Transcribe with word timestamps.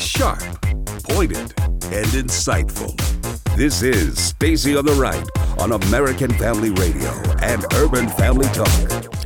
sharp, 0.00 0.40
pointed, 1.04 1.52
and 1.58 2.06
insightful. 2.16 2.96
This 3.56 3.82
is 3.82 4.18
Stacy 4.18 4.76
on 4.76 4.86
the 4.86 4.92
Right 4.92 5.28
on 5.60 5.72
American 5.72 6.32
Family 6.32 6.70
Radio 6.70 7.10
and 7.42 7.64
Urban 7.74 8.08
Family 8.08 8.46
Talk. 8.48 8.68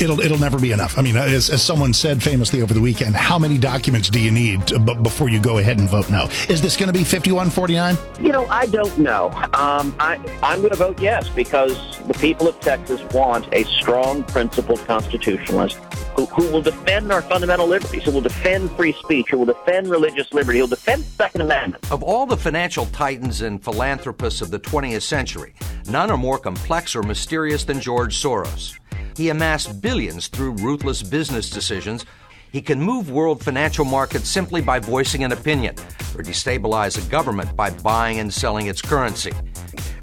It'll 0.00 0.18
it'll 0.20 0.38
never 0.38 0.58
be 0.58 0.72
enough. 0.72 0.98
I 0.98 1.02
mean, 1.02 1.16
as, 1.16 1.50
as 1.50 1.62
someone 1.62 1.92
said 1.92 2.22
famously 2.22 2.62
over 2.62 2.74
the 2.74 2.80
weekend, 2.80 3.14
how 3.14 3.38
many 3.38 3.58
documents 3.58 4.08
do 4.10 4.20
you 4.20 4.30
need 4.30 4.66
to, 4.66 4.80
b- 4.80 4.94
before 4.94 5.28
you 5.28 5.40
go 5.40 5.58
ahead 5.58 5.78
and 5.78 5.88
vote 5.88 6.10
no? 6.10 6.24
Is 6.48 6.60
this 6.60 6.76
going 6.76 6.88
to 6.88 6.92
be 6.92 7.04
5149? 7.04 7.96
You 8.20 8.32
know, 8.32 8.46
I 8.46 8.66
don't 8.66 8.98
know. 8.98 9.30
Um, 9.52 9.94
I, 10.00 10.20
I'm 10.42 10.58
going 10.58 10.72
to 10.72 10.76
vote 10.76 11.00
yes 11.00 11.28
because 11.28 12.00
the 12.08 12.14
people 12.14 12.48
of 12.48 12.58
Texas 12.60 13.00
want 13.12 13.46
a 13.52 13.62
strong, 13.64 14.24
principled 14.24 14.80
constitutionalist 14.86 15.78
who, 16.16 16.26
who 16.26 16.50
will 16.50 16.62
defend 16.62 17.12
our 17.12 17.22
fundamental 17.22 17.66
liberties, 17.66 18.04
who 18.04 18.10
will 18.10 18.20
defend 18.20 18.70
free 18.72 18.92
speech, 18.92 19.26
who 19.30 19.38
will 19.38 19.46
defend 19.46 19.88
religious 19.88 20.32
liberty, 20.32 20.58
who 20.58 20.64
will 20.64 20.68
defend 20.68 21.02
the 21.02 21.10
Second 21.10 21.40
Amendment. 21.42 21.90
Of 21.90 22.02
all 22.02 22.26
the 22.26 22.36
financial 22.36 22.86
titans 22.86 23.42
and 23.42 23.62
philanthropists 23.62 24.40
of 24.40 24.50
the 24.50 24.60
20th 24.60 25.02
century, 25.02 25.54
none 25.88 26.10
are 26.10 26.16
more 26.24 26.38
complex 26.38 26.96
or 26.96 27.02
mysterious 27.02 27.64
than 27.64 27.78
George 27.78 28.16
Soros. 28.16 28.78
He 29.14 29.28
amassed 29.28 29.82
billions 29.82 30.28
through 30.28 30.52
ruthless 30.52 31.02
business 31.02 31.50
decisions. 31.50 32.06
He 32.50 32.62
can 32.62 32.80
move 32.80 33.10
world 33.10 33.44
financial 33.44 33.84
markets 33.84 34.26
simply 34.26 34.62
by 34.62 34.78
voicing 34.78 35.22
an 35.22 35.32
opinion, 35.32 35.74
or 36.16 36.22
destabilize 36.22 36.96
a 36.96 37.10
government 37.10 37.54
by 37.54 37.68
buying 37.90 38.20
and 38.20 38.32
selling 38.32 38.68
its 38.68 38.80
currency. 38.80 39.32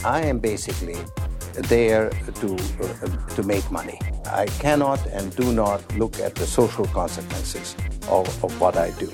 I 0.05 0.19
am 0.31 0.37
basically 0.37 0.99
there 1.73 2.11
to, 2.41 2.49
uh, 2.55 3.35
to 3.35 3.41
make 3.41 3.65
money. 3.71 3.99
I 4.25 4.45
cannot 4.65 4.99
and 5.07 5.35
do 5.35 5.51
not 5.51 5.79
look 5.97 6.19
at 6.19 6.35
the 6.35 6.45
social 6.45 6.85
consequences 6.85 7.75
of, 8.07 8.27
of 8.43 8.61
what 8.61 8.77
I 8.77 8.91
do. 8.91 9.11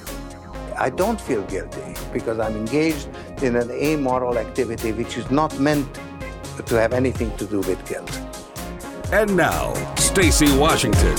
I 0.76 0.90
don't 0.90 1.22
feel 1.22 1.44
guilty 1.44 1.88
because 2.12 2.38
I'm 2.40 2.56
engaged 2.58 3.08
in 3.42 3.56
an 3.56 3.72
amoral 3.72 4.38
activity 4.38 4.92
which 4.92 5.18
is 5.18 5.32
not 5.32 5.58
meant 5.58 5.88
to 6.66 6.76
have 6.76 6.94
anything 6.94 7.36
to 7.38 7.46
do 7.46 7.60
with 7.60 7.88
guilt. 7.88 8.12
And 9.12 9.36
now, 9.38 9.74
Stacy 9.96 10.56
Washington. 10.58 11.16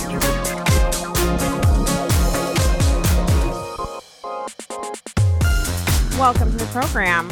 Welcome 6.19 6.51
to 6.51 6.59
the 6.59 6.69
program. 6.73 7.31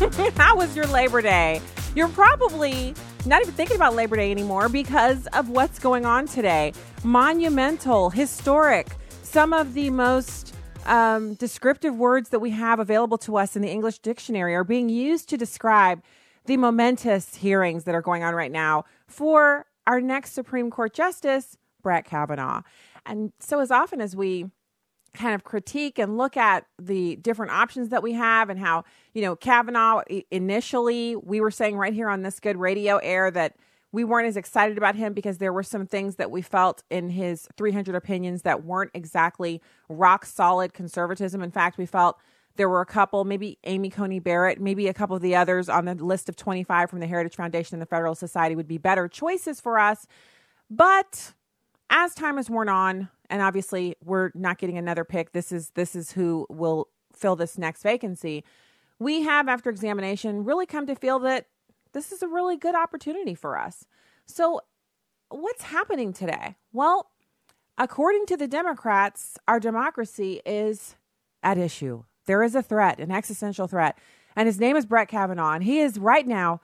How 0.36 0.56
was 0.56 0.74
your 0.76 0.86
Labor 0.86 1.20
Day? 1.20 1.60
You're 1.94 2.08
probably 2.08 2.94
not 3.26 3.42
even 3.42 3.52
thinking 3.54 3.76
about 3.76 3.94
Labor 3.94 4.16
Day 4.16 4.30
anymore 4.30 4.68
because 4.68 5.26
of 5.28 5.50
what's 5.50 5.78
going 5.78 6.06
on 6.06 6.26
today. 6.26 6.72
Monumental, 7.02 8.08
historic, 8.10 8.86
some 9.22 9.52
of 9.52 9.74
the 9.74 9.90
most 9.90 10.54
um, 10.86 11.34
descriptive 11.34 11.96
words 11.96 12.30
that 12.30 12.38
we 12.38 12.50
have 12.50 12.78
available 12.78 13.18
to 13.18 13.36
us 13.36 13.56
in 13.56 13.62
the 13.62 13.68
English 13.68 13.98
dictionary 13.98 14.54
are 14.54 14.64
being 14.64 14.88
used 14.88 15.28
to 15.28 15.36
describe 15.36 16.02
the 16.46 16.56
momentous 16.56 17.36
hearings 17.36 17.84
that 17.84 17.94
are 17.94 18.02
going 18.02 18.22
on 18.22 18.34
right 18.34 18.52
now 18.52 18.84
for 19.06 19.66
our 19.86 20.00
next 20.00 20.32
Supreme 20.32 20.70
Court 20.70 20.94
Justice, 20.94 21.56
Brett 21.82 22.04
Kavanaugh. 22.04 22.62
And 23.06 23.32
so, 23.40 23.60
as 23.60 23.70
often 23.70 24.00
as 24.00 24.14
we 24.14 24.46
kind 25.12 25.34
of 25.34 25.44
critique 25.44 25.98
and 25.98 26.16
look 26.16 26.36
at 26.36 26.66
the 26.80 27.16
different 27.16 27.52
options 27.52 27.88
that 27.88 28.02
we 28.02 28.12
have 28.12 28.48
and 28.48 28.60
how, 28.60 28.84
you 29.12 29.22
know, 29.22 29.34
Kavanaugh 29.34 30.02
initially, 30.30 31.16
we 31.16 31.40
were 31.40 31.50
saying 31.50 31.76
right 31.76 31.92
here 31.92 32.08
on 32.08 32.22
this 32.22 32.38
good 32.38 32.56
radio 32.56 32.98
air 32.98 33.30
that 33.30 33.56
we 33.92 34.04
weren't 34.04 34.28
as 34.28 34.36
excited 34.36 34.78
about 34.78 34.94
him 34.94 35.12
because 35.12 35.38
there 35.38 35.52
were 35.52 35.64
some 35.64 35.84
things 35.84 36.16
that 36.16 36.30
we 36.30 36.42
felt 36.42 36.84
in 36.90 37.10
his 37.10 37.48
300 37.56 37.94
opinions 37.94 38.42
that 38.42 38.64
weren't 38.64 38.92
exactly 38.94 39.60
rock 39.88 40.24
solid 40.24 40.72
conservatism. 40.72 41.42
In 41.42 41.50
fact, 41.50 41.76
we 41.76 41.86
felt 41.86 42.16
there 42.60 42.68
were 42.68 42.82
a 42.82 42.86
couple, 42.86 43.24
maybe 43.24 43.56
Amy 43.64 43.88
Coney 43.88 44.18
Barrett, 44.18 44.60
maybe 44.60 44.86
a 44.86 44.92
couple 44.92 45.16
of 45.16 45.22
the 45.22 45.34
others 45.34 45.70
on 45.70 45.86
the 45.86 45.94
list 45.94 46.28
of 46.28 46.36
25 46.36 46.90
from 46.90 47.00
the 47.00 47.06
Heritage 47.06 47.34
Foundation 47.34 47.74
and 47.74 47.80
the 47.80 47.86
Federal 47.86 48.14
Society 48.14 48.54
would 48.54 48.68
be 48.68 48.76
better 48.76 49.08
choices 49.08 49.62
for 49.62 49.78
us. 49.78 50.06
But 50.68 51.32
as 51.88 52.14
time 52.14 52.36
has 52.36 52.50
worn 52.50 52.68
on, 52.68 53.08
and 53.30 53.40
obviously 53.40 53.96
we're 54.04 54.30
not 54.34 54.58
getting 54.58 54.76
another 54.76 55.04
pick. 55.04 55.32
This 55.32 55.52
is 55.52 55.70
this 55.70 55.96
is 55.96 56.12
who 56.12 56.46
will 56.50 56.88
fill 57.14 57.34
this 57.34 57.56
next 57.56 57.82
vacancy. 57.82 58.44
We 58.98 59.22
have, 59.22 59.48
after 59.48 59.70
examination, 59.70 60.44
really 60.44 60.66
come 60.66 60.86
to 60.86 60.94
feel 60.94 61.18
that 61.20 61.46
this 61.94 62.12
is 62.12 62.22
a 62.22 62.28
really 62.28 62.58
good 62.58 62.74
opportunity 62.74 63.34
for 63.34 63.58
us. 63.58 63.86
So, 64.26 64.60
what's 65.30 65.62
happening 65.62 66.12
today? 66.12 66.56
Well, 66.74 67.10
according 67.78 68.26
to 68.26 68.36
the 68.36 68.46
Democrats, 68.46 69.38
our 69.48 69.58
democracy 69.58 70.42
is 70.44 70.96
at 71.42 71.56
issue. 71.56 72.02
There 72.30 72.44
is 72.44 72.54
a 72.54 72.62
threat, 72.62 73.00
an 73.00 73.10
existential 73.10 73.66
threat, 73.66 73.98
and 74.36 74.46
his 74.46 74.60
name 74.60 74.76
is 74.76 74.86
Brett 74.86 75.08
Kavanaugh, 75.08 75.54
and 75.54 75.64
he 75.64 75.80
is 75.80 75.98
right 75.98 76.24
now 76.24 76.60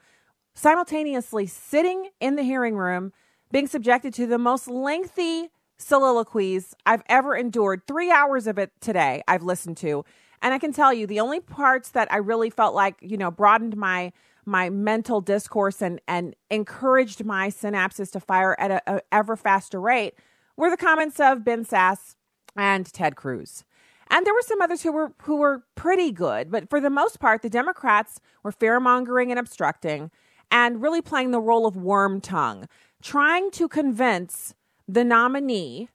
simultaneously 0.53 1.45
sitting 1.45 2.11
in 2.21 2.37
the 2.37 2.43
hearing 2.43 2.77
room, 2.77 3.11
being 3.51 3.67
subjected 3.67 4.13
to 4.13 4.25
the 4.25 4.37
most 4.37 4.69
lengthy 4.69 5.49
soliloquies 5.77 6.73
I've 6.85 7.03
ever 7.09 7.35
endured. 7.35 7.81
Three 7.85 8.09
hours 8.09 8.47
of 8.47 8.57
it 8.57 8.71
today 8.79 9.23
I've 9.27 9.43
listened 9.43 9.75
to. 9.79 10.05
And 10.41 10.53
I 10.53 10.57
can 10.57 10.71
tell 10.71 10.93
you 10.93 11.05
the 11.05 11.19
only 11.19 11.41
parts 11.41 11.89
that 11.89 12.09
I 12.13 12.17
really 12.19 12.49
felt 12.49 12.73
like, 12.73 12.95
you 13.01 13.17
know, 13.17 13.29
broadened 13.29 13.75
my 13.75 14.13
my 14.45 14.69
mental 14.69 15.19
discourse 15.19 15.81
and 15.81 15.99
and 16.07 16.33
encouraged 16.49 17.25
my 17.25 17.49
synapses 17.49 18.09
to 18.13 18.21
fire 18.21 18.55
at 18.57 18.71
a, 18.71 18.81
a 18.87 19.01
ever 19.11 19.35
faster 19.35 19.81
rate 19.81 20.13
were 20.55 20.69
the 20.69 20.77
comments 20.77 21.19
of 21.19 21.43
Ben 21.43 21.65
Sasse 21.65 22.15
and 22.55 22.85
Ted 22.93 23.17
Cruz. 23.17 23.65
And 24.09 24.25
there 24.25 24.33
were 24.33 24.41
some 24.41 24.61
others 24.61 24.83
who 24.83 24.91
were 24.91 25.13
who 25.23 25.37
were 25.37 25.63
pretty 25.75 26.11
good, 26.11 26.51
but 26.51 26.69
for 26.69 26.79
the 26.79 26.89
most 26.89 27.19
part, 27.19 27.41
the 27.41 27.49
Democrats 27.49 28.19
were 28.43 28.51
fearmongering 28.51 29.29
and 29.29 29.39
obstructing 29.39 30.11
and 30.49 30.81
really 30.81 31.01
playing 31.01 31.31
the 31.31 31.41
role 31.41 31.65
of 31.65 31.75
Wormtongue, 31.75 32.67
trying 33.01 33.51
to 33.51 33.67
convince 33.67 34.53
the 34.87 35.03
nominee, 35.03 35.89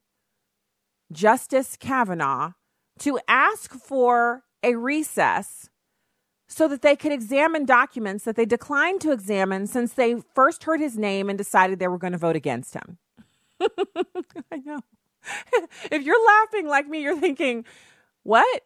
Justice 1.10 1.76
Kavanaugh, 1.78 2.52
to 2.98 3.18
ask 3.26 3.72
for 3.72 4.44
a 4.62 4.74
recess 4.74 5.70
so 6.46 6.68
that 6.68 6.82
they 6.82 6.94
could 6.94 7.12
examine 7.12 7.64
documents 7.64 8.24
that 8.24 8.36
they 8.36 8.44
declined 8.44 9.00
to 9.00 9.10
examine 9.10 9.66
since 9.66 9.94
they 9.94 10.16
first 10.34 10.64
heard 10.64 10.80
his 10.80 10.98
name 10.98 11.30
and 11.30 11.38
decided 11.38 11.78
they 11.78 11.88
were 11.88 11.98
going 11.98 12.12
to 12.12 12.18
vote 12.18 12.36
against 12.36 12.74
him. 12.74 12.98
I 13.60 14.58
know. 14.58 14.80
if 15.90 16.02
you're 16.02 16.26
laughing 16.26 16.66
like 16.66 16.86
me, 16.86 17.00
you're 17.00 17.18
thinking, 17.18 17.64
what? 18.22 18.62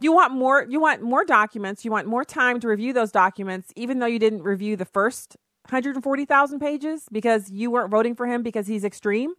You 0.00 0.12
want 0.12 0.32
more 0.32 0.66
you 0.68 0.80
want 0.80 1.02
more 1.02 1.24
documents, 1.24 1.84
you 1.84 1.90
want 1.90 2.08
more 2.08 2.24
time 2.24 2.58
to 2.60 2.68
review 2.68 2.92
those 2.92 3.12
documents 3.12 3.72
even 3.76 4.00
though 4.00 4.06
you 4.06 4.18
didn't 4.18 4.42
review 4.42 4.74
the 4.76 4.84
first 4.84 5.36
140,000 5.66 6.58
pages 6.58 7.04
because 7.12 7.50
you 7.50 7.70
weren't 7.70 7.90
voting 7.90 8.16
for 8.16 8.26
him 8.26 8.42
because 8.42 8.66
he's 8.66 8.84
extreme? 8.84 9.34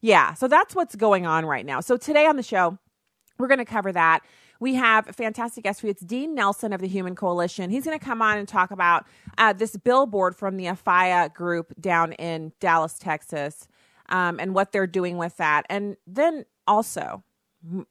Yeah, 0.00 0.34
so 0.34 0.48
that's 0.48 0.74
what's 0.74 0.96
going 0.96 1.26
on 1.26 1.44
right 1.44 1.66
now. 1.66 1.80
So 1.80 1.96
today 1.96 2.26
on 2.26 2.36
the 2.36 2.42
show, 2.42 2.78
we're 3.38 3.48
going 3.48 3.58
to 3.58 3.64
cover 3.64 3.92
that. 3.92 4.20
We 4.60 4.74
have 4.74 5.08
a 5.08 5.12
fantastic 5.12 5.64
guest. 5.64 5.84
It's 5.84 6.02
Dean 6.02 6.34
Nelson 6.34 6.72
of 6.72 6.80
the 6.80 6.88
Human 6.88 7.14
Coalition. 7.14 7.70
He's 7.70 7.84
going 7.84 7.98
to 7.98 8.04
come 8.04 8.22
on 8.22 8.38
and 8.38 8.48
talk 8.48 8.70
about 8.70 9.06
uh, 9.36 9.52
this 9.52 9.76
billboard 9.76 10.34
from 10.34 10.56
the 10.56 10.64
Afiya 10.64 11.32
group 11.32 11.72
down 11.80 12.12
in 12.14 12.52
Dallas, 12.58 12.98
Texas, 12.98 13.68
um, 14.08 14.40
and 14.40 14.54
what 14.54 14.72
they're 14.72 14.86
doing 14.86 15.16
with 15.16 15.36
that. 15.36 15.64
And 15.68 15.96
then 16.06 16.44
also, 16.66 17.22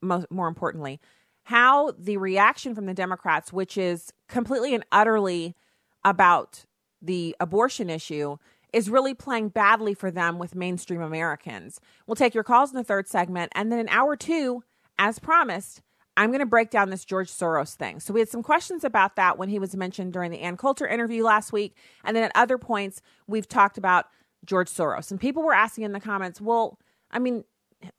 more 0.01 0.47
importantly, 0.47 0.99
how 1.43 1.91
the 1.97 2.17
reaction 2.17 2.75
from 2.75 2.85
the 2.85 2.93
Democrats, 2.93 3.53
which 3.53 3.77
is 3.77 4.11
completely 4.27 4.73
and 4.73 4.85
utterly 4.91 5.55
about 6.03 6.65
the 7.01 7.35
abortion 7.39 7.89
issue, 7.89 8.37
is 8.73 8.89
really 8.89 9.13
playing 9.13 9.49
badly 9.49 9.93
for 9.93 10.11
them 10.11 10.39
with 10.39 10.55
mainstream 10.55 11.01
Americans. 11.01 11.79
We'll 12.05 12.15
take 12.15 12.33
your 12.33 12.43
calls 12.43 12.71
in 12.71 12.75
the 12.75 12.83
third 12.83 13.07
segment. 13.07 13.51
And 13.55 13.71
then 13.71 13.79
in 13.79 13.87
hour 13.89 14.15
two, 14.15 14.63
as 14.99 15.19
promised, 15.19 15.81
I'm 16.17 16.31
going 16.31 16.39
to 16.39 16.45
break 16.45 16.69
down 16.69 16.89
this 16.89 17.05
George 17.05 17.29
Soros 17.29 17.75
thing. 17.75 17.99
So 17.99 18.13
we 18.13 18.19
had 18.19 18.27
some 18.27 18.43
questions 18.43 18.83
about 18.83 19.15
that 19.15 19.37
when 19.37 19.49
he 19.49 19.59
was 19.59 19.75
mentioned 19.75 20.13
during 20.13 20.31
the 20.31 20.41
Ann 20.41 20.57
Coulter 20.57 20.87
interview 20.87 21.23
last 21.23 21.53
week. 21.53 21.77
And 22.03 22.15
then 22.15 22.23
at 22.23 22.31
other 22.35 22.57
points, 22.57 23.01
we've 23.27 23.47
talked 23.47 23.77
about 23.77 24.07
George 24.43 24.69
Soros. 24.69 25.11
And 25.11 25.19
people 25.19 25.43
were 25.43 25.53
asking 25.53 25.83
in 25.83 25.91
the 25.93 25.99
comments, 25.99 26.41
well, 26.41 26.79
I 27.11 27.19
mean, 27.19 27.43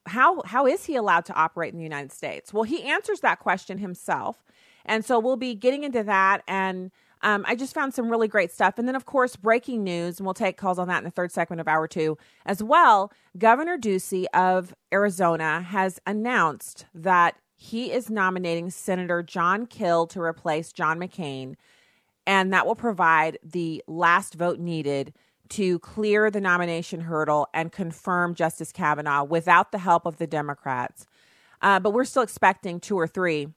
how 0.07 0.43
how 0.45 0.67
is 0.67 0.85
he 0.85 0.97
allowed 0.97 1.25
to 1.27 1.35
operate 1.35 1.73
in 1.73 1.79
the 1.79 1.85
United 1.85 2.13
States? 2.13 2.53
Well, 2.53 2.65
he 2.65 2.83
answers 2.85 3.21
that 3.21 3.39
question 3.39 3.79
himself. 3.79 4.45
And 4.85 5.05
so 5.05 5.19
we'll 5.19 5.37
be 5.37 5.55
getting 5.55 5.85
into 5.85 6.03
that 6.05 6.43
and 6.49 6.91
um, 7.23 7.45
I 7.49 7.55
just 7.55 7.75
found 7.75 7.95
some 7.95 8.09
really 8.09 8.29
great 8.29 8.53
stuff. 8.53 8.79
And 8.79 8.87
then, 8.87 8.95
of 8.95 9.05
course, 9.05 9.37
breaking 9.37 9.83
news, 9.83 10.19
and 10.19 10.27
we'll 10.27 10.35
take 10.35 10.57
calls 10.57 10.79
on 10.79 10.89
that 10.89 10.99
in 10.99 11.05
the 11.05 11.11
third 11.11 11.33
segment 11.33 11.61
of 11.61 11.69
hour 11.69 11.89
two 11.89 12.17
as 12.47 12.63
well. 12.63 13.13
Governor 13.37 13.77
Ducey 13.77 14.27
of 14.33 14.75
Arizona 14.93 15.63
has 15.63 16.01
announced 16.07 16.87
that 16.95 17.37
he 17.57 17.91
is 17.91 18.09
nominating 18.09 18.71
Senator 18.71 19.23
Jon 19.23 19.67
Kyl 19.67 20.07
to 20.09 20.21
replace 20.21 20.73
John 20.73 21.01
McCain, 21.01 21.57
and 22.27 22.53
that 22.53 22.67
will 22.67 22.77
provide 22.77 23.39
the 23.43 23.83
last 23.89 24.35
vote 24.35 24.61
needed 24.61 25.13
to 25.50 25.79
clear 25.81 26.31
the 26.31 26.41
nomination 26.41 27.03
hurdle 27.03 27.49
and 27.53 27.73
confirm 27.73 28.35
Justice 28.35 28.73
Kavanaugh 28.73 29.25
without 29.25 29.73
the 29.73 29.79
help 29.79 30.06
of 30.06 30.19
the 30.19 30.27
Democrats. 30.27 31.06
Uh, 31.61 31.81
but 31.81 31.91
we're 31.91 32.05
still 32.05 32.23
expecting 32.23 32.81
two 32.81 32.97
or 32.99 33.06
three 33.06 33.49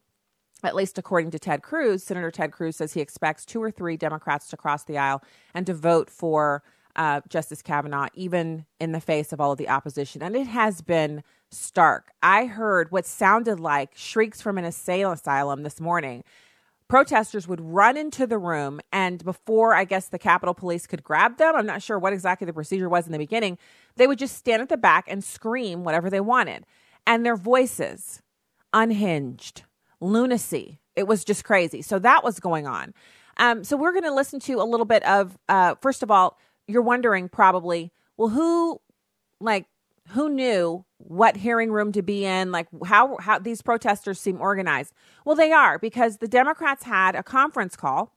at 0.64 0.76
least 0.76 0.98
according 0.98 1.32
to 1.32 1.40
Ted 1.40 1.64
Cruz, 1.64 2.04
Senator 2.04 2.32
Ted 2.32 2.52
Cruz 2.52 2.76
says 2.76 2.94
he 2.94 3.02
expects 3.02 3.46
two 3.46 3.62
or 3.62 3.72
three 3.72 3.98
Democrats 3.98 4.48
to 4.50 4.58
cross 4.58 4.84
the 4.84 4.98
aisle 4.98 5.24
and 5.54 5.66
to 5.66 5.74
vote 5.74 6.10
for 6.10 6.64
uh, 6.96 7.22
Justice 7.30 7.62
Kavanaugh, 7.62 8.08
even 8.14 8.66
in 8.80 8.92
the 8.92 9.00
face 9.00 9.32
of 9.32 9.40
all 9.40 9.54
of 9.54 9.58
the 9.58 9.70
opposition. 9.70 10.22
And 10.22 10.36
it 10.36 10.48
has 10.48 10.82
been 10.82 11.24
stark. 11.50 12.12
I 12.22 12.46
heard 12.46 12.92
what 12.92 13.06
sounded 13.06 13.60
like 13.60 13.92
shrieks 13.96 14.42
from 14.42 14.58
an 14.58 14.66
asylum 14.66 15.64
this 15.64 15.80
morning. 15.80 16.24
Protesters 16.92 17.48
would 17.48 17.62
run 17.62 17.96
into 17.96 18.28
the 18.28 18.38
room, 18.38 18.82
and 18.92 19.24
before 19.24 19.74
I 19.74 19.86
guess 19.86 20.10
the 20.10 20.20
Capitol 20.20 20.54
Police 20.54 20.86
could 20.86 21.06
grab 21.06 21.38
them, 21.38 21.56
I'm 21.56 21.66
not 21.66 21.82
sure 21.82 21.98
what 21.98 22.12
exactly 22.12 22.44
the 22.44 22.52
procedure 22.52 22.90
was 22.90 23.06
in 23.06 23.14
the 23.14 23.18
beginning, 23.18 23.58
they 23.96 24.08
would 24.08 24.20
just 24.20 24.36
stand 24.36 24.62
at 24.62 24.68
the 24.68 24.76
back 24.76 25.06
and 25.08 25.24
scream 25.24 25.86
whatever 25.86 26.10
they 26.10 26.20
wanted. 26.20 26.66
And 27.08 27.26
their 27.26 27.38
voices, 27.38 28.22
unhinged, 28.74 29.64
lunacy. 30.02 30.82
It 30.98 31.08
was 31.08 31.24
just 31.24 31.46
crazy. 31.46 31.82
So 31.82 31.98
that 32.00 32.26
was 32.26 32.42
going 32.42 32.68
on. 32.68 32.94
Um, 33.38 33.64
so 33.64 33.78
we're 33.78 33.94
going 33.94 34.04
to 34.04 34.14
listen 34.14 34.42
to 34.42 34.56
a 34.56 34.68
little 34.68 34.86
bit 34.86 35.04
of, 35.04 35.38
uh, 35.48 35.76
first 35.76 36.04
of 36.04 36.12
all, 36.12 36.38
you're 36.68 36.82
wondering 36.82 37.30
probably, 37.30 37.94
well, 38.18 38.28
who, 38.28 38.82
like, 39.40 39.66
who 40.10 40.30
knew 40.30 40.86
what 40.98 41.38
hearing 41.38 41.72
room 41.72 41.92
to 41.94 42.02
be 42.02 42.26
in? 42.26 42.52
Like 42.52 42.68
how 42.86 43.18
how 43.18 43.40
these 43.40 43.62
protesters 43.62 44.20
seem 44.20 44.42
organized. 44.42 44.94
Well 45.26 45.36
they 45.36 45.52
are 45.52 45.80
because 45.80 46.18
the 46.18 46.28
democrats 46.28 46.84
had 46.84 47.16
a 47.16 47.24
conference 47.24 47.76
call 47.76 48.14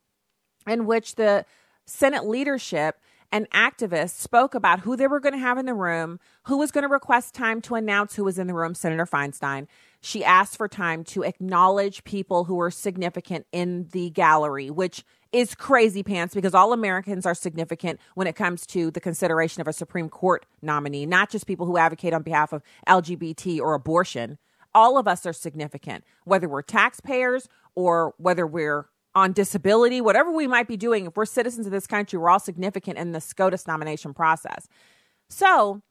in 0.66 0.86
which 0.86 1.14
the 1.14 1.44
senate 1.86 2.26
leadership 2.26 2.96
and 3.30 3.50
activists 3.50 4.20
spoke 4.20 4.54
about 4.54 4.80
who 4.80 4.96
they 4.96 5.08
were 5.08 5.18
going 5.18 5.32
to 5.32 5.38
have 5.38 5.58
in 5.58 5.66
the 5.66 5.74
room 5.74 6.20
who 6.44 6.56
was 6.56 6.70
going 6.70 6.82
to 6.82 6.88
request 6.88 7.34
time 7.34 7.60
to 7.60 7.74
announce 7.74 8.14
who 8.14 8.24
was 8.24 8.38
in 8.38 8.46
the 8.46 8.54
room 8.54 8.74
senator 8.74 9.06
feinstein. 9.06 9.66
She 10.00 10.24
asked 10.24 10.56
for 10.56 10.68
time 10.68 11.02
to 11.04 11.22
acknowledge 11.22 12.04
people 12.04 12.44
who 12.44 12.54
were 12.54 12.70
significant 12.70 13.46
in 13.50 13.88
the 13.90 14.10
gallery, 14.10 14.70
which 14.70 15.04
is 15.34 15.54
crazy 15.54 16.04
pants 16.04 16.32
because 16.32 16.54
all 16.54 16.72
Americans 16.72 17.26
are 17.26 17.34
significant 17.34 17.98
when 18.14 18.28
it 18.28 18.36
comes 18.36 18.64
to 18.68 18.92
the 18.92 19.00
consideration 19.00 19.60
of 19.60 19.66
a 19.66 19.72
Supreme 19.72 20.08
Court 20.08 20.46
nominee, 20.62 21.06
not 21.06 21.28
just 21.28 21.46
people 21.46 21.66
who 21.66 21.76
advocate 21.76 22.14
on 22.14 22.22
behalf 22.22 22.52
of 22.52 22.62
LGBT 22.88 23.60
or 23.60 23.74
abortion. 23.74 24.38
All 24.72 24.96
of 24.96 25.08
us 25.08 25.26
are 25.26 25.32
significant, 25.32 26.04
whether 26.24 26.48
we're 26.48 26.62
taxpayers 26.62 27.48
or 27.74 28.14
whether 28.16 28.46
we're 28.46 28.86
on 29.16 29.32
disability, 29.32 30.00
whatever 30.00 30.30
we 30.30 30.46
might 30.46 30.68
be 30.68 30.76
doing. 30.76 31.06
If 31.06 31.16
we're 31.16 31.26
citizens 31.26 31.66
of 31.66 31.72
this 31.72 31.88
country, 31.88 32.16
we're 32.16 32.30
all 32.30 32.40
significant 32.40 32.98
in 32.98 33.10
the 33.10 33.20
SCOTUS 33.20 33.66
nomination 33.66 34.14
process. 34.14 34.68
So 35.28 35.82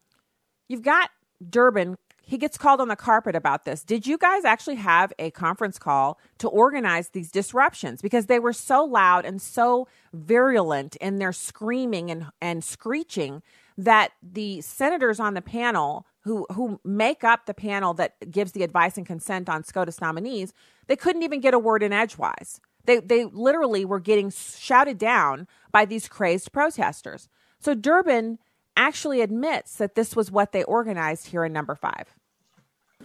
you've 0.70 0.82
got 0.82 1.10
Durbin 1.50 1.98
he 2.26 2.38
gets 2.38 2.58
called 2.58 2.80
on 2.80 2.88
the 2.88 2.96
carpet 2.96 3.36
about 3.36 3.66
this. 3.66 3.84
Did 3.84 4.08
you 4.08 4.18
guys 4.18 4.46
actually 4.46 4.76
have 4.76 5.12
a 5.20 5.30
conference 5.32 5.78
call 5.78 6.18
to 6.38 6.48
organize 6.48 7.10
these 7.10 7.30
disruptions? 7.30 8.02
Because 8.02 8.28
they 8.28 8.40
were 8.40 8.54
so 8.54 8.86
loud 8.86 9.26
and 9.26 9.42
so 9.42 9.88
virulent 10.14 10.96
in 10.98 11.20
their 11.20 11.34
screaming 11.34 12.10
and, 12.10 12.28
and 12.42 12.64
screeching 12.64 13.44
that 13.78 14.12
the 14.22 14.62
senators 14.62 15.20
on 15.20 15.34
the 15.34 15.42
panel 15.42 16.06
who 16.22 16.46
who 16.54 16.80
make 16.86 17.26
up 17.26 17.46
the 17.46 17.54
panel 17.54 17.94
that 17.96 18.32
gives 18.32 18.54
the 18.54 18.64
advice 18.64 18.98
and 18.98 19.06
consent 19.06 19.50
on 19.50 19.64
SCOTUS 19.64 20.00
nominees, 20.00 20.54
they 20.88 20.96
couldn't 20.96 21.24
even 21.24 21.42
get 21.42 21.54
a 21.54 21.60
word 21.60 21.84
in 21.84 21.92
edgewise. 21.92 22.62
They 22.86 23.00
they 23.00 23.26
literally 23.26 23.84
were 23.84 24.00
getting 24.00 24.32
shouted 24.32 24.98
down 24.98 25.48
by 25.72 25.84
these 25.84 26.08
crazed 26.08 26.54
protesters. 26.54 27.28
So 27.60 27.74
Durbin 27.74 28.40
actually 28.76 29.22
admits 29.22 29.76
that 29.76 29.96
this 29.96 30.16
was 30.16 30.32
what 30.32 30.52
they 30.52 30.64
organized 30.64 31.28
here 31.28 31.46
in 31.46 31.54
number 31.54 31.76
five. 31.76 32.16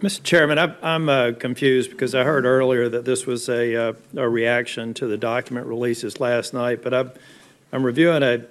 Mr. 0.01 0.23
Chairman, 0.23 0.57
I'm 0.81 1.09
uh, 1.09 1.33
confused 1.37 1.91
because 1.91 2.15
I 2.15 2.23
heard 2.23 2.45
earlier 2.45 2.87
that 2.87 3.03
this 3.03 3.25
was 3.25 3.49
a, 3.49 3.89
uh, 3.89 3.93
a 4.15 4.29
reaction 4.29 4.93
to 4.93 5.07
the 5.07 5.17
document 5.17 5.67
releases 5.67 6.21
last 6.21 6.53
night, 6.53 6.81
but 6.81 6.93
I'm, 6.93 7.11
I'm 7.73 7.85
reviewing 7.85 8.23
a 8.23 8.45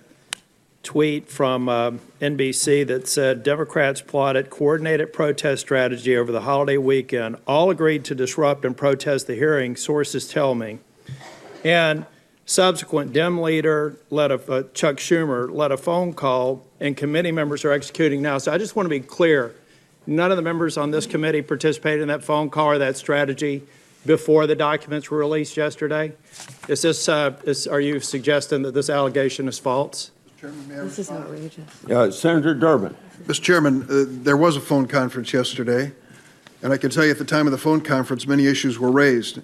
tweet 0.83 1.29
from 1.29 1.69
uh, 1.69 1.93
NBC 2.21 2.87
that 2.87 3.09
said 3.09 3.43
Democrats 3.43 4.01
plotted 4.01 4.51
coordinated 4.51 5.13
protest 5.13 5.63
strategy 5.63 6.17
over 6.17 6.31
the 6.31 6.43
holiday 6.43 6.77
weekend. 6.77 7.37
All 7.47 7.71
agreed 7.71 8.05
to 8.07 8.15
disrupt 8.15 8.65
and 8.65 8.77
protest 8.77 9.27
the 9.27 9.35
hearing, 9.35 9.75
sources 9.75 10.29
tell 10.29 10.55
me. 10.55 10.79
And 11.65 12.07
subsequent 12.45 13.13
Dem 13.13 13.41
leader 13.41 13.97
led 14.11 14.31
a, 14.31 14.35
uh, 14.35 14.63
Chuck 14.75 14.97
Schumer 14.97 15.51
led 15.51 15.73
a 15.73 15.77
phone 15.77 16.13
call, 16.13 16.65
and 16.81 16.97
committee 16.97 17.33
members 17.33 17.65
are 17.65 17.73
executing 17.73 18.23
now. 18.23 18.39
So 18.39 18.53
I 18.53 18.59
just 18.59 18.77
want 18.77 18.87
to 18.87 18.91
be 18.91 19.01
clear: 19.01 19.55
none 20.07 20.31
of 20.31 20.37
the 20.37 20.43
members 20.43 20.77
on 20.77 20.91
this 20.91 21.07
committee 21.07 21.43
participated 21.43 22.01
in 22.01 22.09
that 22.09 22.25
phone 22.25 22.51
call 22.51 22.69
or 22.69 22.79
that 22.79 22.97
strategy 22.97 23.63
before 24.07 24.47
the 24.47 24.55
documents 24.55 25.11
were 25.11 25.19
released 25.19 25.57
yesterday. 25.57 26.13
Is 26.69 26.83
this? 26.83 27.09
Uh, 27.09 27.37
is, 27.45 27.67
are 27.67 27.81
you 27.81 28.01
suggesting 28.01 28.63
that 28.63 28.75
this 28.75 28.91
allegation 28.91 29.49
is 29.49 29.59
false? 29.59 30.11
This 30.41 30.99
is 31.01 31.11
outrageous. 31.11 31.85
Uh, 31.85 32.11
Senator 32.11 32.55
Durbin. 32.55 32.97
Mr. 33.25 33.43
Chairman, 33.43 33.83
uh, 33.83 34.05
there 34.09 34.37
was 34.37 34.57
a 34.57 34.61
phone 34.61 34.87
conference 34.87 35.33
yesterday, 35.33 35.93
and 36.63 36.73
I 36.73 36.77
can 36.77 36.91
tell 36.91 37.05
you 37.05 37.11
at 37.11 37.19
the 37.19 37.25
time 37.25 37.47
of 37.47 37.51
the 37.51 37.59
phone 37.59 37.81
conference, 37.81 38.27
many 38.27 38.47
issues 38.47 38.79
were 38.79 38.93
raised. 38.93 39.41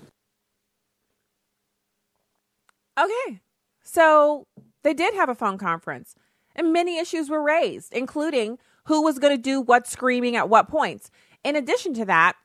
Okay. 2.99 3.41
So 3.83 4.47
they 4.85 4.95
did 4.95 5.15
have 5.15 5.29
a 5.29 5.35
phone 5.35 5.59
conference 5.59 6.15
and 6.55 6.73
many 6.73 6.99
issues 6.99 7.29
were 7.29 7.43
raised, 7.43 7.93
including 7.93 8.59
who 8.87 9.03
was 9.03 9.19
going 9.19 9.37
to 9.37 9.43
do 9.43 9.61
what 9.61 9.87
screaming 9.87 10.37
at 10.37 10.49
what 10.49 10.69
points. 10.69 11.11
In 11.43 11.57
addition 11.57 11.95
to 11.95 12.05
that, 12.05 12.37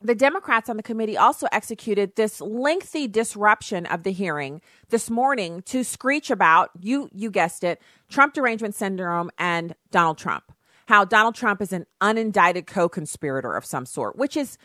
the 0.00 0.14
Democrats 0.14 0.68
on 0.68 0.76
the 0.76 0.82
committee 0.82 1.16
also 1.16 1.46
executed 1.52 2.16
this 2.16 2.40
lengthy 2.40 3.06
disruption 3.06 3.86
of 3.86 4.02
the 4.02 4.12
hearing 4.12 4.60
this 4.88 5.08
morning 5.08 5.62
to 5.62 5.84
screech 5.84 6.30
about 6.30 6.70
you 6.80 7.08
you 7.12 7.30
guessed 7.30 7.62
it, 7.62 7.80
Trump 8.08 8.34
derangement 8.34 8.74
syndrome 8.74 9.30
and 9.38 9.74
Donald 9.90 10.18
Trump. 10.18 10.52
How 10.86 11.04
Donald 11.04 11.36
Trump 11.36 11.62
is 11.62 11.72
an 11.72 11.86
unindicted 12.00 12.66
co-conspirator 12.66 13.54
of 13.54 13.64
some 13.64 13.86
sort, 13.86 14.16
which 14.16 14.36
is 14.36 14.58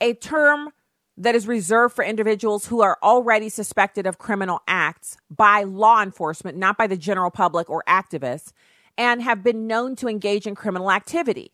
a 0.00 0.12
term 0.14 0.70
that 1.16 1.34
is 1.34 1.46
reserved 1.46 1.94
for 1.94 2.04
individuals 2.04 2.66
who 2.66 2.80
are 2.80 2.98
already 3.02 3.48
suspected 3.48 4.06
of 4.06 4.18
criminal 4.18 4.60
acts 4.66 5.16
by 5.30 5.62
law 5.62 6.02
enforcement, 6.02 6.56
not 6.56 6.78
by 6.78 6.86
the 6.86 6.96
general 6.96 7.30
public 7.30 7.68
or 7.68 7.82
activists, 7.86 8.52
and 8.96 9.22
have 9.22 9.42
been 9.42 9.66
known 9.66 9.96
to 9.96 10.08
engage 10.08 10.46
in 10.46 10.54
criminal 10.54 10.90
activity. 10.90 11.52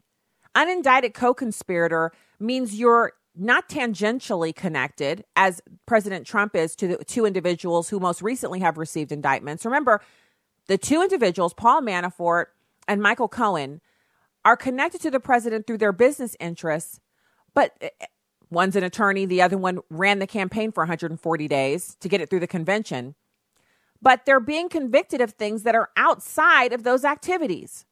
Unindicted 0.55 1.14
co 1.14 1.34
conspirator 1.34 2.12
means 2.38 2.78
you're 2.78 3.12
not 3.37 3.68
tangentially 3.68 4.54
connected, 4.54 5.25
as 5.37 5.61
President 5.87 6.26
Trump 6.26 6.56
is 6.56 6.75
to 6.76 6.88
the 6.88 7.04
two 7.04 7.25
individuals 7.25 7.88
who 7.88 8.00
most 8.00 8.21
recently 8.21 8.59
have 8.61 8.78
received 8.78 9.12
indictments. 9.12 9.64
Remember, 9.64 10.00
the 10.66 10.78
two 10.78 11.02
individuals, 11.02 11.54
Paul 11.54 11.83
Manafort 11.83 12.47
and 12.88 13.00
Michael 13.00 13.28
Cohen, 13.28 13.80
are 14.44 14.56
connected 14.56 15.00
to 15.02 15.11
the 15.11 15.21
president 15.21 15.66
through 15.66 15.78
their 15.78 15.92
business 15.92 16.37
interests, 16.40 17.00
but 17.54 17.76
One's 18.50 18.76
an 18.76 18.85
attorney, 18.85 19.26
the 19.26 19.43
other 19.43 19.59
one 19.59 19.81
ran 19.90 20.21
the 20.21 20.26
campaign 20.26 20.73
for 20.73 20.83
140 20.83 21.49
days 21.49 21.97
to 22.00 22.09
get 22.09 22.21
it 22.21 22.31
through 22.31 22.40
the 22.40 22.47
convention. 22.47 23.14
But 24.00 24.25
they're 24.25 24.40
being 24.40 24.69
convicted 24.69 25.21
of 25.21 25.33
things 25.33 25.64
that 25.64 25.75
are 25.75 25.90
outside 25.97 26.73
of 26.73 26.83
those 26.83 27.05
activities. 27.05 27.85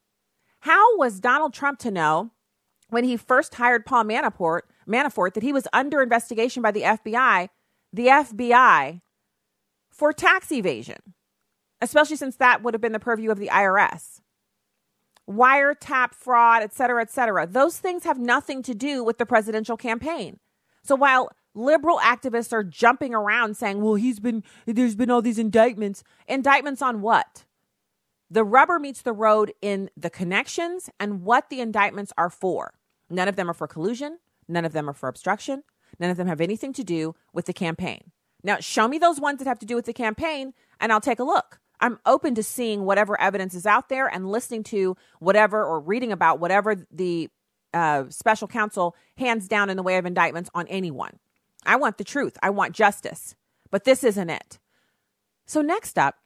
How 0.60 0.96
was 0.96 1.20
Donald 1.20 1.52
Trump 1.52 1.78
to 1.80 1.90
know 1.90 2.30
when 2.88 3.04
he 3.04 3.16
first 3.16 3.56
hired 3.56 3.84
Paul 3.84 4.04
Manafort, 4.04 4.62
Manafort 4.88 5.34
that 5.34 5.42
he 5.42 5.52
was 5.52 5.68
under 5.72 6.00
investigation 6.00 6.62
by 6.62 6.70
the 6.70 6.82
FBI, 6.82 7.48
the 7.92 8.06
FBI, 8.06 9.00
for 9.90 10.12
tax 10.12 10.52
evasion, 10.52 11.14
especially 11.80 12.16
since 12.16 12.36
that 12.36 12.62
would 12.62 12.74
have 12.74 12.80
been 12.80 12.92
the 12.92 12.98
purview 12.98 13.30
of 13.30 13.38
the 13.38 13.48
IRS? 13.48 14.20
Wiretap 15.28 16.14
fraud, 16.14 16.62
et 16.62 16.72
cetera, 16.72 17.02
et 17.02 17.10
cetera. 17.10 17.46
Those 17.46 17.78
things 17.78 18.04
have 18.04 18.18
nothing 18.18 18.62
to 18.62 18.74
do 18.74 19.02
with 19.02 19.18
the 19.18 19.26
presidential 19.26 19.76
campaign. 19.76 20.38
So 20.86 20.94
while 20.94 21.30
liberal 21.54 21.98
activists 21.98 22.52
are 22.52 22.62
jumping 22.62 23.14
around 23.14 23.56
saying, 23.56 23.80
well, 23.80 23.94
he's 23.94 24.20
been, 24.20 24.44
there's 24.66 24.94
been 24.94 25.10
all 25.10 25.22
these 25.22 25.38
indictments, 25.38 26.04
indictments 26.28 26.80
on 26.82 27.00
what? 27.00 27.44
The 28.30 28.44
rubber 28.44 28.78
meets 28.78 29.02
the 29.02 29.12
road 29.12 29.52
in 29.62 29.90
the 29.96 30.10
connections 30.10 30.90
and 30.98 31.22
what 31.22 31.48
the 31.50 31.60
indictments 31.60 32.12
are 32.18 32.30
for. 32.30 32.74
None 33.08 33.28
of 33.28 33.36
them 33.36 33.48
are 33.48 33.54
for 33.54 33.68
collusion. 33.68 34.18
None 34.48 34.64
of 34.64 34.72
them 34.72 34.88
are 34.88 34.94
for 34.94 35.08
obstruction. 35.08 35.62
None 35.98 36.10
of 36.10 36.16
them 36.16 36.26
have 36.26 36.40
anything 36.40 36.72
to 36.74 36.84
do 36.84 37.14
with 37.32 37.46
the 37.46 37.52
campaign. 37.52 38.12
Now, 38.42 38.58
show 38.60 38.86
me 38.86 38.98
those 38.98 39.20
ones 39.20 39.38
that 39.38 39.48
have 39.48 39.58
to 39.60 39.66
do 39.66 39.74
with 39.74 39.86
the 39.86 39.92
campaign, 39.92 40.54
and 40.78 40.92
I'll 40.92 41.00
take 41.00 41.18
a 41.18 41.24
look. 41.24 41.60
I'm 41.80 41.98
open 42.06 42.34
to 42.36 42.42
seeing 42.42 42.84
whatever 42.84 43.20
evidence 43.20 43.54
is 43.54 43.66
out 43.66 43.88
there 43.88 44.06
and 44.06 44.30
listening 44.30 44.62
to 44.64 44.96
whatever 45.18 45.64
or 45.64 45.80
reading 45.80 46.12
about 46.12 46.38
whatever 46.38 46.76
the 46.90 47.28
uh, 47.76 48.10
special 48.10 48.48
counsel 48.48 48.96
hands 49.16 49.48
down 49.48 49.70
in 49.70 49.76
the 49.76 49.82
way 49.82 49.96
of 49.98 50.06
indictments 50.06 50.50
on 50.54 50.66
anyone. 50.68 51.18
I 51.64 51.76
want 51.76 51.98
the 51.98 52.04
truth. 52.04 52.36
I 52.42 52.50
want 52.50 52.74
justice. 52.74 53.34
But 53.70 53.84
this 53.84 54.04
isn't 54.04 54.30
it. 54.30 54.58
So, 55.46 55.60
next 55.60 55.98
up, 55.98 56.16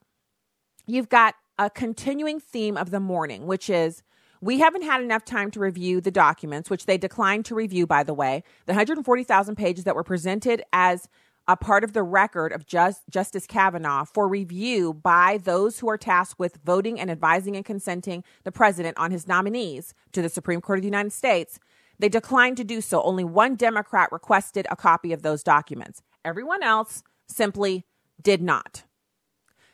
you've 0.85 1.09
got 1.09 1.35
a 1.57 1.69
continuing 1.69 2.39
theme 2.39 2.77
of 2.77 2.91
the 2.91 2.99
morning, 2.99 3.45
which 3.45 3.69
is 3.69 4.03
we 4.41 4.59
haven't 4.59 4.83
had 4.83 5.01
enough 5.01 5.23
time 5.25 5.51
to 5.51 5.59
review 5.59 6.01
the 6.01 6.11
documents, 6.11 6.69
which 6.69 6.85
they 6.85 6.97
declined 6.97 7.45
to 7.45 7.55
review, 7.55 7.85
by 7.85 8.03
the 8.03 8.13
way. 8.13 8.43
The 8.65 8.73
140,000 8.73 9.55
pages 9.55 9.83
that 9.83 9.95
were 9.95 10.03
presented 10.03 10.63
as 10.73 11.07
a 11.51 11.57
part 11.57 11.83
of 11.83 11.91
the 11.91 12.01
record 12.01 12.53
of 12.53 12.65
Just, 12.65 13.01
Justice 13.09 13.45
Kavanaugh 13.45 14.05
for 14.05 14.25
review 14.25 14.93
by 14.93 15.37
those 15.43 15.79
who 15.79 15.89
are 15.89 15.97
tasked 15.97 16.39
with 16.39 16.59
voting 16.63 16.97
and 16.97 17.11
advising 17.11 17.57
and 17.57 17.65
consenting 17.65 18.23
the 18.45 18.53
president 18.53 18.97
on 18.97 19.11
his 19.11 19.27
nominees 19.27 19.93
to 20.13 20.21
the 20.21 20.29
Supreme 20.29 20.61
Court 20.61 20.79
of 20.79 20.83
the 20.83 20.87
United 20.87 21.11
States. 21.11 21.59
They 21.99 22.07
declined 22.07 22.55
to 22.57 22.63
do 22.63 22.79
so. 22.79 23.03
Only 23.03 23.25
one 23.25 23.55
Democrat 23.55 24.09
requested 24.13 24.65
a 24.71 24.77
copy 24.77 25.11
of 25.11 25.23
those 25.23 25.43
documents. 25.43 26.01
Everyone 26.23 26.63
else 26.63 27.03
simply 27.27 27.85
did 28.21 28.41
not. 28.41 28.83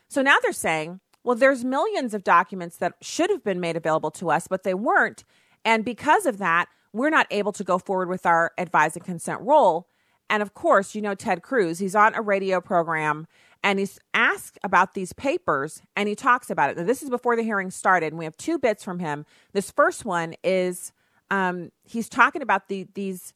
So 0.08 0.20
now 0.20 0.38
they're 0.42 0.52
saying, 0.52 0.98
well, 1.22 1.36
there's 1.36 1.64
millions 1.64 2.12
of 2.12 2.24
documents 2.24 2.78
that 2.78 2.94
should 3.00 3.30
have 3.30 3.44
been 3.44 3.60
made 3.60 3.76
available 3.76 4.10
to 4.12 4.30
us, 4.30 4.48
but 4.48 4.64
they 4.64 4.74
weren't. 4.74 5.22
And 5.64 5.84
because 5.84 6.26
of 6.26 6.38
that, 6.38 6.66
we're 6.92 7.10
not 7.10 7.28
able 7.30 7.52
to 7.52 7.62
go 7.62 7.78
forward 7.78 8.08
with 8.08 8.26
our 8.26 8.50
advise 8.58 8.96
and 8.96 9.04
consent 9.04 9.40
role. 9.42 9.86
And 10.30 10.42
of 10.42 10.54
course, 10.54 10.94
you 10.94 11.02
know 11.02 11.14
Ted 11.14 11.42
Cruz, 11.42 11.78
he's 11.78 11.94
on 11.94 12.14
a 12.14 12.22
radio 12.22 12.60
program 12.60 13.26
and 13.62 13.78
he's 13.78 13.98
asked 14.14 14.58
about 14.62 14.94
these 14.94 15.12
papers 15.12 15.82
and 15.96 16.08
he 16.08 16.14
talks 16.14 16.50
about 16.50 16.70
it. 16.70 16.76
Now, 16.76 16.84
this 16.84 17.02
is 17.02 17.10
before 17.10 17.36
the 17.36 17.42
hearing 17.42 17.70
started, 17.70 18.08
and 18.08 18.18
we 18.18 18.24
have 18.24 18.36
two 18.36 18.58
bits 18.58 18.84
from 18.84 18.98
him. 18.98 19.24
This 19.52 19.70
first 19.70 20.04
one 20.04 20.34
is 20.44 20.92
um, 21.30 21.70
he's 21.82 22.08
talking 22.08 22.42
about 22.42 22.68
the, 22.68 22.86
these, 22.94 23.34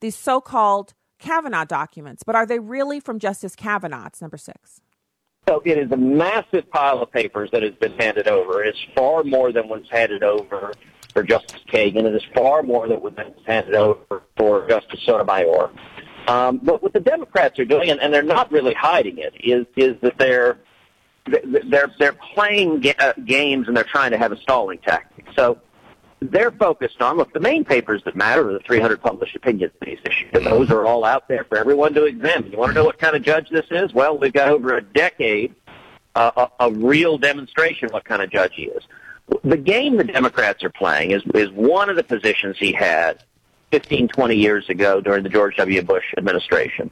these 0.00 0.16
so 0.16 0.40
called 0.40 0.94
Kavanaugh 1.18 1.64
documents, 1.64 2.22
but 2.22 2.34
are 2.34 2.46
they 2.46 2.58
really 2.58 3.00
from 3.00 3.18
Justice 3.18 3.56
Kavanaugh? 3.56 4.06
It's 4.06 4.20
number 4.20 4.36
six. 4.36 4.80
So 5.48 5.60
it 5.64 5.78
is 5.78 5.90
a 5.90 5.96
massive 5.96 6.70
pile 6.70 7.02
of 7.02 7.10
papers 7.10 7.50
that 7.52 7.62
has 7.62 7.74
been 7.74 7.98
handed 7.98 8.28
over. 8.28 8.62
It's 8.62 8.78
far 8.94 9.24
more 9.24 9.52
than 9.52 9.68
was 9.68 9.82
handed 9.90 10.22
over 10.22 10.72
for 11.12 11.22
Justice 11.22 11.60
Kagan. 11.68 12.04
It 12.04 12.14
is 12.14 12.22
far 12.34 12.62
more 12.62 12.86
than 12.86 13.00
was 13.00 13.14
handed 13.44 13.74
over 13.74 14.22
for 14.36 14.68
Justice 14.68 15.00
Sotomayor. 15.04 15.70
Um, 16.28 16.60
but 16.62 16.82
what 16.82 16.92
the 16.92 17.00
Democrats 17.00 17.58
are 17.58 17.64
doing, 17.64 17.90
and, 17.90 18.00
and 18.00 18.12
they're 18.12 18.22
not 18.22 18.50
really 18.52 18.74
hiding 18.74 19.18
it, 19.18 19.34
is 19.42 19.66
is 19.76 20.00
that 20.02 20.18
they're 20.18 20.58
they're 21.26 21.92
they're 21.98 22.16
playing 22.34 22.80
ga- 22.80 22.94
uh, 22.98 23.12
games 23.24 23.68
and 23.68 23.76
they're 23.76 23.84
trying 23.84 24.10
to 24.12 24.18
have 24.18 24.32
a 24.32 24.40
stalling 24.40 24.78
tactic. 24.78 25.26
So 25.34 25.58
they're 26.20 26.52
focused 26.52 27.00
on 27.02 27.16
look 27.16 27.32
the 27.32 27.40
main 27.40 27.64
papers 27.64 28.02
that 28.04 28.14
matter 28.14 28.48
are 28.48 28.52
the 28.52 28.60
300 28.60 29.00
published 29.02 29.34
opinions 29.34 29.72
in 29.80 29.90
these 29.90 29.98
issues. 30.04 30.30
And 30.34 30.46
those 30.46 30.70
are 30.70 30.86
all 30.86 31.04
out 31.04 31.28
there 31.28 31.44
for 31.44 31.58
everyone 31.58 31.94
to 31.94 32.04
examine. 32.04 32.52
You 32.52 32.58
want 32.58 32.70
to 32.70 32.74
know 32.74 32.84
what 32.84 32.98
kind 32.98 33.16
of 33.16 33.22
judge 33.22 33.50
this 33.50 33.66
is? 33.70 33.92
Well, 33.92 34.18
we've 34.18 34.32
got 34.32 34.48
over 34.48 34.76
a 34.76 34.82
decade 34.82 35.54
uh, 36.14 36.48
a, 36.60 36.68
a 36.68 36.72
real 36.72 37.18
demonstration 37.18 37.88
what 37.90 38.04
kind 38.04 38.22
of 38.22 38.30
judge 38.30 38.52
he 38.54 38.64
is. 38.64 38.84
The 39.44 39.56
game 39.56 39.96
the 39.96 40.04
Democrats 40.04 40.62
are 40.62 40.70
playing 40.70 41.12
is 41.12 41.22
is 41.34 41.50
one 41.50 41.88
of 41.88 41.96
the 41.96 42.04
positions 42.04 42.56
he 42.58 42.72
had 42.72 43.22
15, 43.72 44.08
20 44.08 44.36
years 44.36 44.68
ago 44.68 45.00
during 45.00 45.22
the 45.22 45.30
George 45.30 45.56
W. 45.56 45.82
Bush 45.82 46.04
administration 46.18 46.90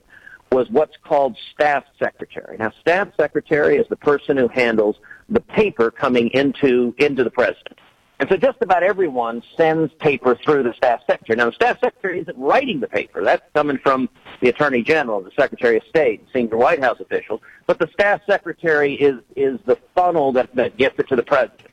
was 0.51 0.67
what's 0.71 0.97
called 1.05 1.37
staff 1.53 1.85
secretary. 1.99 2.57
Now, 2.57 2.73
staff 2.81 3.09
secretary 3.19 3.77
is 3.77 3.87
the 3.89 3.97
person 3.97 4.39
who 4.39 4.49
handles 4.49 4.97
the 5.29 5.41
paper 5.41 5.91
coming 5.91 6.29
into 6.31 6.95
into 6.99 7.23
the 7.23 7.31
president. 7.31 7.79
And 8.19 8.29
so 8.31 8.37
just 8.37 8.59
about 8.63 8.83
everyone 8.83 9.43
sends 9.59 9.93
paper 9.95 10.35
through 10.35 10.63
the 10.63 10.73
staff 10.73 11.01
secretary. 11.07 11.37
Now, 11.37 11.51
the 11.51 11.55
staff 11.55 11.81
secretary 11.81 12.21
isn't 12.21 12.37
writing 12.39 12.81
the 12.81 12.89
paper. 12.89 13.23
That's 13.23 13.43
coming 13.55 13.79
from 13.79 14.09
the 14.41 14.49
attorney 14.49 14.83
general, 14.83 15.21
the 15.21 15.31
secretary 15.39 15.77
of 15.77 15.83
state, 15.85 16.27
senior 16.33 16.57
White 16.57 16.81
House 16.81 16.99
officials. 16.99 17.43
But 17.67 17.79
the 17.79 17.89
staff 17.93 18.23
secretary 18.27 18.95
is, 18.95 19.21
is 19.37 19.59
the 19.67 19.79
funnel 19.95 20.33
that, 20.33 20.55
that 20.57 20.79
gets 20.79 20.99
it 20.99 21.09
to 21.09 21.17
the 21.17 21.23
president. 21.23 21.69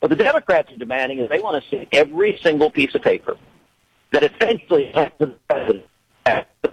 What 0.00 0.08
the 0.08 0.16
Democrats 0.16 0.72
are 0.72 0.76
demanding 0.76 1.18
is 1.18 1.28
they 1.28 1.40
want 1.40 1.62
to 1.62 1.70
see 1.70 1.88
every 1.92 2.38
single 2.42 2.70
piece 2.70 2.94
of 2.94 3.02
paper 3.02 3.36
that 4.12 4.22
essentially 4.22 4.86
has 4.94 5.10
the 5.18 5.28
president 5.48 5.86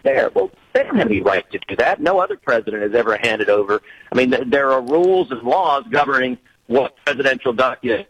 there. 0.04 0.30
Well, 0.34 0.52
they 0.74 0.84
don't 0.84 0.98
have 0.98 1.08
any 1.08 1.22
right 1.22 1.50
to 1.52 1.60
do 1.68 1.75
that. 1.78 2.02
No 2.02 2.20
other 2.20 2.36
president 2.36 2.84
has 2.84 2.94
ever 2.94 3.18
handed 3.18 3.50
over. 3.50 3.82
I 4.12 4.16
mean, 4.16 4.36
there 4.50 4.72
are 4.72 4.82
rules 4.82 5.32
and 5.32 5.42
laws 5.44 5.86
governing 5.90 6.38
what 6.68 6.96
presidential 7.06 7.54
documents 7.54 8.10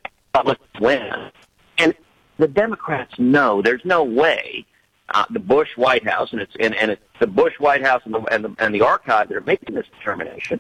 when. 0.79 1.31
And 1.77 1.93
the 2.37 2.47
Democrats 2.47 3.17
know 3.19 3.61
there's 3.61 3.85
no 3.85 4.03
way 4.03 4.65
uh, 5.09 5.25
the 5.29 5.39
Bush 5.39 5.69
White 5.75 6.07
House 6.07 6.31
and 6.31 6.41
it's 6.41 6.55
and, 6.59 6.73
and 6.75 6.91
it's 6.91 7.01
the 7.19 7.27
Bush 7.27 7.53
White 7.59 7.83
House 7.83 8.01
and 8.05 8.13
the, 8.13 8.21
and 8.31 8.45
the 8.45 8.55
and 8.57 8.73
the 8.73 8.81
archive 8.81 9.27
that 9.29 9.37
are 9.37 9.41
making 9.41 9.75
this 9.75 9.85
determination. 9.99 10.59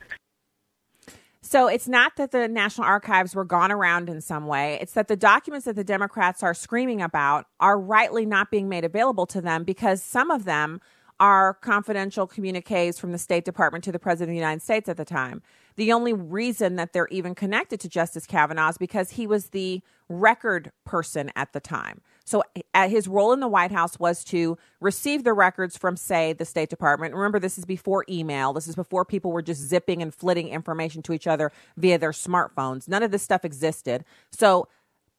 So 1.45 1.67
it's 1.67 1.89
not 1.89 2.15
that 2.15 2.31
the 2.31 2.47
National 2.47 2.87
Archives 2.87 3.35
were 3.35 3.43
gone 3.43 3.69
around 3.69 4.09
in 4.09 4.21
some 4.21 4.47
way. 4.47 4.77
It's 4.81 4.93
that 4.93 5.09
the 5.09 5.17
documents 5.17 5.65
that 5.65 5.75
the 5.75 5.83
Democrats 5.83 6.41
are 6.41 6.53
screaming 6.53 7.01
about 7.01 7.47
are 7.59 7.77
rightly 7.77 8.25
not 8.25 8.49
being 8.49 8.69
made 8.69 8.85
available 8.85 9.25
to 9.27 9.41
them 9.41 9.65
because 9.65 10.01
some 10.01 10.31
of 10.31 10.45
them 10.45 10.79
are 11.19 11.55
confidential 11.55 12.27
communiques 12.27 12.97
from 12.97 13.11
the 13.11 13.17
State 13.17 13.43
Department 13.43 13.83
to 13.83 13.91
the 13.91 13.99
President 13.99 14.29
of 14.29 14.33
the 14.33 14.39
United 14.39 14.61
States 14.61 14.87
at 14.87 14.95
the 14.95 15.05
time. 15.05 15.41
The 15.75 15.91
only 15.91 16.13
reason 16.13 16.77
that 16.77 16.93
they're 16.93 17.09
even 17.11 17.35
connected 17.35 17.81
to 17.81 17.89
Justice 17.89 18.25
Kavanaugh 18.25 18.69
is 18.69 18.77
because 18.77 19.11
he 19.11 19.27
was 19.27 19.49
the 19.49 19.81
record 20.07 20.71
person 20.85 21.29
at 21.35 21.51
the 21.51 21.59
time. 21.59 22.01
So 22.25 22.41
his 22.73 23.07
role 23.07 23.33
in 23.33 23.41
the 23.41 23.47
White 23.47 23.71
House 23.71 23.99
was 23.99 24.23
to 24.25 24.57
receive 24.79 25.23
the 25.23 25.33
records 25.33 25.77
from, 25.77 25.97
say, 25.97 26.33
the 26.33 26.45
State 26.45 26.69
Department. 26.69 27.13
Remember, 27.13 27.39
this 27.39 27.57
is 27.57 27.65
before 27.65 28.05
email. 28.09 28.53
This 28.53 28.67
is 28.67 28.75
before 28.75 29.03
people 29.03 29.31
were 29.31 29.41
just 29.41 29.61
zipping 29.61 30.01
and 30.01 30.13
flitting 30.13 30.47
information 30.47 31.01
to 31.03 31.13
each 31.13 31.27
other 31.27 31.51
via 31.75 31.97
their 31.97 32.11
smartphones. 32.11 32.87
None 32.87 33.03
of 33.03 33.11
this 33.11 33.23
stuff 33.23 33.43
existed. 33.43 34.05
So 34.31 34.69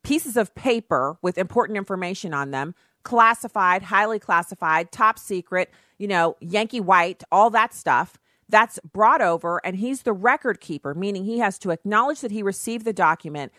pieces 0.03 0.37
of 0.37 0.55
paper 0.55 1.19
with 1.21 1.37
important 1.37 1.77
information 1.77 2.33
on 2.33 2.53
them, 2.53 2.75
classified, 3.03 3.83
highly 3.83 4.19
classified, 4.19 4.91
top 4.91 5.19
secret, 5.19 5.71
you 5.99 6.09
know, 6.09 6.37
Yankee 6.41 6.81
white, 6.81 7.23
all 7.31 7.51
that 7.51 7.75
stuff. 7.75 8.19
That's 8.49 8.79
brought 8.81 9.23
over, 9.23 9.61
and 9.65 9.77
he's 9.77 10.03
the 10.03 10.13
record 10.13 10.61
keeper, 10.61 10.95
meaning 10.95 11.25
he 11.25 11.39
has 11.39 11.59
to 11.61 11.71
acknowledge 11.71 12.21
that 12.21 12.31
he 12.31 12.43
received 12.43 12.85
the 12.85 12.93
document, 12.93 13.53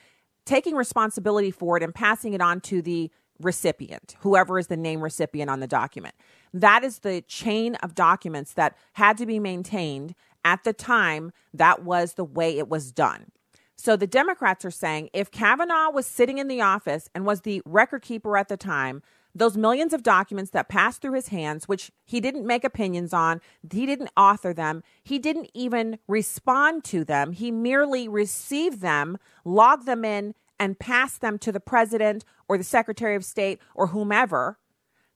taking 0.46 0.75
responsibility 0.75 1.50
for 1.50 1.75
it, 1.75 1.84
and 1.84 1.94
passing 1.94 2.34
it 2.34 2.42
on 2.42 2.62
to 2.62 2.84
the 2.84 3.12
recipient, 3.42 4.15
whoever 4.20 4.58
is 4.60 4.68
the 4.68 4.77
name 4.77 5.01
recipient 5.01 5.50
on 5.50 5.60
the 5.60 5.68
document. 5.68 6.15
That 6.54 6.84
is 6.84 7.00
the 7.00 7.22
chain 7.22 7.75
of 7.75 7.96
documents 7.96 8.54
that 8.54 8.77
had 8.94 9.18
to 9.18 9.25
be 9.25 9.39
maintained 9.39 10.15
at 10.44 10.63
the 10.63 10.74
time 10.74 11.32
that 11.54 11.84
was 11.84 12.13
the 12.13 12.24
way 12.24 12.58
it 12.58 12.70
was 12.70 12.92
done. 12.92 13.32
So 13.75 13.96
the 13.96 14.08
Democrats 14.08 14.63
are 14.63 14.72
saying 14.72 15.10
if 15.13 15.32
Kavanaugh 15.32 15.92
was 15.92 16.06
sitting 16.06 16.38
in 16.38 16.48
the 16.48 16.62
office 16.62 17.10
and 17.13 17.25
was 17.25 17.42
the 17.42 17.62
record 17.65 18.01
keeper 18.01 18.38
at 18.38 18.48
the 18.48 18.58
time, 18.58 19.01
those 19.38 19.58
millions 19.58 19.92
of 19.92 20.01
documents 20.01 20.51
that 20.51 20.70
passed 20.70 21.01
through 21.01 21.12
his 21.12 21.27
hands, 21.27 21.68
which 21.68 21.92
he 22.06 22.22
didn't 22.22 22.48
make 22.48 22.63
opinions 22.63 23.13
on, 23.13 23.42
he 23.70 23.86
didn't 23.86 24.12
author 24.15 24.54
them, 24.54 24.82
he 25.04 25.20
didn't 25.20 25.51
even 25.54 26.00
respond 26.08 26.86
to 26.86 27.04
them, 27.04 27.34
he 27.34 27.51
merely 27.51 28.08
received 28.08 28.80
them, 28.80 29.18
logged 29.44 29.86
them 29.86 30.06
in, 30.06 30.34
and 30.59 30.79
pass 30.79 31.17
them 31.17 31.38
to 31.39 31.51
the 31.51 31.59
president 31.59 32.24
or 32.47 32.57
the 32.57 32.63
secretary 32.63 33.15
of 33.15 33.25
state 33.25 33.59
or 33.74 33.88
whomever, 33.88 34.57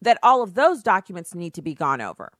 that 0.01 0.19
all 0.23 0.41
of 0.41 0.53
those 0.53 0.83
documents 0.83 1.35
need 1.35 1.53
to 1.53 1.61
be 1.61 1.73
gone 1.73 2.01
over. 2.01 2.31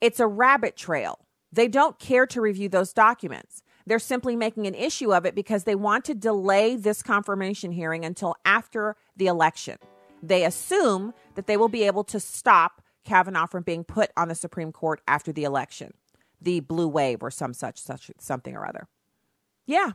It's 0.00 0.20
a 0.20 0.26
rabbit 0.26 0.76
trail. 0.76 1.20
They 1.52 1.68
don't 1.68 1.98
care 1.98 2.26
to 2.26 2.40
review 2.40 2.68
those 2.68 2.92
documents. 2.92 3.62
They're 3.86 3.98
simply 3.98 4.36
making 4.36 4.66
an 4.66 4.74
issue 4.74 5.12
of 5.12 5.26
it 5.26 5.34
because 5.34 5.64
they 5.64 5.74
want 5.74 6.04
to 6.06 6.14
delay 6.14 6.76
this 6.76 7.02
confirmation 7.02 7.72
hearing 7.72 8.04
until 8.04 8.36
after 8.44 8.96
the 9.16 9.26
election. 9.26 9.76
They 10.22 10.44
assume 10.44 11.14
that 11.34 11.46
they 11.46 11.56
will 11.56 11.68
be 11.68 11.82
able 11.84 12.04
to 12.04 12.20
stop 12.20 12.82
Kavanaugh 13.04 13.46
from 13.46 13.64
being 13.64 13.84
put 13.84 14.10
on 14.16 14.28
the 14.28 14.34
Supreme 14.34 14.72
Court 14.72 15.00
after 15.08 15.32
the 15.32 15.44
election, 15.44 15.94
the 16.40 16.60
blue 16.60 16.88
wave 16.88 17.22
or 17.22 17.30
some 17.30 17.52
such, 17.52 17.78
such 17.80 18.10
something 18.18 18.54
or 18.54 18.66
other. 18.66 18.88
Yeah, 19.66 19.92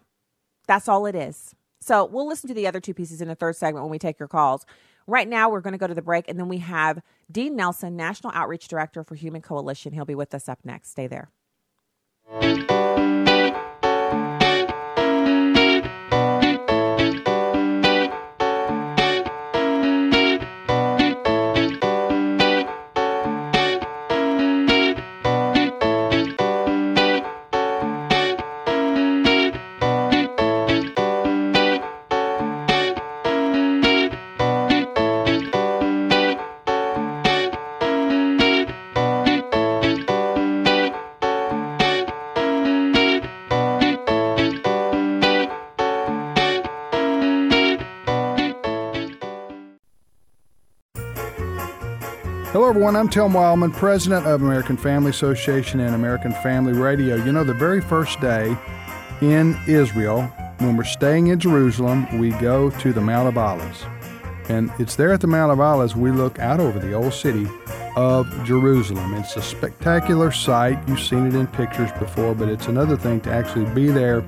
that's 0.67 0.87
all 0.87 1.05
it 1.05 1.15
is. 1.15 1.55
So 1.79 2.05
we'll 2.05 2.27
listen 2.27 2.47
to 2.47 2.53
the 2.53 2.67
other 2.67 2.79
two 2.79 2.93
pieces 2.93 3.21
in 3.21 3.27
the 3.27 3.35
third 3.35 3.55
segment 3.55 3.83
when 3.83 3.91
we 3.91 3.99
take 3.99 4.19
your 4.19 4.27
calls. 4.27 4.65
Right 5.05 5.27
now, 5.27 5.49
we're 5.49 5.61
going 5.61 5.73
to 5.73 5.77
go 5.77 5.87
to 5.87 5.93
the 5.93 6.01
break, 6.01 6.27
and 6.27 6.37
then 6.37 6.49
we 6.49 6.57
have 6.57 7.01
Dean 7.31 7.55
Nelson, 7.55 7.95
National 7.95 8.33
Outreach 8.33 8.67
Director 8.67 9.03
for 9.03 9.15
Human 9.15 9.41
Coalition. 9.41 9.93
He'll 9.93 10.05
be 10.05 10.15
with 10.15 10.33
us 10.33 10.49
up 10.49 10.59
next. 10.65 10.89
Stay 10.89 11.07
there. 11.07 11.29
Everyone. 52.87 53.05
I'm 53.05 53.09
Tim 53.09 53.31
Wildmon, 53.33 53.73
president 53.73 54.25
of 54.25 54.41
American 54.41 54.77
Family 54.77 55.09
Association 55.09 55.81
and 55.81 55.93
American 55.93 56.31
Family 56.31 56.71
Radio. 56.71 57.17
You 57.17 57.33
know, 57.33 57.43
the 57.43 57.53
very 57.53 57.81
first 57.81 58.17
day 58.21 58.55
in 59.19 59.59
Israel, 59.67 60.21
when 60.59 60.77
we're 60.77 60.85
staying 60.85 61.27
in 61.27 61.37
Jerusalem, 61.37 62.17
we 62.17 62.29
go 62.39 62.69
to 62.69 62.93
the 62.93 63.01
Mount 63.01 63.27
of 63.27 63.37
Olives. 63.37 63.83
And 64.47 64.71
it's 64.79 64.95
there 64.95 65.11
at 65.11 65.19
the 65.19 65.27
Mount 65.27 65.51
of 65.51 65.59
Olives 65.59 65.97
we 65.97 66.11
look 66.11 66.39
out 66.39 66.61
over 66.61 66.79
the 66.79 66.93
old 66.93 67.11
city 67.11 67.45
of 67.97 68.25
Jerusalem. 68.45 69.15
It's 69.15 69.35
a 69.35 69.41
spectacular 69.41 70.31
sight. 70.31 70.79
You've 70.87 71.01
seen 71.01 71.27
it 71.27 71.35
in 71.35 71.47
pictures 71.47 71.91
before, 71.99 72.35
but 72.35 72.47
it's 72.47 72.67
another 72.67 72.95
thing 72.95 73.19
to 73.21 73.33
actually 73.33 73.65
be 73.75 73.89
there 73.89 74.23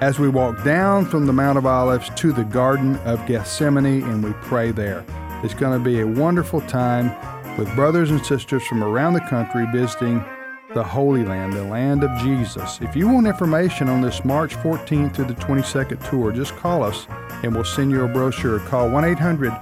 as 0.00 0.18
we 0.18 0.28
walk 0.28 0.64
down 0.64 1.04
from 1.04 1.26
the 1.26 1.32
Mount 1.32 1.56
of 1.56 1.66
Olives 1.66 2.10
to 2.16 2.32
the 2.32 2.42
Garden 2.42 2.96
of 3.04 3.24
Gethsemane 3.26 4.02
and 4.02 4.24
we 4.24 4.32
pray 4.42 4.72
there. 4.72 5.04
It's 5.44 5.54
going 5.54 5.78
to 5.78 5.84
be 5.84 6.00
a 6.00 6.06
wonderful 6.06 6.62
time 6.62 7.14
with 7.56 7.74
brothers 7.74 8.10
and 8.10 8.24
sisters 8.24 8.66
from 8.66 8.82
around 8.82 9.14
the 9.14 9.20
country 9.20 9.66
visiting 9.72 10.22
the 10.74 10.82
Holy 10.82 11.24
Land, 11.24 11.54
the 11.54 11.64
land 11.64 12.04
of 12.04 12.18
Jesus. 12.18 12.78
If 12.82 12.94
you 12.94 13.08
want 13.08 13.26
information 13.26 13.88
on 13.88 14.02
this 14.02 14.24
March 14.24 14.54
14th 14.56 15.14
through 15.14 15.26
the 15.26 15.34
22nd 15.34 16.10
tour, 16.10 16.32
just 16.32 16.54
call 16.56 16.82
us 16.82 17.06
and 17.42 17.54
we'll 17.54 17.64
send 17.64 17.90
you 17.90 18.04
a 18.04 18.08
brochure. 18.08 18.58
Call 18.60 18.90
1 18.90 19.04
800 19.04 19.52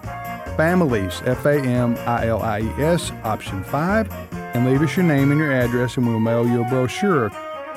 Families, 0.56 1.22
F 1.24 1.44
A 1.46 1.60
M 1.60 1.96
I 2.06 2.28
L 2.28 2.42
I 2.42 2.60
E 2.60 2.68
S, 2.78 3.10
option 3.22 3.62
5, 3.64 4.12
and 4.32 4.66
leave 4.66 4.82
us 4.82 4.96
your 4.96 5.04
name 5.04 5.30
and 5.30 5.40
your 5.40 5.52
address 5.52 5.96
and 5.96 6.06
we'll 6.06 6.20
mail 6.20 6.46
you 6.46 6.62
a 6.62 6.68
brochure. 6.68 7.30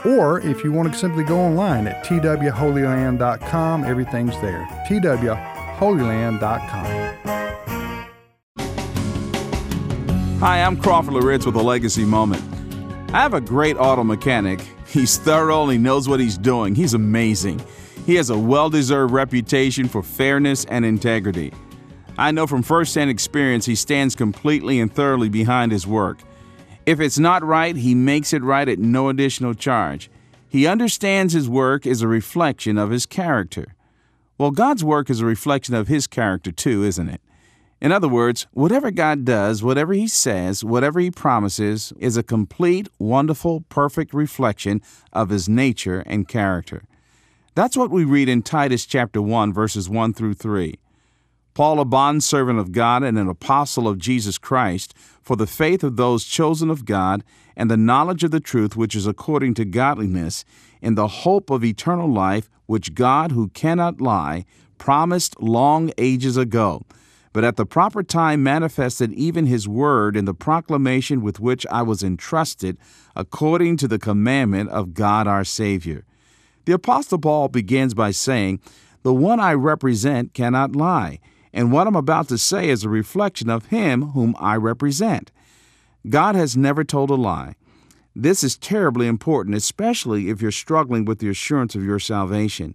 Or 0.06 0.40
if 0.42 0.64
you 0.64 0.72
want 0.72 0.94
to 0.94 1.00
simply 1.00 1.24
go 1.24 1.40
online 1.40 1.88
at 1.88 2.06
twholyland.com, 2.06 3.84
everything's 3.84 4.40
there. 4.42 4.68
twholyland.com. 4.88 7.47
Hi, 10.40 10.62
I'm 10.62 10.78
Crawford 10.78 11.16
Loritts 11.16 11.48
with 11.48 11.56
a 11.56 11.64
legacy 11.64 12.06
moment. 12.06 12.44
I 13.12 13.22
have 13.22 13.34
a 13.34 13.42
great 13.42 13.76
auto 13.76 14.04
mechanic. 14.04 14.62
He's 14.88 15.18
thorough 15.18 15.64
and 15.64 15.72
he 15.72 15.80
knows 15.80 16.08
what 16.08 16.20
he's 16.20 16.38
doing. 16.38 16.76
He's 16.76 16.94
amazing. 16.94 17.60
He 18.06 18.14
has 18.16 18.30
a 18.30 18.38
well 18.38 18.70
deserved 18.70 19.12
reputation 19.12 19.88
for 19.88 20.04
fairness 20.04 20.64
and 20.66 20.86
integrity. 20.86 21.54
I 22.20 22.30
know 22.30 22.46
from 22.46 22.62
firsthand 22.62 23.10
experience 23.10 23.66
he 23.66 23.74
stands 23.74 24.16
completely 24.16 24.80
and 24.80 24.94
thoroughly 24.94 25.28
behind 25.28 25.72
his 25.72 25.88
work. 25.88 26.20
If 26.86 27.00
it's 27.00 27.18
not 27.18 27.44
right, 27.44 27.76
he 27.76 27.96
makes 27.96 28.32
it 28.32 28.44
right 28.44 28.70
at 28.70 28.78
no 28.78 29.10
additional 29.10 29.56
charge. 29.56 30.08
He 30.48 30.68
understands 30.68 31.34
his 31.34 31.50
work 31.50 31.88
is 31.88 32.04
a 32.04 32.08
reflection 32.08 32.78
of 32.78 32.92
his 32.92 33.08
character. 33.08 33.74
Well, 34.38 34.52
God's 34.52 34.84
work 34.84 35.10
is 35.10 35.20
a 35.20 35.26
reflection 35.26 35.74
of 35.74 35.88
his 35.88 36.06
character 36.06 36.52
too, 36.52 36.84
isn't 36.84 37.10
it? 37.10 37.22
In 37.80 37.92
other 37.92 38.08
words, 38.08 38.48
whatever 38.52 38.90
God 38.90 39.24
does, 39.24 39.62
whatever 39.62 39.94
He 39.94 40.08
says, 40.08 40.64
whatever 40.64 41.00
He 41.00 41.12
promises, 41.12 41.94
is 42.00 42.18
a 42.18 42.24
complete, 42.24 42.88
wonderful, 42.98 43.62
perfect 43.70 44.14
reflection 44.14 44.82
of 45.14 45.30
His 45.30 45.48
nature 45.48 46.00
and 46.08 46.28
character. 46.28 46.84
That's 47.54 47.78
what 47.78 47.92
we 47.92 48.04
read 48.04 48.30
in 48.30 48.42
Titus 48.42 48.86
chapter 48.86 49.22
1, 49.22 49.54
verses 49.54 49.90
1 49.90 50.14
through 50.14 50.36
3. 50.36 50.80
Paul, 51.54 51.80
a 51.80 51.86
bondservant 51.86 52.60
of 52.60 52.72
God 52.72 53.02
and 53.04 53.18
an 53.18 53.28
apostle 53.28 53.88
of 53.88 53.98
Jesus 53.98 54.38
Christ, 54.38 54.94
for 55.22 55.36
the 55.36 55.48
faith 55.48 55.84
of 55.84 55.96
those 55.96 56.24
chosen 56.24 56.70
of 56.70 56.86
God 56.86 57.24
and 57.56 57.70
the 57.70 57.78
knowledge 57.78 58.24
of 58.24 58.30
the 58.30 58.40
truth 58.40 58.76
which 58.76 58.96
is 58.96 59.08
according 59.08 59.56
to 59.56 59.66
godliness, 59.66 60.46
in 60.82 60.94
the 60.94 61.08
hope 61.08 61.50
of 61.50 61.64
eternal 61.64 62.12
life, 62.12 62.50
which 62.68 62.94
God, 62.94 63.32
who 63.32 63.50
cannot 63.50 64.00
lie, 64.00 64.46
promised 64.78 65.42
long 65.42 65.92
ages 65.98 66.38
ago, 66.38 66.84
but 67.38 67.44
at 67.44 67.56
the 67.56 67.68
proper 67.68 68.02
time 68.02 68.42
manifested 68.42 69.14
even 69.14 69.46
his 69.46 69.68
word 69.68 70.18
in 70.18 70.26
the 70.26 70.34
proclamation 70.34 71.22
with 71.22 71.40
which 71.40 71.68
I 71.70 71.84
was 71.84 72.02
entrusted, 72.02 72.80
according 73.16 73.78
to 73.78 73.88
the 73.88 74.00
commandment 74.00 74.72
of 74.72 74.96
God 74.96 75.28
our 75.28 75.44
Savior. 75.44 76.04
The 76.66 76.74
Apostle 76.74 77.20
Paul 77.20 77.50
begins 77.50 77.94
by 77.94 78.10
saying, 78.10 78.60
The 79.04 79.14
one 79.14 79.40
I 79.40 79.54
represent 79.54 80.34
cannot 80.34 80.76
lie 80.76 81.20
and 81.54 81.72
what 81.72 81.86
I'm 81.86 81.96
about 81.96 82.28
to 82.30 82.40
say 82.40 82.70
is 82.70 82.84
a 82.84 82.90
reflection 82.90 83.52
of 83.52 83.68
Him 83.68 84.14
whom 84.14 84.36
I 84.40 84.56
represent. 84.56 85.32
God 86.10 86.34
has 86.34 86.58
never 86.58 86.84
told 86.84 87.12
a 87.12 87.16
lie. 87.16 87.54
This 88.16 88.44
is 88.44 88.58
terribly 88.58 89.06
important, 89.06 89.56
especially 89.56 90.30
if 90.30 90.42
you're 90.42 90.52
struggling 90.52 91.06
with 91.06 91.20
the 91.20 91.30
assurance 91.30 91.76
of 91.76 91.84
your 91.84 92.00
salvation. 92.00 92.74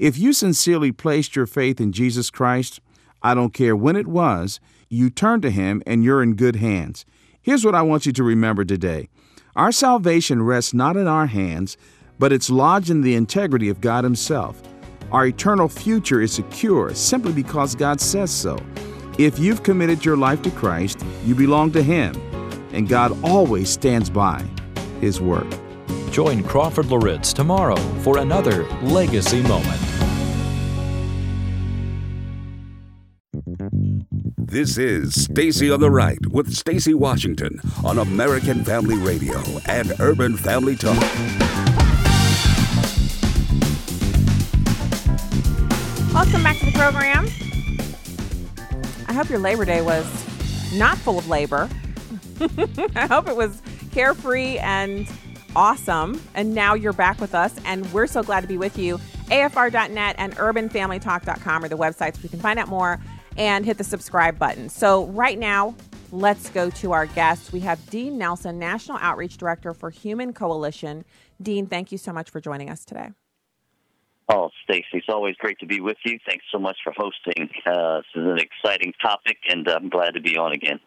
If 0.00 0.18
you 0.18 0.32
sincerely 0.32 0.90
placed 0.90 1.36
your 1.36 1.46
faith 1.46 1.80
in 1.80 1.92
Jesus 1.92 2.30
Christ, 2.30 2.80
I 3.22 3.34
don't 3.34 3.54
care 3.54 3.76
when 3.76 3.96
it 3.96 4.06
was, 4.06 4.60
you 4.88 5.10
turn 5.10 5.40
to 5.42 5.50
Him 5.50 5.82
and 5.86 6.04
you're 6.04 6.22
in 6.22 6.34
good 6.34 6.56
hands. 6.56 7.04
Here's 7.40 7.64
what 7.64 7.74
I 7.74 7.82
want 7.82 8.06
you 8.06 8.12
to 8.12 8.22
remember 8.22 8.64
today 8.64 9.08
our 9.54 9.72
salvation 9.72 10.42
rests 10.42 10.72
not 10.72 10.96
in 10.96 11.06
our 11.06 11.26
hands, 11.26 11.76
but 12.18 12.32
it's 12.32 12.50
lodged 12.50 12.90
in 12.90 13.02
the 13.02 13.14
integrity 13.14 13.68
of 13.68 13.80
God 13.80 14.04
Himself. 14.04 14.62
Our 15.10 15.26
eternal 15.26 15.68
future 15.68 16.22
is 16.22 16.32
secure 16.32 16.94
simply 16.94 17.32
because 17.32 17.74
God 17.74 18.00
says 18.00 18.30
so. 18.30 18.58
If 19.18 19.38
you've 19.38 19.62
committed 19.62 20.04
your 20.04 20.16
life 20.16 20.40
to 20.42 20.50
Christ, 20.50 21.04
you 21.24 21.34
belong 21.34 21.70
to 21.72 21.82
Him, 21.82 22.14
and 22.72 22.88
God 22.88 23.22
always 23.22 23.68
stands 23.68 24.08
by 24.08 24.42
His 25.00 25.20
work. 25.20 25.46
Join 26.10 26.42
Crawford 26.42 26.86
Loritts 26.86 27.32
tomorrow 27.32 27.76
for 28.00 28.18
another 28.18 28.64
Legacy 28.80 29.42
Moment. 29.42 29.91
This 34.52 34.76
is 34.76 35.14
Stacy 35.14 35.70
on 35.70 35.80
the 35.80 35.90
Right 35.90 36.18
with 36.26 36.54
Stacy 36.54 36.92
Washington 36.92 37.58
on 37.82 37.98
American 37.98 38.62
Family 38.62 38.98
Radio 38.98 39.40
and 39.64 39.94
Urban 39.98 40.36
Family 40.36 40.76
Talk. 40.76 41.00
Welcome 46.12 46.42
back 46.42 46.58
to 46.58 46.66
the 46.66 46.72
program. 46.74 47.28
I 49.08 49.14
hope 49.14 49.30
your 49.30 49.38
Labor 49.38 49.64
Day 49.64 49.80
was 49.80 50.04
not 50.74 50.98
full 50.98 51.18
of 51.18 51.30
labor. 51.30 51.70
I 52.94 53.06
hope 53.06 53.28
it 53.28 53.36
was 53.36 53.62
carefree 53.92 54.58
and 54.58 55.10
awesome. 55.56 56.20
And 56.34 56.54
now 56.54 56.74
you're 56.74 56.92
back 56.92 57.22
with 57.22 57.34
us, 57.34 57.54
and 57.64 57.90
we're 57.90 58.06
so 58.06 58.22
glad 58.22 58.42
to 58.42 58.48
be 58.48 58.58
with 58.58 58.76
you. 58.76 58.98
AFR.net 59.28 60.16
and 60.18 60.36
UrbanFamilyTalk.com 60.36 61.64
are 61.64 61.68
the 61.68 61.78
websites 61.78 62.16
where 62.16 62.24
you 62.24 62.28
can 62.28 62.40
find 62.40 62.58
out 62.58 62.68
more 62.68 63.00
and 63.36 63.64
hit 63.64 63.78
the 63.78 63.84
subscribe 63.84 64.38
button. 64.38 64.68
So, 64.68 65.06
right 65.06 65.38
now, 65.38 65.74
let's 66.10 66.50
go 66.50 66.70
to 66.70 66.92
our 66.92 67.06
guests. 67.06 67.52
We 67.52 67.60
have 67.60 67.88
Dean 67.90 68.18
Nelson, 68.18 68.58
National 68.58 68.98
Outreach 68.98 69.36
Director 69.36 69.74
for 69.74 69.90
Human 69.90 70.32
Coalition. 70.32 71.04
Dean, 71.40 71.66
thank 71.66 71.92
you 71.92 71.98
so 71.98 72.12
much 72.12 72.30
for 72.30 72.40
joining 72.40 72.70
us 72.70 72.84
today. 72.84 73.10
Oh, 74.28 74.50
Stacy, 74.64 74.86
it's 74.94 75.08
always 75.08 75.36
great 75.36 75.58
to 75.58 75.66
be 75.66 75.80
with 75.80 75.96
you. 76.04 76.18
Thanks 76.26 76.44
so 76.52 76.58
much 76.58 76.76
for 76.84 76.92
hosting. 76.96 77.50
Uh, 77.66 77.98
this 77.98 78.22
is 78.22 78.26
an 78.26 78.38
exciting 78.38 78.92
topic, 79.02 79.38
and 79.48 79.68
I'm 79.68 79.88
glad 79.88 80.14
to 80.14 80.20
be 80.20 80.36
on 80.36 80.52
again. 80.52 80.80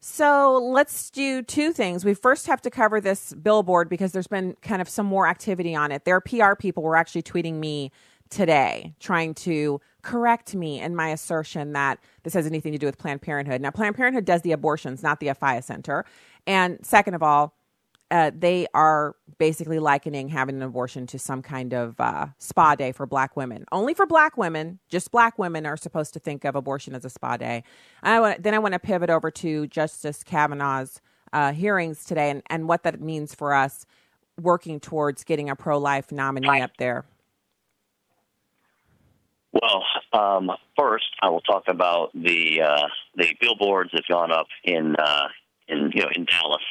So 0.00 0.58
let's 0.58 1.10
do 1.10 1.42
two 1.42 1.72
things. 1.72 2.04
We 2.04 2.14
first 2.14 2.46
have 2.46 2.62
to 2.62 2.70
cover 2.70 3.00
this 3.00 3.34
billboard 3.34 3.88
because 3.88 4.12
there's 4.12 4.28
been 4.28 4.56
kind 4.62 4.80
of 4.80 4.88
some 4.88 5.06
more 5.06 5.26
activity 5.26 5.74
on 5.74 5.90
it. 5.90 6.04
Their 6.04 6.20
PR 6.20 6.54
people 6.54 6.82
were 6.82 6.96
actually 6.96 7.22
tweeting 7.22 7.54
me 7.54 7.90
today 8.30 8.94
trying 9.00 9.34
to 9.34 9.80
correct 10.08 10.54
me 10.54 10.80
in 10.80 10.96
my 10.96 11.10
assertion 11.10 11.74
that 11.74 11.98
this 12.22 12.32
has 12.32 12.46
anything 12.46 12.72
to 12.72 12.78
do 12.78 12.86
with 12.86 12.96
Planned 12.96 13.20
Parenthood. 13.20 13.60
Now, 13.60 13.70
Planned 13.70 13.94
Parenthood 13.94 14.24
does 14.24 14.40
the 14.40 14.52
abortions, 14.52 15.02
not 15.02 15.20
the 15.20 15.26
Afiya 15.26 15.62
Center. 15.62 16.06
And 16.46 16.78
second 16.82 17.12
of 17.12 17.22
all, 17.22 17.54
uh, 18.10 18.30
they 18.34 18.66
are 18.72 19.16
basically 19.36 19.78
likening 19.78 20.30
having 20.30 20.56
an 20.56 20.62
abortion 20.62 21.06
to 21.08 21.18
some 21.18 21.42
kind 21.42 21.74
of 21.74 22.00
uh, 22.00 22.28
spa 22.38 22.74
day 22.74 22.90
for 22.90 23.04
black 23.04 23.36
women. 23.36 23.66
Only 23.70 23.92
for 23.92 24.06
black 24.06 24.38
women, 24.38 24.78
just 24.88 25.10
black 25.10 25.38
women 25.38 25.66
are 25.66 25.76
supposed 25.76 26.14
to 26.14 26.18
think 26.18 26.46
of 26.46 26.56
abortion 26.56 26.94
as 26.94 27.04
a 27.04 27.10
spa 27.10 27.36
day. 27.36 27.62
I 28.02 28.18
want, 28.18 28.42
then 28.42 28.54
I 28.54 28.58
want 28.60 28.72
to 28.72 28.78
pivot 28.78 29.10
over 29.10 29.30
to 29.30 29.66
Justice 29.66 30.24
Kavanaugh's 30.24 31.02
uh, 31.34 31.52
hearings 31.52 32.06
today 32.06 32.30
and, 32.30 32.42
and 32.46 32.66
what 32.66 32.82
that 32.84 32.98
means 32.98 33.34
for 33.34 33.52
us 33.52 33.84
working 34.40 34.80
towards 34.80 35.22
getting 35.22 35.50
a 35.50 35.56
pro 35.56 35.76
life 35.76 36.10
nominee 36.10 36.62
up 36.62 36.78
there. 36.78 37.04
Well, 39.60 39.84
um, 40.12 40.50
first 40.76 41.06
I 41.22 41.30
will 41.30 41.40
talk 41.40 41.64
about 41.66 42.10
the 42.14 42.62
uh, 42.62 42.88
the 43.16 43.36
billboards 43.40 43.90
that 43.92 44.02
have 44.04 44.16
gone 44.16 44.32
up 44.32 44.46
in 44.64 44.94
uh, 44.96 45.28
in 45.68 45.90
you 45.94 46.02
know 46.02 46.10
in 46.14 46.26
Dallas. 46.26 46.62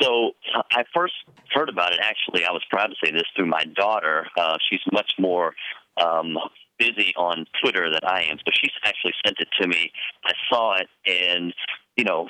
So 0.00 0.32
I 0.54 0.84
first 0.94 1.14
heard 1.52 1.68
about 1.68 1.92
it. 1.92 1.98
Actually, 2.00 2.44
I 2.44 2.52
was 2.52 2.62
proud 2.70 2.88
to 2.88 2.94
say 3.02 3.10
this 3.10 3.24
through 3.34 3.46
my 3.46 3.64
daughter. 3.64 4.28
Uh, 4.36 4.56
she's 4.68 4.80
much 4.92 5.12
more 5.18 5.54
um, 5.96 6.38
busy 6.78 7.12
on 7.16 7.46
Twitter 7.60 7.90
than 7.90 8.00
I 8.04 8.22
am, 8.24 8.38
so 8.38 8.52
she's 8.52 8.72
actually 8.84 9.14
sent 9.24 9.38
it 9.40 9.48
to 9.60 9.66
me. 9.66 9.90
I 10.24 10.32
saw 10.48 10.76
it, 10.76 10.88
and 11.06 11.52
you 11.96 12.04
know, 12.04 12.28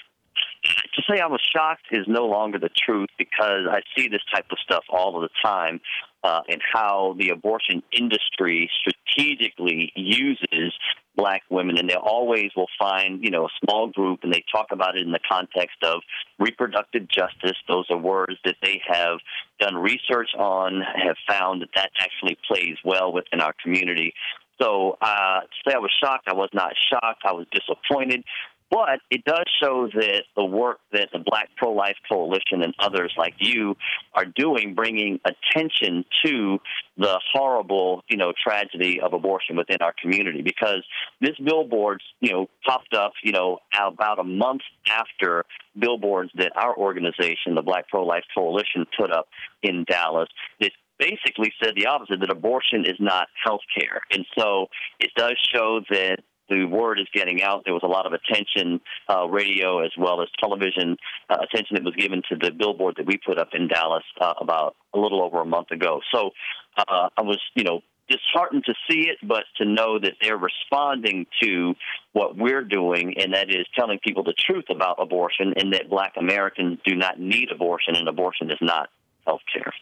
to 0.69 1.03
say 1.09 1.21
I 1.21 1.27
was 1.27 1.41
shocked 1.53 1.87
is 1.91 2.07
no 2.07 2.27
longer 2.27 2.59
the 2.59 2.71
truth 2.71 3.09
because 3.19 3.67
I 3.71 3.81
see 3.97 4.09
this 4.09 4.23
type 4.33 4.47
of 4.51 4.59
stuff 4.65 4.85
all 4.91 5.17
of 5.17 5.23
the 5.23 5.31
time 5.43 5.81
uh, 6.25 6.41
and 6.49 6.61
how 6.73 7.15
the 7.19 7.31
abortion 7.31 7.83
industry 7.93 8.71
strategically 8.81 9.93
uses 9.95 10.73
black 11.17 11.43
women, 11.51 11.79
and 11.79 11.89
they 11.91 11.95
always 11.95 12.51
will 12.57 12.69
find, 12.79 13.25
you 13.25 13.31
know, 13.31 13.47
a 13.47 13.49
small 13.65 13.89
group, 13.89 14.21
and 14.23 14.33
they 14.33 14.45
talk 14.53 14.67
about 14.71 14.97
it 14.97 15.03
in 15.03 15.13
the 15.13 15.21
context 15.29 15.77
of 15.83 16.01
reproductive 16.39 17.09
justice. 17.09 17.57
Those 17.69 17.87
are 17.91 17.99
words 17.99 18.37
that 18.45 18.57
they 18.63 18.81
have 18.87 19.19
done 19.61 19.75
research 19.75 20.31
on, 20.39 20.81
have 20.81 21.17
found 21.29 21.63
that 21.63 21.71
that 21.75 21.91
actually 21.99 22.39
plays 22.47 22.77
well 22.85 23.13
within 23.13 23.41
our 23.41 23.55
community. 23.63 24.15
So 24.61 24.97
uh, 25.01 25.41
to 25.41 25.47
say 25.67 25.75
I 25.75 25.79
was 25.79 25.93
shocked, 26.03 26.29
I 26.29 26.35
was 26.35 26.51
not 26.53 26.73
shocked. 26.91 27.23
I 27.25 27.33
was 27.33 27.47
disappointed. 27.53 28.25
But 28.71 29.01
it 29.11 29.25
does 29.25 29.45
show 29.63 29.89
that 29.95 30.25
the 30.37 30.45
work 30.45 30.81
that 30.93 31.09
the 31.13 31.19
Black 31.19 31.49
Pro 31.57 31.73
Life 31.73 31.97
Coalition 32.09 32.63
and 32.63 32.75
others 32.79 33.15
like 33.17 33.35
you 33.39 33.77
are 34.15 34.27
doing, 34.27 34.75
bringing 34.75 35.21
attention 35.25 36.05
to 36.25 36.59
the 36.99 37.19
horrible, 37.33 38.03
you 38.09 38.19
know, 38.19 38.33
tragedy 38.43 39.01
of 39.01 39.15
abortion 39.15 39.57
within 39.57 39.79
our 39.81 39.95
community. 40.01 40.43
Because 40.43 40.85
this 41.21 41.37
billboard, 41.43 42.03
you 42.21 42.31
know, 42.31 42.51
popped 42.67 42.95
up, 42.95 43.13
you 43.23 43.33
know, 43.33 43.59
about 43.81 44.19
a 44.19 44.25
month 44.25 44.63
after 44.87 45.45
billboards 45.79 46.31
that 46.35 46.53
our 46.57 46.77
organization, 46.77 47.55
the 47.55 47.63
Black 47.63 47.89
Pro 47.89 48.05
Life 48.05 48.25
Coalition, 48.35 48.85
put 48.99 49.11
up 49.11 49.29
in 49.63 49.85
Dallas. 49.89 50.29
That 50.61 50.73
basically 50.99 51.53
said 51.63 51.75
the 51.77 51.87
opposite 51.87 52.21
that 52.21 52.31
abortion 52.31 52.85
is 52.85 52.97
not 52.99 53.29
health 53.43 53.61
care. 53.79 54.03
And 54.11 54.27
so 54.37 54.67
it 54.99 55.11
does 55.17 55.37
show 55.55 55.81
that 55.91 56.19
the 56.49 56.65
word 56.65 57.01
is 57.01 57.07
getting 57.13 57.43
out. 57.43 57.65
There 57.65 57.75
was 57.75 57.83
a 57.83 57.89
lot 57.89 58.07
of 58.07 58.13
attention, 58.13 58.81
uh, 59.09 59.27
radio 59.29 59.85
as 59.85 59.93
well 59.99 60.23
as 60.23 60.29
television 60.39 60.97
uh, 61.29 61.39
attention 61.43 61.75
that 61.75 61.85
was 61.85 61.95
given 61.95 62.23
to 62.31 62.37
the 62.37 62.51
billboard 62.51 62.97
that 62.97 63.07
we 63.07 63.19
put 63.19 63.39
up 63.39 63.49
in 63.53 63.69
Dallas 63.69 64.05
uh, 64.21 64.35
about 64.41 64.77
a 64.95 64.99
little 64.99 65.23
over 65.23 65.41
a 65.41 65.45
month 65.47 65.71
ago. 65.71 66.01
So 66.13 66.31
uh, 66.77 67.09
I 67.17 67.23
was, 67.23 67.41
you 67.55 67.65
know, 67.65 67.81
disheartened 68.09 68.65
to 68.65 68.75
see 68.89 69.09
it, 69.09 69.19
but 69.23 69.45
to 69.57 69.65
know 69.65 69.99
that 69.99 70.15
they're 70.21 70.39
responding 70.39 71.27
to 71.43 71.75
what 72.13 72.37
we're 72.37 72.65
doing, 72.65 73.15
and 73.19 73.35
that 73.35 73.51
is 73.51 73.67
telling 73.77 73.99
people 74.03 74.25
the 74.25 74.33
truth 74.33 74.65
about 74.71 74.97
abortion 74.99 75.53
and 75.57 75.73
that 75.75 75.91
black 75.91 76.15
Americans 76.19 76.79
do 76.85 76.95
not 76.97 77.21
need 77.21 77.51
abortion 77.53 77.95
and 77.95 78.09
abortion 78.09 78.51
is 78.51 78.59
not 78.61 78.89
health 79.27 79.43
care. 79.53 79.73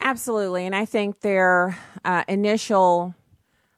Absolutely. 0.00 0.64
And 0.64 0.74
I 0.74 0.86
think 0.86 1.20
their 1.20 1.76
uh, 2.04 2.24
initial 2.26 3.14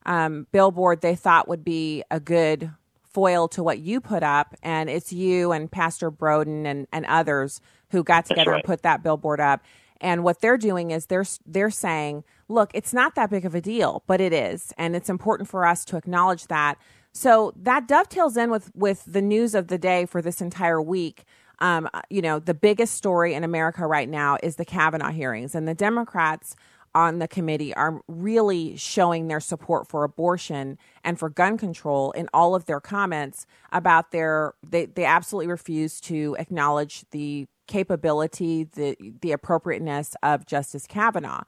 um, 0.06 0.46
billboard 0.52 1.00
they 1.00 1.14
thought 1.14 1.48
would 1.48 1.64
be 1.64 2.02
a 2.10 2.20
good 2.20 2.70
foil 3.12 3.46
to 3.48 3.62
what 3.62 3.78
you 3.78 4.00
put 4.00 4.22
up. 4.22 4.54
And 4.62 4.88
it's 4.88 5.12
you 5.12 5.52
and 5.52 5.70
Pastor 5.70 6.10
Broden 6.10 6.66
and, 6.66 6.86
and 6.92 7.06
others 7.06 7.60
who 7.90 8.02
got 8.02 8.26
together 8.26 8.52
right. 8.52 8.56
and 8.56 8.64
put 8.64 8.82
that 8.82 9.02
billboard 9.02 9.40
up. 9.40 9.62
And 10.00 10.24
what 10.24 10.40
they're 10.40 10.58
doing 10.58 10.90
is 10.90 11.06
they're 11.06 11.24
they're 11.46 11.70
saying, 11.70 12.24
look, 12.48 12.70
it's 12.74 12.92
not 12.92 13.14
that 13.14 13.30
big 13.30 13.44
of 13.44 13.54
a 13.54 13.60
deal, 13.60 14.02
but 14.06 14.20
it 14.20 14.32
is, 14.32 14.72
and 14.76 14.96
it's 14.96 15.08
important 15.08 15.48
for 15.48 15.64
us 15.64 15.84
to 15.86 15.96
acknowledge 15.96 16.48
that. 16.48 16.76
So 17.12 17.52
that 17.56 17.86
dovetails 17.86 18.36
in 18.36 18.50
with 18.50 18.74
with 18.74 19.04
the 19.06 19.22
news 19.22 19.54
of 19.54 19.68
the 19.68 19.78
day 19.78 20.06
for 20.06 20.20
this 20.20 20.40
entire 20.40 20.82
week. 20.82 21.24
Um, 21.60 21.88
you 22.10 22.20
know, 22.20 22.40
the 22.40 22.54
biggest 22.54 22.94
story 22.94 23.34
in 23.34 23.44
America 23.44 23.86
right 23.86 24.08
now 24.08 24.38
is 24.42 24.56
the 24.56 24.64
Kavanaugh 24.64 25.12
hearings, 25.12 25.54
and 25.54 25.68
the 25.68 25.74
Democrats 25.74 26.56
on 26.94 27.18
the 27.18 27.28
committee 27.28 27.74
are 27.74 28.00
really 28.06 28.76
showing 28.76 29.28
their 29.28 29.40
support 29.40 29.88
for 29.88 30.04
abortion 30.04 30.78
and 31.04 31.18
for 31.18 31.28
gun 31.28 31.56
control 31.56 32.12
in 32.12 32.28
all 32.34 32.54
of 32.54 32.66
their 32.66 32.80
comments 32.80 33.46
about 33.72 34.10
their 34.10 34.54
they, 34.68 34.86
they 34.86 35.04
absolutely 35.04 35.48
refuse 35.48 36.00
to 36.00 36.36
acknowledge 36.38 37.04
the 37.10 37.46
capability 37.66 38.64
the 38.64 38.96
the 39.20 39.32
appropriateness 39.32 40.14
of 40.22 40.46
justice 40.46 40.86
kavanaugh 40.86 41.42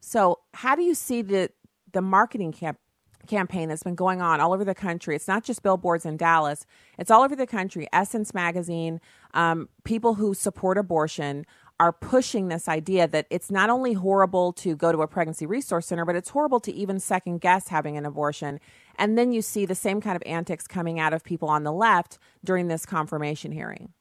so 0.00 0.38
how 0.54 0.74
do 0.74 0.82
you 0.82 0.94
see 0.94 1.20
the 1.22 1.50
the 1.92 2.00
marketing 2.00 2.52
camp 2.52 2.78
campaign 3.26 3.68
that's 3.68 3.82
been 3.82 3.94
going 3.94 4.22
on 4.22 4.40
all 4.40 4.52
over 4.52 4.64
the 4.64 4.74
country. 4.74 5.14
It's 5.14 5.28
not 5.28 5.44
just 5.44 5.62
billboards 5.62 6.06
in 6.06 6.16
Dallas, 6.16 6.64
it's 6.98 7.10
all 7.10 7.22
over 7.22 7.36
the 7.36 7.46
country. 7.46 7.86
Essence 7.92 8.32
Magazine, 8.32 9.00
um, 9.34 9.68
people 9.84 10.14
who 10.14 10.32
support 10.32 10.78
abortion 10.78 11.44
are 11.78 11.92
pushing 11.92 12.48
this 12.48 12.68
idea 12.68 13.06
that 13.06 13.26
it's 13.30 13.50
not 13.50 13.68
only 13.68 13.92
horrible 13.92 14.52
to 14.52 14.74
go 14.74 14.92
to 14.92 15.02
a 15.02 15.06
pregnancy 15.06 15.44
resource 15.44 15.86
center, 15.86 16.04
but 16.04 16.16
it's 16.16 16.30
horrible 16.30 16.60
to 16.60 16.72
even 16.72 16.98
second 16.98 17.40
guess 17.40 17.68
having 17.68 17.96
an 17.96 18.06
abortion. 18.06 18.58
And 18.98 19.18
then 19.18 19.32
you 19.32 19.42
see 19.42 19.66
the 19.66 19.74
same 19.74 20.00
kind 20.00 20.16
of 20.16 20.22
antics 20.24 20.66
coming 20.66 20.98
out 20.98 21.12
of 21.12 21.22
people 21.22 21.48
on 21.48 21.64
the 21.64 21.72
left 21.72 22.18
during 22.42 22.68
this 22.68 22.86
confirmation 22.86 23.52
hearing. 23.52 23.92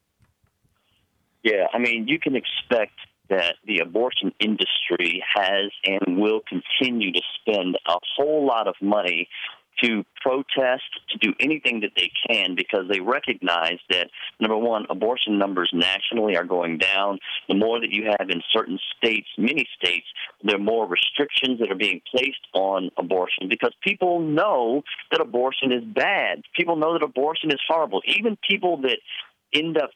Yeah, 1.44 1.68
I 1.74 1.80
mean, 1.80 2.08
you 2.08 2.18
can 2.18 2.36
expect 2.36 2.94
that 3.30 3.56
the 3.66 3.80
abortion 3.80 4.32
industry 4.40 5.24
has 5.36 5.72
and 5.84 6.18
will 6.18 6.42
continue 6.48 7.12
to 7.12 7.22
spend 7.40 7.78
a 7.88 7.98
whole 8.16 8.46
lot 8.46 8.68
of 8.68 8.76
money 8.82 9.28
to 9.84 10.04
protest, 10.22 10.84
to 11.10 11.18
do 11.20 11.34
anything 11.40 11.82
that 11.82 11.92
they 11.96 12.12
can 12.28 12.56
because 12.56 12.86
they 12.90 13.00
recognize 13.00 13.80
that, 13.90 14.10
number 14.40 14.58
one, 14.58 14.86
abortion 14.90 15.38
numbers 15.38 15.70
nationally 15.74 16.36
are 16.36 16.44
going 16.44 16.78
down. 16.78 17.20
The 17.48 17.56
more 17.56 17.80
that 17.80 17.92
you 17.92 18.06
have 18.18 18.30
in 18.30 18.42
certain 18.52 18.80
states, 18.98 19.28
many 19.38 19.68
states, 19.78 20.08
there 20.44 20.56
are 20.56 20.60
more 20.60 20.88
restrictions 20.88 21.60
that 21.60 21.72
are 21.72 21.76
being 21.76 22.02
placed 22.10 22.48
on 22.54 22.90
abortion 22.98 23.50
because 23.50 23.74
people 23.84 24.20
know 24.20 24.84
that 25.12 25.22
abortion 25.22 25.72
is 25.72 25.84
bad. 25.84 26.42
People 26.56 26.76
know 26.76 26.94
that 26.94 27.04
abortion 27.04 27.52
is 27.52 27.60
horrible. 27.68 28.02
Even 28.06 28.38
people 28.48 28.78
that 28.82 28.98
end 29.54 29.78
up 29.78 29.92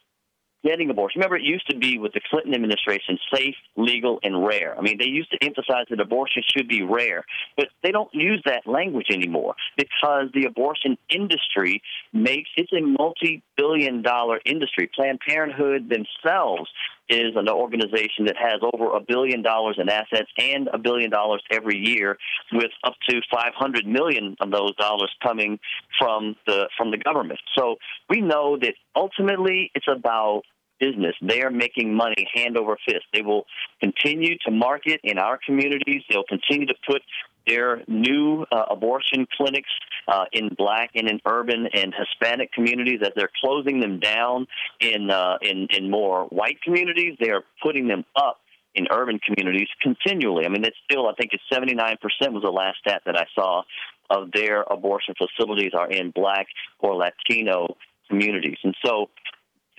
getting 0.64 0.90
abortion. 0.90 1.20
Remember, 1.20 1.38
it 1.38 1.44
used 1.44 1.70
to 1.70 1.78
be 1.78 1.98
with 1.98 2.14
the 2.14 2.22
Clinton 2.30 2.54
administration 2.54 3.18
safe, 3.34 3.56
legal, 3.76 4.20
and 4.24 4.46
rare. 4.46 4.78
I 4.78 4.82
mean, 4.82 4.98
they 4.98 5.06
used 5.06 5.32
to 5.32 5.38
emphasize 5.44 5.86
that 5.90 6.00
abortion 6.00 6.44
should 6.56 6.68
be 6.68 6.84
rare, 6.84 7.24
but 7.56 7.68
they 7.84 7.92
don't 7.92 8.14
use 8.14 8.42
that 8.46 8.68
language 8.68 9.08
anymore 9.12 9.56
because 9.78 10.30
the 10.34 10.46
abortion 10.46 10.98
industry 11.10 11.82
makes 12.14 12.50
it's 12.58 12.74
a 12.74 12.82
multi 12.82 13.44
billion 13.58 14.02
dollar 14.02 14.40
industry. 14.46 14.90
Planned 14.94 15.20
Parenthood 15.26 15.90
themselves 15.90 16.70
is 17.10 17.36
an 17.36 17.50
organization 17.50 18.26
that 18.26 18.36
has 18.38 18.62
over 18.74 18.96
a 18.96 19.02
billion 19.02 19.42
dollars 19.42 19.78
in 19.80 19.90
assets 19.90 20.30
and 20.38 20.70
a 20.74 20.78
billion 20.78 21.10
dollars 21.10 21.44
every 21.52 21.78
year, 21.78 22.18
with 22.52 22.72
up 22.84 22.96
to 23.10 23.22
500 23.32 23.86
million 23.86 24.36
of 24.40 24.52
those 24.52 24.76
dollars 24.76 25.12
coming 25.24 25.60
from 25.98 26.36
the 26.46 26.70
from 26.78 26.92
the 26.92 26.98
government. 26.98 27.40
So 27.58 27.76
we 28.10 28.22
know 28.22 28.58
that 28.60 28.76
ultimately 28.96 29.72
it's 29.76 29.88
about 29.88 30.44
business. 30.80 31.16
They 31.22 31.42
are 31.42 31.52
making 31.52 31.94
money 31.94 32.28
hand 32.34 32.58
over 32.58 32.78
fist. 32.86 33.06
They 33.14 33.22
will 33.22 33.46
continue 33.82 34.38
to 34.46 34.52
market 34.52 35.00
in 35.04 35.18
our 35.18 35.38
communities. 35.46 36.04
They'll 36.10 36.24
continue 36.24 36.68
to 36.68 36.76
put 36.88 37.02
their 37.50 37.82
new 37.88 38.46
uh, 38.52 38.66
abortion 38.70 39.26
clinics 39.36 39.70
uh, 40.08 40.26
in 40.32 40.50
black 40.58 40.92
and 40.96 41.10
in 41.10 41.20
urban 41.26 41.68
and 41.74 41.94
Hispanic 41.98 42.52
communities 42.54 43.00
as 43.02 43.10
they're 43.16 43.32
closing 43.42 43.80
them 43.80 44.00
down 44.00 44.48
in 44.80 45.10
uh, 45.10 45.38
in 45.42 45.68
in 45.72 45.90
more 45.90 46.26
white 46.26 46.62
communities. 46.62 47.18
They 47.20 47.32
are 47.32 47.44
putting 47.64 47.88
them 47.88 48.06
up 48.16 48.40
in 48.76 48.88
urban 48.92 49.20
communities 49.20 49.68
continually. 49.82 50.46
I 50.46 50.50
mean, 50.50 50.64
it's 50.64 50.78
still 50.90 51.08
I 51.08 51.14
think 51.14 51.32
it's 51.34 51.44
79% 51.52 51.98
was 52.32 52.44
the 52.44 52.52
last 52.52 52.78
stat 52.80 53.02
that 53.06 53.18
I 53.18 53.26
saw 53.34 53.64
of 54.10 54.32
their 54.32 54.64
abortion 54.64 55.16
facilities 55.18 55.72
are 55.78 55.90
in 55.90 56.12
black 56.12 56.48
or 56.80 56.96
Latino 56.96 57.76
communities. 58.10 58.58
And 58.64 58.76
so 58.84 59.10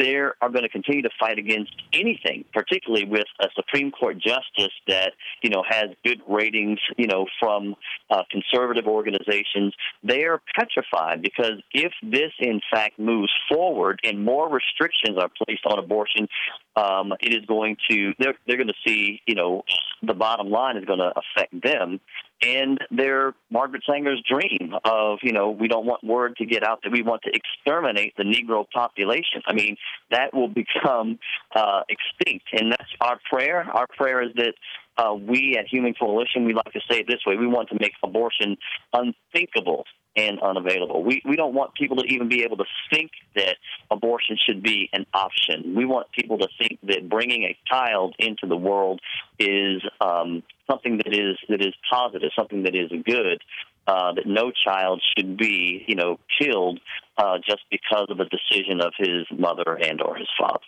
they 0.01 0.17
are 0.17 0.35
going 0.41 0.63
to 0.63 0.69
continue 0.69 1.03
to 1.03 1.11
fight 1.19 1.39
against 1.39 1.71
anything, 1.93 2.45
particularly 2.53 3.05
with 3.05 3.27
a 3.41 3.49
Supreme 3.55 3.91
Court 3.91 4.17
justice 4.17 4.73
that 4.89 5.13
you 5.43 5.51
know 5.51 5.63
has 5.69 5.91
good 6.05 6.23
ratings, 6.27 6.79
you 6.97 7.07
know, 7.07 7.27
from 7.39 7.77
uh, 8.11 8.23
conservative 8.31 8.87
organizations. 8.87 9.75
They 10.03 10.25
are 10.25 10.41
petrified 10.57 11.23
because 11.23 11.63
if 11.73 11.93
this 12.03 12.33
in 12.39 12.61
fact 12.73 12.99
moves 12.99 13.33
forward 13.49 14.01
and 14.03 14.25
more 14.25 14.49
restrictions 14.49 15.19
are 15.19 15.31
placed 15.45 15.67
on 15.67 15.79
abortion, 15.79 16.29
um, 16.77 17.13
it 17.21 17.35
is 17.35 17.45
going 17.45 17.77
to 17.91 18.15
they're 18.19 18.35
they're 18.47 18.57
going 18.57 18.69
to 18.69 18.75
see 18.87 19.21
you 19.27 19.35
know 19.35 19.63
the 20.03 20.15
bottom 20.15 20.51
line 20.51 20.77
is 20.77 20.85
going 20.85 20.99
to 20.99 21.13
affect 21.13 21.63
them 21.63 22.01
and 22.43 22.79
their 22.91 23.35
Margaret 23.51 23.83
Sanger's 23.89 24.23
dream 24.29 24.75
of, 24.85 25.19
you 25.23 25.33
know, 25.33 25.51
we 25.51 25.69
don't 25.69 25.85
want 25.85 26.03
word 26.03 26.37
to 26.37 26.47
get 26.47 26.63
out 26.63 26.81
that 26.83 26.93
we 26.93 27.03
want 27.03 27.23
to 27.23 27.31
exterminate 27.35 28.17
the 28.17 28.23
Negro 28.23 28.65
population. 28.71 29.43
I 29.47 29.53
mean, 29.53 29.77
that 30.11 30.33
will 30.33 30.49
become 30.49 31.19
uh, 31.55 31.83
extinct, 31.89 32.47
and 32.53 32.73
that's 32.73 32.91
our 33.01 33.19
prayer. 33.29 33.63
Our 33.63 33.87
prayer 33.97 34.23
is 34.23 34.31
that 34.37 34.55
uh, 34.97 35.15
we 35.15 35.57
at 35.59 35.67
Human 35.67 35.95
Coalition, 35.95 36.45
we 36.45 36.55
like 36.55 36.73
to 36.73 36.81
say 36.91 37.01
it 37.01 37.07
this 37.07 37.21
way: 37.27 37.37
we 37.37 37.47
want 37.47 37.69
to 37.71 37.77
make 37.79 37.93
abortion 38.03 38.57
unthinkable 38.93 39.85
and 40.17 40.41
unavailable. 40.41 41.03
We 41.03 41.23
we 41.25 41.37
don't 41.37 41.55
want 41.55 41.75
people 41.75 41.97
to 41.99 42.05
even 42.05 42.29
be 42.29 42.43
able 42.43 42.57
to 42.59 42.65
think 42.93 43.13
that 43.37 43.57
abortion 43.91 44.37
should 44.45 44.63
be 44.63 44.89
an 44.93 45.07
option. 45.15 45.75
We 45.77 45.85
want 45.85 46.11
people 46.13 46.39
to 46.39 46.49
think 46.59 46.79
that 46.85 47.09
bringing 47.09 47.45
a 47.45 47.57
child 47.69 48.17
into 48.19 48.47
the 48.47 48.57
world 48.57 49.01
is 49.39 49.83
um, 50.01 50.43
something 50.69 50.99
that 50.99 51.15
is 51.15 51.39
that 51.49 51.61
is 51.61 51.75
positive, 51.91 52.31
something 52.37 52.65
that 52.65 52.75
is 52.75 52.91
good. 53.05 53.43
uh, 53.87 54.13
that 54.13 54.27
no 54.27 54.53
child 54.53 55.03
should 55.17 55.37
be, 55.37 55.85
you 55.87 55.95
know, 55.97 56.19
killed 56.41 56.79
uh, 57.19 57.39
just 57.39 57.63
because 57.71 58.07
of 58.09 58.21
a 58.21 58.25
decision 58.25 58.81
of 58.81 58.93
his 58.97 59.27
mother 59.37 59.79
and 59.83 60.01
or 60.01 60.17
his 60.17 60.29
father. 60.39 60.61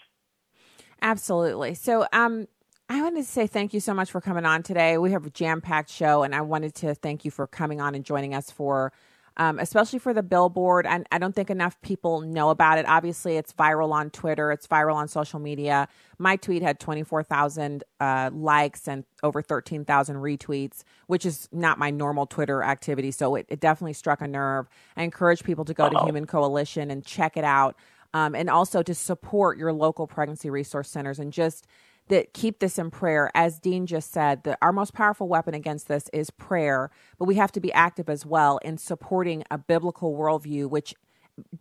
Absolutely. 1.01 1.75
So, 1.75 2.07
um, 2.13 2.49
I 2.89 3.01
wanted 3.01 3.23
to 3.23 3.25
say 3.25 3.47
thank 3.47 3.73
you 3.73 3.81
so 3.81 3.95
much 3.95 4.11
for 4.11 4.21
coming 4.21 4.45
on 4.45 4.63
today. 4.63 4.99
We 4.99 5.13
have 5.13 5.25
a 5.25 5.31
jam 5.31 5.61
packed 5.61 5.89
show, 5.89 6.25
and 6.25 6.35
I 6.35 6.43
wanted 6.43 6.75
to 6.77 6.95
thank 6.95 7.25
you 7.25 7.31
for 7.31 7.47
coming 7.47 7.81
on 7.81 7.95
and 7.95 8.05
joining 8.05 8.35
us 8.35 8.51
for, 8.51 8.93
um, 9.37 9.59
especially 9.59 9.99
for 9.99 10.13
the 10.13 10.23
billboard. 10.23 10.87
And 10.87 11.07
I 11.11 11.19
don't 11.19 11.35
think 11.35 11.51
enough 11.51 11.81
people 11.81 12.21
know 12.21 12.51
about 12.51 12.79
it. 12.79 12.87
Obviously, 12.87 13.37
it's 13.37 13.53
viral 13.53 13.93
on 13.93 14.11
Twitter, 14.11 14.53
it's 14.53 14.67
viral 14.67 14.95
on 14.95 15.09
social 15.09 15.39
media. 15.39 15.89
My 16.19 16.37
tweet 16.37 16.63
had 16.63 16.79
24,000 16.79 17.85
uh, 18.01 18.31
likes 18.33 18.89
and 18.89 19.05
over 19.23 19.43
13,000 19.43 20.17
retweets, 20.17 20.85
which 21.07 21.25
is 21.27 21.49
not 21.53 21.79
my 21.79 21.91
normal 21.91 22.27
Twitter 22.27 22.63
activity. 22.63 23.11
So 23.11 23.35
it, 23.35 23.47
it 23.49 23.61
definitely 23.61 23.95
struck 23.95 24.21
a 24.21 24.29
nerve. 24.29 24.69
I 24.97 25.03
encourage 25.03 25.43
people 25.45 25.65
to 25.67 25.75
go 25.75 25.87
Uh-oh. 25.87 26.01
to 26.01 26.05
Human 26.05 26.27
Coalition 26.27 26.91
and 26.91 27.05
check 27.05 27.37
it 27.37 27.45
out. 27.45 27.77
Um, 28.15 28.35
and 28.35 28.51
also 28.51 28.83
to 28.83 28.95
support 28.95 29.57
your 29.57 29.73
local 29.73 30.07
pregnancy 30.07 30.51
resource 30.51 30.91
centers 30.91 31.19
and 31.19 31.33
just 31.33 31.67
that 32.09 32.35
keep 32.35 32.59
this 32.59 32.79
in 32.79 32.91
prayer. 32.91 33.31
As 33.35 33.59
Dean 33.59 33.87
just 33.87 34.13
said, 34.13 34.45
that 34.45 34.59
our 34.61 34.73
most 34.73 34.93
powerful 34.93 35.29
weapon 35.29 35.55
against 35.55 35.89
this 35.89 36.09
is 36.13 36.31
prayer, 36.31 36.91
but 37.19 37.27
we 37.27 37.37
have 37.37 37.53
to 37.53 37.61
be 37.61 37.73
active 37.73 38.09
as 38.09 38.27
well 38.27 38.59
in 38.59 38.79
supporting 38.79 39.45
a 39.51 39.59
biblical 39.59 40.15
worldview, 40.17 40.69
which 40.69 40.95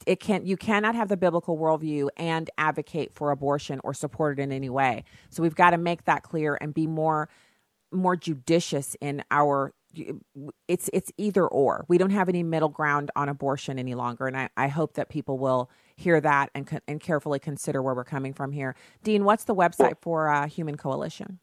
it 0.06 0.20
can 0.20 0.46
you 0.46 0.58
cannot 0.58 0.96
have 0.96 1.08
the 1.08 1.16
biblical 1.16 1.58
worldview 1.58 2.10
and 2.18 2.50
advocate 2.58 3.14
for 3.14 3.32
abortion 3.32 3.80
or 3.84 3.94
support 3.94 4.38
it 4.38 4.42
in 4.42 4.52
any 4.52 4.70
way. 4.70 5.04
So 5.30 5.42
we've 5.42 5.56
got 5.56 5.70
to 5.70 5.78
make 5.78 6.06
that 6.06 6.24
clear 6.24 6.58
and 6.60 6.74
be 6.74 6.88
more 6.88 7.30
more 7.92 8.16
judicious 8.16 8.96
in 9.02 9.24
our 9.32 9.74
it's 10.68 10.90
it's 10.94 11.12
either 11.18 11.48
or. 11.48 11.86
We 11.88 11.98
don't 11.98 12.12
have 12.12 12.30
any 12.30 12.44
middle 12.44 12.70
ground 12.70 13.12
on 13.16 13.30
abortion 13.30 13.80
any 13.80 13.96
longer, 13.96 14.28
and 14.28 14.38
I, 14.38 14.50
I 14.58 14.68
hope 14.68 14.94
that 14.94 15.10
people 15.10 15.38
will 15.38 15.70
hear 15.96 16.20
that 16.22 16.50
and 16.56 16.82
and 16.88 17.00
carefully 17.00 17.40
consider 17.40 17.82
where 17.82 17.94
we're 17.94 18.04
coming 18.04 18.34
from 18.34 18.52
here. 18.52 18.76
Dean, 19.04 19.24
what's 19.24 19.46
the 19.46 19.56
website 19.56 19.98
for 20.02 20.30
uh, 20.30 20.48
Human 20.48 20.78
Coalition? 20.78 21.40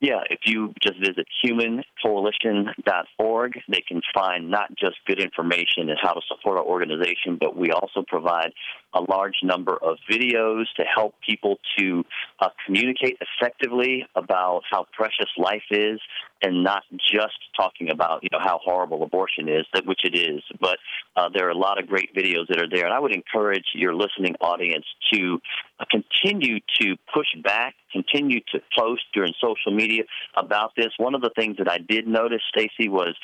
Yeah, 0.00 0.20
if 0.28 0.40
you 0.44 0.74
just 0.82 0.98
visit 0.98 1.26
humancoalition.org, 1.42 3.52
they 3.68 3.82
can 3.88 4.02
find 4.12 4.50
not 4.50 4.76
just 4.76 4.96
good 5.06 5.18
information 5.18 5.88
and 5.88 5.96
how 6.02 6.12
to 6.12 6.20
support 6.28 6.58
our 6.58 6.64
organization, 6.64 7.38
but 7.40 7.56
we 7.56 7.70
also 7.70 8.04
provide 8.06 8.52
a 8.94 9.00
large 9.00 9.36
number 9.42 9.76
of 9.76 9.96
videos 10.10 10.64
to 10.76 10.84
help 10.84 11.14
people 11.26 11.58
to 11.78 12.04
uh, 12.40 12.48
communicate 12.64 13.18
effectively 13.20 14.06
about 14.14 14.62
how 14.70 14.86
precious 14.92 15.28
life 15.36 15.62
is 15.70 16.00
and 16.42 16.62
not 16.62 16.82
just 17.12 17.38
talking 17.56 17.90
about 17.90 18.22
you 18.22 18.28
know 18.32 18.38
how 18.40 18.58
horrible 18.62 19.02
abortion 19.02 19.48
is, 19.48 19.64
that 19.72 19.86
which 19.86 20.00
it 20.04 20.14
is, 20.16 20.42
but 20.60 20.78
uh, 21.16 21.28
there 21.32 21.46
are 21.46 21.50
a 21.50 21.58
lot 21.58 21.80
of 21.80 21.88
great 21.88 22.14
videos 22.14 22.46
that 22.48 22.60
are 22.60 22.68
there, 22.68 22.84
and 22.84 22.94
I 22.94 22.98
would 22.98 23.14
encourage 23.14 23.64
your 23.74 23.94
listening 23.94 24.34
audience 24.40 24.84
to 25.12 25.40
uh, 25.80 25.84
continue 25.90 26.60
to 26.80 26.96
push 27.12 27.26
back, 27.42 27.74
continue 27.92 28.40
to 28.52 28.60
post 28.76 29.02
during 29.14 29.32
social 29.40 29.72
media 29.74 30.04
about 30.36 30.72
this. 30.76 30.92
One 30.98 31.14
of 31.14 31.22
the 31.22 31.30
things 31.34 31.56
that 31.58 31.70
I 31.70 31.78
did 31.78 32.06
notice, 32.06 32.42
Stacy, 32.48 32.88
was 32.88 33.14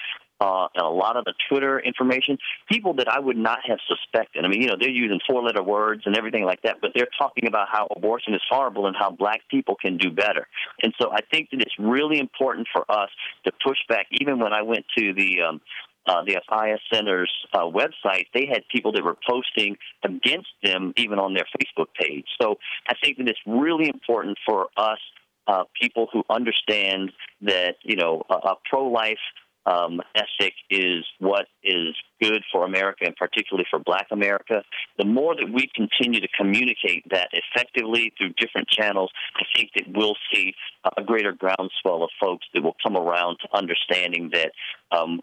uh, 0.40 0.68
and 0.74 0.84
a 0.84 0.88
lot 0.88 1.16
of 1.16 1.24
the 1.24 1.34
Twitter 1.48 1.78
information, 1.78 2.38
people 2.70 2.94
that 2.94 3.08
I 3.08 3.20
would 3.20 3.36
not 3.36 3.58
have 3.66 3.78
suspected. 3.86 4.44
I 4.44 4.48
mean, 4.48 4.62
you 4.62 4.68
know, 4.68 4.76
they're 4.80 4.88
using 4.88 5.20
four 5.28 5.42
letter 5.42 5.62
words 5.62 6.02
and 6.06 6.16
everything 6.16 6.44
like 6.44 6.62
that, 6.62 6.76
but 6.80 6.92
they're 6.94 7.08
talking 7.18 7.46
about 7.46 7.68
how 7.70 7.86
abortion 7.94 8.34
is 8.34 8.40
horrible 8.48 8.86
and 8.86 8.96
how 8.96 9.10
black 9.10 9.42
people 9.50 9.76
can 9.80 9.98
do 9.98 10.10
better. 10.10 10.46
And 10.82 10.94
so 11.00 11.10
I 11.12 11.20
think 11.30 11.50
that 11.50 11.60
it's 11.60 11.74
really 11.78 12.18
important 12.18 12.68
for 12.72 12.90
us 12.90 13.10
to 13.44 13.52
push 13.64 13.78
back. 13.88 14.06
Even 14.12 14.38
when 14.38 14.52
I 14.52 14.62
went 14.62 14.86
to 14.96 15.12
the 15.12 15.42
um, 15.42 15.60
uh, 16.06 16.24
the 16.24 16.40
FIS 16.48 16.80
Center's 16.92 17.30
uh, 17.52 17.60
website, 17.60 18.24
they 18.32 18.46
had 18.46 18.62
people 18.72 18.90
that 18.92 19.04
were 19.04 19.18
posting 19.28 19.76
against 20.02 20.48
them 20.62 20.94
even 20.96 21.18
on 21.18 21.34
their 21.34 21.44
Facebook 21.56 21.88
page. 21.98 22.24
So 22.40 22.56
I 22.88 22.94
think 23.02 23.18
that 23.18 23.28
it's 23.28 23.38
really 23.46 23.88
important 23.88 24.38
for 24.46 24.68
us, 24.78 24.98
uh, 25.46 25.64
people 25.80 26.08
who 26.10 26.24
understand 26.30 27.12
that, 27.42 27.76
you 27.82 27.96
know, 27.96 28.22
a, 28.30 28.34
a 28.34 28.54
pro 28.68 28.88
life 28.88 29.18
um, 29.66 30.00
ethic 30.14 30.54
is 30.70 31.04
what 31.18 31.46
is 31.62 31.94
good 32.20 32.42
for 32.52 32.64
America 32.64 33.04
and 33.04 33.14
particularly 33.16 33.66
for 33.70 33.78
black 33.78 34.06
America. 34.10 34.62
The 34.98 35.04
more 35.04 35.34
that 35.36 35.52
we 35.52 35.70
continue 35.74 36.20
to 36.20 36.28
communicate 36.36 37.04
that 37.10 37.28
effectively 37.32 38.12
through 38.16 38.32
different 38.38 38.68
channels, 38.68 39.10
I 39.36 39.44
think 39.54 39.70
that 39.76 39.84
we'll 39.94 40.16
see 40.32 40.54
a 40.96 41.02
greater 41.02 41.32
groundswell 41.32 42.02
of 42.02 42.10
folks 42.20 42.46
that 42.54 42.62
will 42.62 42.76
come 42.82 42.96
around 42.96 43.38
to 43.42 43.56
understanding 43.56 44.30
that 44.32 44.52
um, 44.90 45.20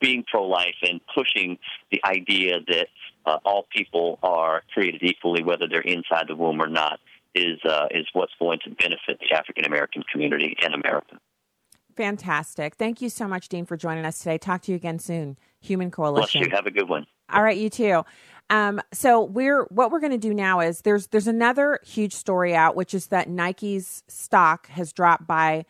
being 0.00 0.24
pro 0.30 0.46
life 0.46 0.76
and 0.82 1.00
pushing 1.14 1.58
the 1.90 2.00
idea 2.04 2.58
that 2.68 2.86
uh, 3.26 3.38
all 3.44 3.66
people 3.74 4.18
are 4.22 4.62
created 4.72 5.02
equally, 5.02 5.42
whether 5.42 5.66
they're 5.68 5.80
inside 5.80 6.26
the 6.28 6.36
womb 6.36 6.62
or 6.62 6.68
not, 6.68 7.00
is, 7.34 7.58
uh, 7.68 7.86
is 7.90 8.06
what's 8.12 8.32
going 8.38 8.58
to 8.64 8.70
benefit 8.70 9.18
the 9.20 9.36
African 9.36 9.64
American 9.64 10.02
community 10.10 10.56
and 10.62 10.74
America. 10.74 11.18
Fantastic. 11.98 12.76
Thank 12.76 13.02
you 13.02 13.10
so 13.10 13.26
much, 13.26 13.48
Dean, 13.48 13.66
for 13.66 13.76
joining 13.76 14.04
us 14.04 14.18
today. 14.20 14.38
Talk 14.38 14.62
to 14.62 14.72
you 14.72 14.76
again 14.76 15.00
soon. 15.00 15.36
Human 15.60 15.90
Coalition. 15.90 16.40
Bless 16.40 16.50
you. 16.50 16.56
Have 16.56 16.66
a 16.66 16.70
good 16.70 16.88
one. 16.88 17.06
All 17.30 17.42
right, 17.42 17.58
you 17.58 17.68
too. 17.68 18.04
Um, 18.50 18.80
so 18.92 19.24
we're 19.24 19.64
what 19.64 19.90
we're 19.90 20.00
going 20.00 20.12
to 20.12 20.16
do 20.16 20.32
now 20.32 20.60
is 20.60 20.82
there's 20.82 21.08
there's 21.08 21.26
another 21.26 21.80
huge 21.84 22.14
story 22.14 22.54
out, 22.54 22.76
which 22.76 22.94
is 22.94 23.08
that 23.08 23.28
Nike's 23.28 24.04
stock 24.06 24.68
has 24.68 24.92
dropped 24.92 25.26
by 25.26 25.66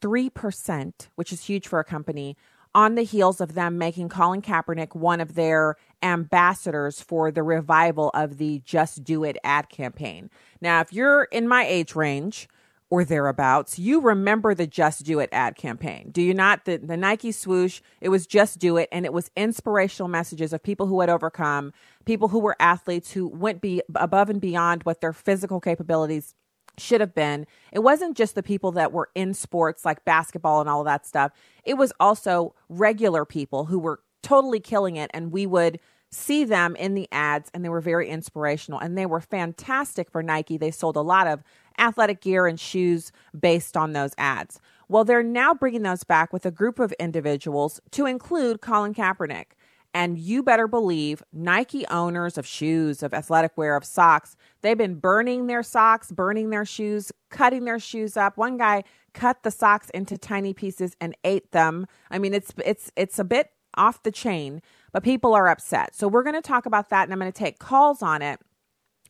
three 0.00 0.28
percent, 0.28 1.08
which 1.14 1.32
is 1.32 1.44
huge 1.44 1.68
for 1.68 1.78
a 1.78 1.84
company, 1.84 2.36
on 2.74 2.96
the 2.96 3.02
heels 3.02 3.40
of 3.40 3.54
them 3.54 3.78
making 3.78 4.08
Colin 4.08 4.42
Kaepernick 4.42 4.94
one 4.94 5.20
of 5.20 5.34
their 5.34 5.76
ambassadors 6.02 7.00
for 7.00 7.30
the 7.30 7.42
revival 7.42 8.10
of 8.12 8.38
the 8.38 8.60
Just 8.64 9.04
Do 9.04 9.24
It 9.24 9.38
ad 9.44 9.68
campaign. 9.68 10.30
Now, 10.60 10.80
if 10.80 10.92
you're 10.92 11.24
in 11.24 11.48
my 11.48 11.64
age 11.64 11.94
range 11.94 12.48
or 12.90 13.04
thereabouts, 13.04 13.78
you 13.78 14.00
remember 14.00 14.52
the 14.52 14.66
Just 14.66 15.04
Do 15.04 15.20
It 15.20 15.28
ad 15.32 15.54
campaign. 15.54 16.10
Do 16.10 16.20
you 16.20 16.34
not? 16.34 16.64
The, 16.64 16.76
the 16.76 16.96
Nike 16.96 17.30
swoosh, 17.30 17.80
it 18.00 18.08
was 18.08 18.26
Just 18.26 18.58
Do 18.58 18.76
It, 18.76 18.88
and 18.90 19.06
it 19.06 19.12
was 19.12 19.30
inspirational 19.36 20.08
messages 20.08 20.52
of 20.52 20.62
people 20.62 20.86
who 20.86 21.00
had 21.00 21.08
overcome, 21.08 21.72
people 22.04 22.28
who 22.28 22.40
were 22.40 22.56
athletes 22.58 23.12
who 23.12 23.28
went 23.28 23.60
be, 23.60 23.80
above 23.94 24.28
and 24.28 24.40
beyond 24.40 24.82
what 24.82 25.00
their 25.00 25.12
physical 25.12 25.60
capabilities 25.60 26.34
should 26.78 27.00
have 27.00 27.14
been. 27.14 27.46
It 27.72 27.80
wasn't 27.80 28.16
just 28.16 28.34
the 28.34 28.42
people 28.42 28.72
that 28.72 28.92
were 28.92 29.10
in 29.14 29.34
sports 29.34 29.84
like 29.84 30.04
basketball 30.04 30.60
and 30.60 30.68
all 30.68 30.80
of 30.80 30.86
that 30.86 31.06
stuff. 31.06 31.30
It 31.64 31.74
was 31.74 31.92
also 32.00 32.54
regular 32.68 33.24
people 33.24 33.66
who 33.66 33.78
were 33.78 34.00
totally 34.22 34.60
killing 34.60 34.96
it, 34.96 35.10
and 35.14 35.30
we 35.30 35.46
would 35.46 35.78
see 36.10 36.44
them 36.44 36.74
in 36.76 36.94
the 36.94 37.08
ads, 37.12 37.50
and 37.54 37.64
they 37.64 37.68
were 37.68 37.80
very 37.80 38.08
inspirational 38.08 38.80
and 38.80 38.98
they 38.98 39.06
were 39.06 39.20
fantastic 39.20 40.10
for 40.10 40.22
Nike. 40.22 40.56
They 40.56 40.72
sold 40.72 40.96
a 40.96 41.02
lot 41.02 41.26
of 41.26 41.42
athletic 41.78 42.20
gear 42.20 42.46
and 42.46 42.58
shoes 42.58 43.12
based 43.38 43.76
on 43.76 43.92
those 43.92 44.12
ads. 44.18 44.60
Well, 44.88 45.04
they're 45.04 45.22
now 45.22 45.54
bringing 45.54 45.82
those 45.82 46.04
back 46.04 46.32
with 46.32 46.44
a 46.44 46.50
group 46.50 46.78
of 46.78 46.92
individuals 46.98 47.80
to 47.92 48.06
include 48.06 48.60
Colin 48.60 48.94
Kaepernick. 48.94 49.52
And 49.92 50.18
you 50.18 50.42
better 50.42 50.68
believe 50.68 51.22
Nike 51.32 51.86
owners 51.88 52.38
of 52.38 52.46
shoes, 52.46 53.02
of 53.02 53.12
athletic 53.12 53.56
wear, 53.56 53.76
of 53.76 53.84
socks, 53.84 54.36
they've 54.62 54.78
been 54.78 54.94
burning 54.96 55.48
their 55.48 55.64
socks, 55.64 56.12
burning 56.12 56.50
their 56.50 56.64
shoes, 56.64 57.10
cutting 57.28 57.64
their 57.64 57.80
shoes 57.80 58.16
up. 58.16 58.36
One 58.36 58.56
guy 58.56 58.84
cut 59.14 59.42
the 59.42 59.50
socks 59.50 59.90
into 59.90 60.16
tiny 60.16 60.54
pieces 60.54 60.94
and 61.00 61.16
ate 61.24 61.50
them. 61.50 61.86
I 62.10 62.18
mean, 62.18 62.34
it's 62.34 62.52
it's 62.64 62.92
it's 62.94 63.18
a 63.18 63.24
bit 63.24 63.50
off 63.76 64.02
the 64.02 64.12
chain, 64.12 64.62
but 64.92 65.02
people 65.02 65.34
are 65.34 65.48
upset. 65.48 65.94
So 65.94 66.08
we're 66.08 66.22
going 66.22 66.34
to 66.34 66.42
talk 66.42 66.66
about 66.66 66.90
that 66.90 67.04
and 67.04 67.12
I'm 67.12 67.18
going 67.18 67.32
to 67.32 67.38
take 67.38 67.58
calls 67.58 68.02
on 68.02 68.22
it 68.22 68.40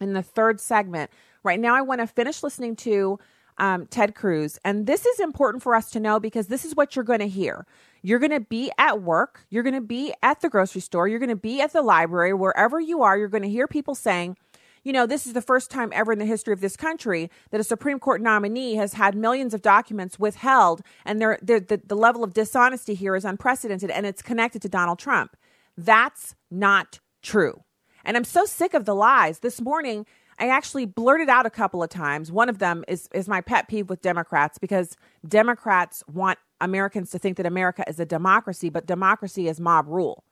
in 0.01 0.14
the 0.14 0.23
third 0.23 0.61
segment. 0.61 1.11
Right 1.42 1.61
now, 1.61 1.74
I 1.74 1.83
want 1.83 2.00
to 2.00 2.07
finish 2.07 2.42
listening 2.42 2.76
to 2.76 3.18
um, 3.59 3.87
Ted 3.87 4.14
Cruz. 4.14 4.59
And 4.64 4.87
this 4.87 5.07
is 5.07 5.20
important 5.20 5.62
for 5.62 5.74
us 5.74 5.90
to 5.90 6.00
know 6.00 6.18
because 6.18 6.46
this 6.46 6.64
is 6.64 6.74
what 6.74 6.96
you're 6.96 7.05
going 7.05 7.20
to 7.20 7.29
hear. 7.29 7.66
You're 8.03 8.18
going 8.18 8.31
to 8.31 8.40
be 8.40 8.70
at 8.79 9.03
work, 9.03 9.44
you're 9.50 9.62
going 9.62 9.74
to 9.74 9.81
be 9.81 10.14
at 10.22 10.40
the 10.40 10.48
grocery 10.48 10.81
store, 10.81 11.07
you're 11.07 11.18
going 11.18 11.29
to 11.29 11.37
be 11.37 11.61
at 11.61 11.72
the 11.72 11.83
library, 11.83 12.33
wherever 12.33 12.81
you 12.81 13.03
are, 13.03 13.18
you're 13.18 13.29
going 13.29 13.42
to 13.42 13.50
hear 13.50 13.68
people 13.68 13.94
saying, 13.94 14.37
you 14.83 14.94
know, 14.94 15.05
this 15.07 15.26
is 15.26 15.35
the 15.35 15.42
first 15.42 15.70
time 15.70 15.90
ever 15.94 16.12
in 16.12 16.18
the 16.18 16.24
history 16.24 16.55
of 16.55 16.62
this 16.62 16.76
country 16.76 17.31
that 17.50 17.61
a 17.61 17.64
Supreme 17.64 17.98
Court 17.98 18.22
nominee 18.22 18.76
has 18.76 18.94
had 18.94 19.14
millions 19.14 19.53
of 19.53 19.61
documents 19.61 20.18
withheld, 20.18 20.81
and 21.05 21.20
they're, 21.20 21.38
they're, 21.42 21.61
the, 21.61 21.83
the 21.85 21.94
level 21.94 22.24
of 22.24 22.33
dishonesty 22.33 22.94
here 22.94 23.14
is 23.14 23.26
unprecedented, 23.26 23.90
and 23.90 24.07
it's 24.07 24.22
connected 24.22 24.62
to 24.62 24.70
Donald 24.70 24.98
Trump. 24.98 25.37
That's 25.76 26.35
not 26.50 27.00
true. 27.22 27.62
And 28.05 28.16
I'm 28.16 28.24
so 28.24 28.46
sick 28.46 28.72
of 28.72 28.87
the 28.87 28.94
lies. 28.94 29.40
This 29.40 29.61
morning, 29.61 30.07
I 30.40 30.48
actually 30.48 30.87
blurted 30.87 31.29
out 31.29 31.44
a 31.44 31.50
couple 31.50 31.83
of 31.83 31.90
times. 31.90 32.33
One 32.33 32.48
of 32.48 32.59
them 32.59 32.83
is 32.88 33.09
is 33.12 33.29
my 33.29 33.42
pet 33.42 33.68
peeve 33.68 33.90
with 33.90 34.00
Democrats 34.00 34.59
because 34.59 34.96
Democrats 35.26 36.03
want 36.11 36.38
Americans 36.61 37.11
to 37.11 37.18
think 37.18 37.37
that 37.37 37.46
America 37.46 37.85
is 37.87 38.00
a 38.00 38.07
democracy, 38.07 38.70
but 38.70 38.87
democracy 38.87 39.48
is 39.48 39.61
mob 39.61 39.87
rule. 39.87 40.24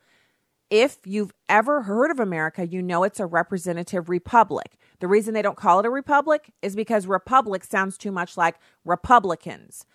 If 0.71 0.99
you've 1.05 1.33
ever 1.49 1.83
heard 1.83 2.11
of 2.11 2.21
America, 2.21 2.66
you 2.66 2.83
know 2.83 3.03
it's 3.03 3.21
a 3.21 3.27
representative 3.27 4.09
republic. 4.09 4.77
The 5.01 5.09
reason 5.09 5.33
they 5.33 5.42
don't 5.42 5.57
call 5.57 5.81
it 5.81 5.87
a 5.87 5.90
republic 5.90 6.53
is 6.62 6.75
because 6.75 7.07
republic 7.07 7.64
sounds 7.64 7.97
too 7.97 8.12
much 8.12 8.37
like 8.37 8.57
Republicans. 8.85 9.87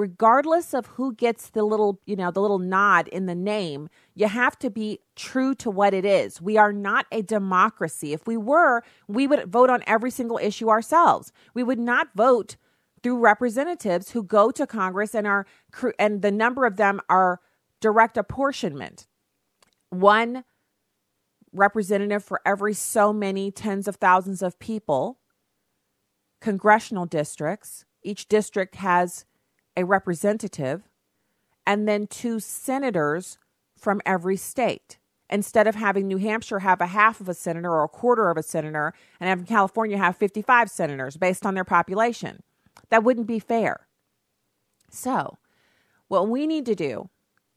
Regardless 0.00 0.72
of 0.72 0.86
who 0.86 1.14
gets 1.14 1.50
the 1.50 1.62
little, 1.62 2.00
you 2.06 2.16
know, 2.16 2.30
the 2.30 2.40
little 2.40 2.58
nod 2.58 3.06
in 3.08 3.26
the 3.26 3.34
name, 3.34 3.86
you 4.14 4.26
have 4.26 4.58
to 4.58 4.70
be 4.70 4.98
true 5.14 5.54
to 5.54 5.70
what 5.70 5.92
it 5.92 6.06
is. 6.06 6.40
We 6.40 6.56
are 6.56 6.72
not 6.72 7.04
a 7.12 7.20
democracy. 7.20 8.14
If 8.14 8.26
we 8.26 8.38
were, 8.38 8.82
we 9.06 9.26
would 9.26 9.52
vote 9.52 9.68
on 9.68 9.84
every 9.86 10.10
single 10.10 10.38
issue 10.38 10.70
ourselves. 10.70 11.32
We 11.52 11.62
would 11.62 11.78
not 11.78 12.08
vote 12.14 12.56
through 13.02 13.18
representatives 13.18 14.12
who 14.12 14.22
go 14.22 14.50
to 14.50 14.66
Congress 14.66 15.14
and 15.14 15.26
are 15.26 15.46
and 15.98 16.22
the 16.22 16.32
number 16.32 16.64
of 16.64 16.76
them 16.76 17.00
are 17.10 17.40
direct 17.82 18.16
apportionment. 18.16 19.06
One 19.90 20.44
representative 21.52 22.24
for 22.24 22.40
every 22.46 22.72
so 22.72 23.12
many 23.12 23.50
tens 23.50 23.86
of 23.86 23.96
thousands 23.96 24.40
of 24.40 24.58
people. 24.58 25.18
Congressional 26.40 27.04
districts, 27.04 27.84
each 28.02 28.26
district 28.28 28.76
has 28.76 29.26
a 29.76 29.84
representative, 29.84 30.82
and 31.66 31.88
then 31.88 32.06
two 32.06 32.40
senators 32.40 33.38
from 33.76 34.00
every 34.04 34.36
state. 34.36 34.98
Instead 35.28 35.68
of 35.68 35.76
having 35.76 36.08
New 36.08 36.16
Hampshire 36.16 36.58
have 36.58 36.80
a 36.80 36.88
half 36.88 37.20
of 37.20 37.28
a 37.28 37.34
senator 37.34 37.70
or 37.70 37.84
a 37.84 37.88
quarter 37.88 38.30
of 38.30 38.36
a 38.36 38.42
senator, 38.42 38.92
and 39.20 39.28
having 39.28 39.46
California 39.46 39.96
have 39.96 40.16
55 40.16 40.68
senators 40.70 41.16
based 41.16 41.46
on 41.46 41.54
their 41.54 41.64
population. 41.64 42.42
That 42.88 43.04
wouldn't 43.04 43.28
be 43.28 43.38
fair. 43.38 43.86
So, 44.90 45.38
what 46.08 46.28
we 46.28 46.48
need 46.48 46.66
to 46.66 46.74
do, 46.74 47.08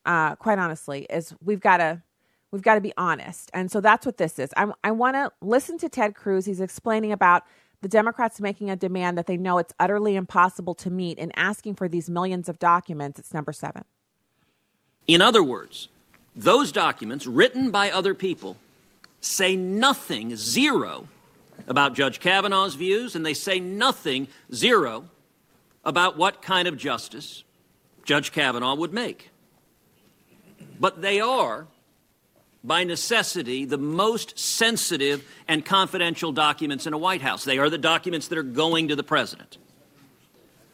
uh, 0.05 0.35
quite 0.35 0.59
honestly, 0.59 1.07
is 1.09 1.33
we've 1.43 1.59
got 1.59 1.77
to 1.77 2.03
we've 2.51 2.61
got 2.61 2.75
to 2.75 2.81
be 2.81 2.93
honest, 2.95 3.49
and 3.55 3.71
so 3.71 3.81
that's 3.81 4.05
what 4.05 4.17
this 4.17 4.37
is. 4.37 4.51
I, 4.55 4.71
I 4.83 4.91
want 4.91 5.15
to 5.15 5.31
listen 5.41 5.79
to 5.79 5.89
Ted 5.89 6.13
Cruz. 6.13 6.45
He's 6.45 6.61
explaining 6.61 7.11
about 7.11 7.43
the 7.83 7.89
Democrats 7.89 8.41
making 8.41 8.71
a 8.71 8.75
demand 8.75 9.17
that 9.17 9.27
they 9.27 9.37
know 9.37 9.59
it's 9.59 9.73
utterly 9.79 10.15
impossible 10.15 10.73
to 10.73 10.89
meet 10.89 11.19
and 11.19 11.31
asking 11.35 11.75
for 11.75 11.87
these 11.87 12.09
millions 12.09 12.49
of 12.49 12.57
documents. 12.57 13.19
It's 13.19 13.33
number 13.33 13.53
seven. 13.53 13.83
In 15.05 15.21
other 15.21 15.43
words, 15.43 15.89
those 16.35 16.71
documents 16.71 17.27
written 17.27 17.69
by 17.69 17.91
other 17.91 18.15
people 18.15 18.57
say 19.19 19.55
nothing, 19.55 20.35
zero, 20.35 21.07
about 21.67 21.93
Judge 21.93 22.19
Kavanaugh's 22.19 22.75
views, 22.75 23.15
and 23.15 23.25
they 23.25 23.33
say 23.33 23.59
nothing, 23.59 24.27
zero, 24.53 25.09
about 25.85 26.17
what 26.17 26.41
kind 26.41 26.67
of 26.67 26.77
justice 26.77 27.43
Judge 28.03 28.31
Kavanaugh 28.31 28.75
would 28.75 28.93
make. 28.93 29.29
But 30.79 31.01
they 31.01 31.19
are, 31.19 31.67
by 32.63 32.83
necessity, 32.83 33.65
the 33.65 33.77
most 33.77 34.39
sensitive 34.39 35.25
and 35.47 35.65
confidential 35.65 36.31
documents 36.31 36.87
in 36.87 36.93
a 36.93 36.97
White 36.97 37.21
House. 37.21 37.43
They 37.43 37.57
are 37.57 37.69
the 37.69 37.77
documents 37.77 38.29
that 38.29 38.37
are 38.37 38.43
going 38.43 38.87
to 38.87 38.95
the 38.95 39.03
president. 39.03 39.57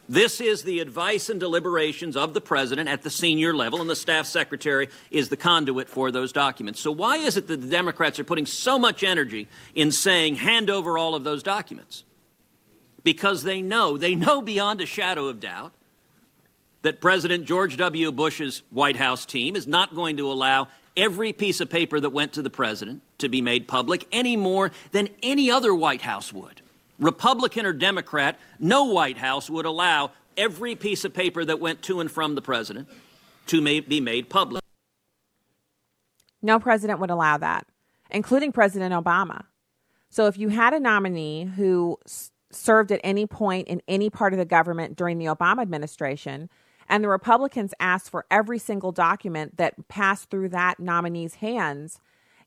This 0.08 0.40
is 0.40 0.64
the 0.64 0.80
advice 0.80 1.30
and 1.30 1.38
deliberations 1.38 2.16
of 2.16 2.34
the 2.34 2.40
president 2.40 2.88
at 2.88 3.02
the 3.02 3.10
senior 3.10 3.54
level, 3.54 3.80
and 3.80 3.88
the 3.88 3.94
staff 3.94 4.26
secretary 4.26 4.88
is 5.12 5.28
the 5.28 5.36
conduit 5.36 5.88
for 5.88 6.10
those 6.10 6.32
documents. 6.32 6.80
So, 6.80 6.90
why 6.90 7.18
is 7.18 7.36
it 7.36 7.46
that 7.46 7.60
the 7.60 7.68
Democrats 7.68 8.18
are 8.18 8.24
putting 8.24 8.46
so 8.46 8.76
much 8.76 9.04
energy 9.04 9.46
in 9.72 9.92
saying, 9.92 10.34
hand 10.34 10.68
over 10.68 10.98
all 10.98 11.14
of 11.14 11.22
those 11.22 11.44
documents? 11.44 12.02
Because 13.04 13.44
they 13.44 13.62
know, 13.62 13.96
they 13.96 14.16
know 14.16 14.42
beyond 14.42 14.80
a 14.80 14.86
shadow 14.86 15.28
of 15.28 15.38
doubt, 15.38 15.72
that 16.82 17.00
President 17.00 17.44
George 17.44 17.76
W. 17.76 18.10
Bush's 18.10 18.62
White 18.70 18.96
House 18.96 19.26
team 19.26 19.56
is 19.56 19.66
not 19.66 19.94
going 19.94 20.16
to 20.16 20.30
allow 20.30 20.68
every 20.96 21.32
piece 21.32 21.60
of 21.60 21.70
paper 21.70 22.00
that 22.00 22.10
went 22.10 22.32
to 22.32 22.42
the 22.42 22.50
president 22.50 23.02
to 23.18 23.28
be 23.28 23.40
made 23.40 23.68
public 23.68 24.06
any 24.12 24.36
more 24.36 24.70
than 24.92 25.08
any 25.22 25.50
other 25.50 25.74
White 25.74 26.02
House 26.02 26.32
would. 26.32 26.62
Republican 26.98 27.64
or 27.64 27.72
Democrat, 27.72 28.38
no 28.58 28.84
White 28.84 29.18
House 29.18 29.48
would 29.48 29.66
allow 29.66 30.10
every 30.36 30.74
piece 30.74 31.04
of 31.04 31.14
paper 31.14 31.44
that 31.44 31.60
went 31.60 31.82
to 31.82 32.00
and 32.00 32.10
from 32.10 32.34
the 32.34 32.42
president 32.42 32.88
to 33.46 33.62
be 33.82 34.00
made 34.00 34.28
public. 34.28 34.62
No 36.42 36.58
president 36.58 37.00
would 37.00 37.10
allow 37.10 37.36
that, 37.38 37.66
including 38.10 38.52
President 38.52 38.94
Obama. 38.94 39.44
So 40.08 40.26
if 40.26 40.38
you 40.38 40.48
had 40.48 40.72
a 40.72 40.80
nominee 40.80 41.44
who 41.44 41.98
served 42.50 42.90
at 42.90 43.00
any 43.04 43.26
point 43.26 43.68
in 43.68 43.80
any 43.86 44.10
part 44.10 44.32
of 44.32 44.38
the 44.38 44.44
government 44.44 44.96
during 44.96 45.18
the 45.18 45.26
Obama 45.26 45.62
administration, 45.62 46.48
and 46.90 47.04
the 47.04 47.08
Republicans 47.08 47.72
asked 47.78 48.10
for 48.10 48.26
every 48.30 48.58
single 48.58 48.90
document 48.90 49.56
that 49.56 49.88
passed 49.88 50.28
through 50.28 50.48
that 50.50 50.80
nominee's 50.80 51.36
hands, 51.36 52.00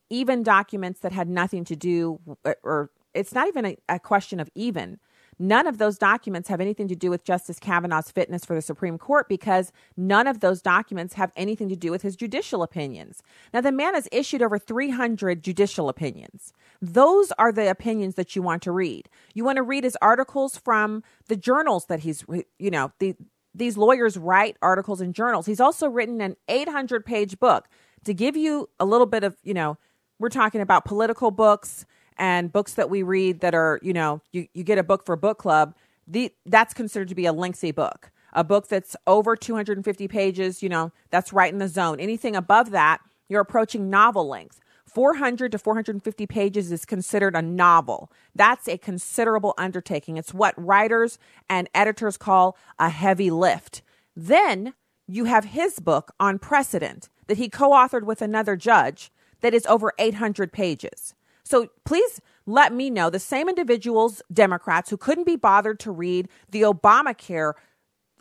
even 0.10 0.44
documents 0.44 1.00
that 1.00 1.14
had 1.14 1.30
nothing 1.30 1.64
to 1.64 1.78
do, 1.78 2.20
or 2.62 2.92
it's 3.14 3.34
not 3.34 3.48
even 3.48 3.66
a, 3.66 3.78
a 3.88 4.00
question 4.00 4.42
of 4.42 4.50
even. 4.54 5.00
None 5.40 5.66
of 5.66 5.78
those 5.78 5.98
documents 5.98 6.50
have 6.50 6.62
anything 6.62 6.88
to 6.90 6.96
do 6.96 7.10
with 7.10 7.24
Justice 7.24 7.58
Kavanaugh's 7.58 8.12
fitness 8.12 8.46
for 8.46 8.54
the 8.54 8.62
Supreme 8.62 8.98
Court 8.98 9.28
because 9.28 9.72
none 9.98 10.28
of 10.28 10.42
those 10.42 10.62
documents 10.62 11.16
have 11.16 11.32
anything 11.36 11.70
to 11.70 11.76
do 11.76 11.90
with 11.90 12.02
his 12.02 12.16
judicial 12.16 12.64
opinions. 12.64 13.24
Now, 13.54 13.62
the 13.62 13.72
man 13.72 13.96
has 13.96 14.08
issued 14.12 14.42
over 14.42 14.60
300 14.60 15.42
judicial 15.42 15.90
opinions. 15.90 16.54
Those 16.82 17.32
are 17.40 17.52
the 17.52 17.70
opinions 17.70 18.16
that 18.16 18.36
you 18.36 18.42
want 18.42 18.62
to 18.64 18.72
read. 18.72 19.10
You 19.34 19.44
want 19.44 19.56
to 19.56 19.64
read 19.64 19.86
his 19.86 19.98
articles 20.02 20.58
from 20.58 21.02
the 21.28 21.38
journals 21.38 21.86
that 21.86 22.02
he's, 22.02 22.24
you 22.60 22.72
know, 22.72 22.92
the, 23.00 23.16
these 23.56 23.78
lawyers 23.78 24.18
write 24.18 24.58
articles 24.62 25.02
in 25.02 25.14
journals. 25.14 25.46
He's 25.46 25.60
also 25.60 25.88
written 25.88 26.22
an 26.22 26.36
800 26.48 27.06
page 27.06 27.40
book 27.40 27.68
to 28.06 28.14
give 28.14 28.36
you 28.36 28.70
a 28.80 28.86
little 28.86 29.06
bit 29.06 29.24
of, 29.24 29.38
you 29.44 29.54
know, 29.54 29.78
we're 30.20 30.30
talking 30.30 30.62
about 30.62 30.86
political 30.86 31.32
books 31.32 31.86
and 32.18 32.52
books 32.52 32.74
that 32.74 32.90
we 32.90 33.04
read 33.04 33.40
that 33.42 33.56
are, 33.56 33.80
you 33.82 33.94
know, 33.94 34.22
you, 34.32 34.48
you 34.54 34.64
get 34.64 34.78
a 34.78 34.84
book 34.84 35.06
for 35.06 35.16
book 35.16 35.38
club, 35.38 35.76
the, 36.08 36.32
that's 36.46 36.74
considered 36.74 37.10
to 37.10 37.16
be 37.16 37.26
a 37.26 37.34
lengthy 37.34 37.72
book. 37.72 38.12
A 38.34 38.44
book 38.44 38.68
that's 38.68 38.96
over 39.06 39.36
250 39.36 40.08
pages, 40.08 40.64
you 40.64 40.70
know, 40.70 40.92
that's 41.12 41.32
right 41.32 41.52
in 41.52 41.60
the 41.60 41.68
zone. 41.68 42.00
Anything 42.00 42.36
above 42.36 42.72
that, 42.72 43.00
you're 43.30 43.42
approaching 43.42 43.90
novel 43.90 44.28
length. 44.28 44.60
400 44.94 45.52
to 45.52 45.58
450 45.58 46.28
pages 46.28 46.72
is 46.72 46.86
considered 46.86 47.36
a 47.36 47.42
novel. 47.42 48.12
That's 48.36 48.68
a 48.68 48.78
considerable 48.78 49.54
undertaking. 49.58 50.18
It's 50.18 50.34
what 50.34 50.54
writers 50.58 51.18
and 51.50 51.70
editors 51.74 52.18
call 52.18 52.58
a 52.80 52.90
heavy 52.90 53.32
lift. 53.32 53.82
Then 54.16 54.74
you 55.08 55.26
have 55.26 55.46
his 55.46 55.80
book 55.80 56.14
on 56.20 56.40
precedent 56.40 57.10
that 57.28 57.38
he 57.38 57.50
co 57.50 57.72
authored 57.72 58.04
with 58.04 58.22
another 58.22 58.56
judge 58.56 59.12
that 59.42 59.54
is 59.54 59.66
over 59.66 59.94
800 60.00 60.52
pages. 60.52 61.14
So 61.44 61.70
please 61.84 62.22
let 62.46 62.74
me 62.74 62.90
know 62.90 63.10
the 63.10 63.20
same 63.20 63.50
individuals, 63.50 64.22
Democrats, 64.32 64.90
who 64.90 64.98
couldn't 64.98 65.26
be 65.26 65.36
bothered 65.36 65.80
to 65.82 65.92
read 65.92 66.30
the 66.50 66.62
Obamacare 66.62 67.54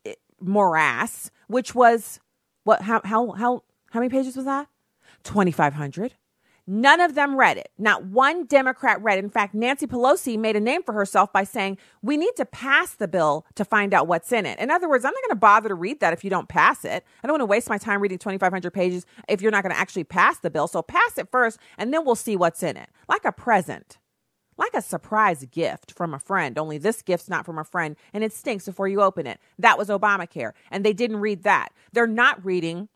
eh, 0.04 0.14
morass, 0.40 1.30
which 1.46 1.74
was 1.74 2.20
what, 2.64 2.82
how, 2.82 3.00
how, 3.04 3.30
how, 3.32 3.62
how 3.90 4.00
many 4.00 4.10
pages 4.10 4.36
was 4.36 4.44
that? 4.44 4.68
2,500. 5.24 6.14
None 6.66 7.00
of 7.00 7.14
them 7.14 7.36
read 7.36 7.56
it. 7.56 7.70
Not 7.76 8.04
one 8.04 8.46
Democrat 8.46 9.02
read. 9.02 9.18
In 9.18 9.30
fact, 9.30 9.52
Nancy 9.52 9.86
Pelosi 9.86 10.38
made 10.38 10.54
a 10.54 10.60
name 10.60 10.82
for 10.84 10.92
herself 10.92 11.32
by 11.32 11.42
saying, 11.42 11.76
We 12.02 12.16
need 12.16 12.36
to 12.36 12.44
pass 12.44 12.94
the 12.94 13.08
bill 13.08 13.46
to 13.56 13.64
find 13.64 13.92
out 13.92 14.06
what's 14.06 14.32
in 14.32 14.46
it. 14.46 14.58
In 14.60 14.70
other 14.70 14.88
words, 14.88 15.04
I'm 15.04 15.12
not 15.12 15.22
going 15.22 15.30
to 15.30 15.36
bother 15.36 15.68
to 15.70 15.74
read 15.74 15.98
that 16.00 16.12
if 16.12 16.22
you 16.22 16.30
don't 16.30 16.48
pass 16.48 16.84
it. 16.84 17.04
I 17.22 17.26
don't 17.26 17.34
want 17.34 17.40
to 17.40 17.46
waste 17.46 17.68
my 17.68 17.78
time 17.78 18.00
reading 18.00 18.18
2,500 18.18 18.70
pages 18.70 19.06
if 19.28 19.42
you're 19.42 19.50
not 19.50 19.64
going 19.64 19.74
to 19.74 19.80
actually 19.80 20.04
pass 20.04 20.38
the 20.38 20.50
bill. 20.50 20.68
So 20.68 20.82
pass 20.82 21.18
it 21.18 21.28
first, 21.32 21.58
and 21.78 21.92
then 21.92 22.04
we'll 22.04 22.14
see 22.14 22.36
what's 22.36 22.62
in 22.62 22.76
it. 22.76 22.90
Like 23.08 23.24
a 23.24 23.32
present, 23.32 23.98
like 24.56 24.74
a 24.74 24.82
surprise 24.82 25.44
gift 25.46 25.92
from 25.92 26.14
a 26.14 26.20
friend, 26.20 26.58
only 26.58 26.78
this 26.78 27.02
gift's 27.02 27.28
not 27.28 27.44
from 27.44 27.58
a 27.58 27.64
friend, 27.64 27.96
and 28.12 28.22
it 28.22 28.32
stinks 28.32 28.66
before 28.66 28.86
you 28.86 29.02
open 29.02 29.26
it. 29.26 29.40
That 29.58 29.78
was 29.78 29.88
Obamacare. 29.88 30.52
And 30.70 30.84
they 30.84 30.92
didn't 30.92 31.16
read 31.16 31.42
that. 31.42 31.72
They're 31.92 32.06
not 32.06 32.44
reading 32.44 32.88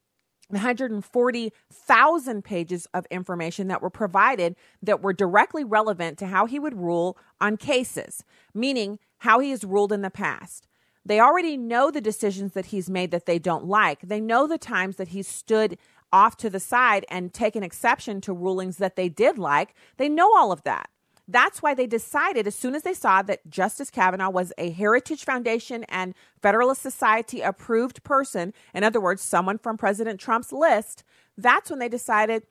140,000 0.54 2.44
pages 2.44 2.86
of 2.94 3.06
information 3.10 3.68
that 3.68 3.82
were 3.82 3.90
provided 3.90 4.56
that 4.82 5.02
were 5.02 5.12
directly 5.12 5.64
relevant 5.64 6.18
to 6.18 6.26
how 6.26 6.46
he 6.46 6.58
would 6.58 6.74
rule 6.74 7.18
on 7.40 7.56
cases, 7.56 8.22
meaning 8.54 8.98
how 9.18 9.40
he 9.40 9.50
has 9.50 9.64
ruled 9.64 9.92
in 9.92 10.02
the 10.02 10.10
past. 10.10 10.66
They 11.04 11.20
already 11.20 11.56
know 11.56 11.90
the 11.90 12.00
decisions 12.00 12.52
that 12.52 12.66
he's 12.66 12.90
made 12.90 13.12
that 13.12 13.26
they 13.26 13.38
don't 13.38 13.66
like. 13.66 14.00
They 14.00 14.20
know 14.20 14.46
the 14.46 14.58
times 14.58 14.96
that 14.96 15.08
he's 15.08 15.28
stood 15.28 15.78
off 16.12 16.36
to 16.38 16.50
the 16.50 16.60
side 16.60 17.04
and 17.08 17.32
taken 17.32 17.62
exception 17.62 18.20
to 18.22 18.32
rulings 18.32 18.78
that 18.78 18.96
they 18.96 19.08
did 19.08 19.38
like. 19.38 19.74
They 19.96 20.08
know 20.08 20.36
all 20.36 20.52
of 20.52 20.62
that. 20.64 20.90
That's 21.28 21.60
why 21.60 21.74
they 21.74 21.86
decided, 21.88 22.46
as 22.46 22.54
soon 22.54 22.76
as 22.76 22.82
they 22.82 22.94
saw 22.94 23.20
that 23.22 23.50
Justice 23.50 23.90
Kavanaugh 23.90 24.30
was 24.30 24.52
a 24.58 24.70
Heritage 24.70 25.24
Foundation 25.24 25.84
and 25.88 26.14
Federalist 26.40 26.80
Society 26.80 27.40
approved 27.40 28.04
person, 28.04 28.54
in 28.72 28.84
other 28.84 29.00
words, 29.00 29.22
someone 29.22 29.58
from 29.58 29.76
President 29.76 30.20
Trump's 30.20 30.52
list, 30.52 31.02
that's 31.36 31.68
when 31.68 31.80
they 31.80 31.88
decided, 31.88 32.44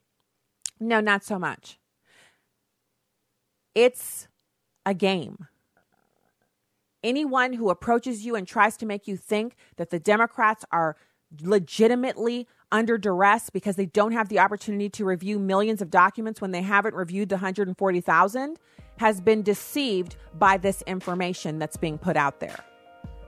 no, 0.80 1.00
not 1.00 1.24
so 1.24 1.40
much. 1.40 1.80
It's 3.74 4.28
a 4.86 4.94
game. 4.94 5.48
Anyone 7.02 7.54
who 7.54 7.70
approaches 7.70 8.26
you 8.26 8.36
and 8.36 8.48
tries 8.48 8.76
to 8.78 8.86
make 8.86 9.08
you 9.08 9.16
think 9.16 9.56
that 9.78 9.90
the 9.90 10.00
Democrats 10.00 10.66
are 10.72 10.98
legitimately 11.42 12.48
under 12.72 12.98
duress 12.98 13.50
because 13.50 13.76
they 13.76 13.86
don't 13.86 14.12
have 14.12 14.30
the 14.30 14.40
opportunity 14.40 14.90
to 14.90 15.06
review 15.06 15.40
millions 15.40 15.82
of 15.82 15.90
documents 15.90 16.42
when 16.42 16.52
they 16.52 16.62
haven't 16.62 16.96
reviewed 16.96 17.30
the 17.30 17.36
140,000 17.36 18.60
has 18.98 19.20
been 19.22 19.42
deceived 19.42 20.16
by 20.38 20.58
this 20.58 20.82
information 20.84 21.60
that's 21.60 21.78
being 21.78 21.98
put 21.98 22.16
out 22.16 22.40
there. 22.40 22.64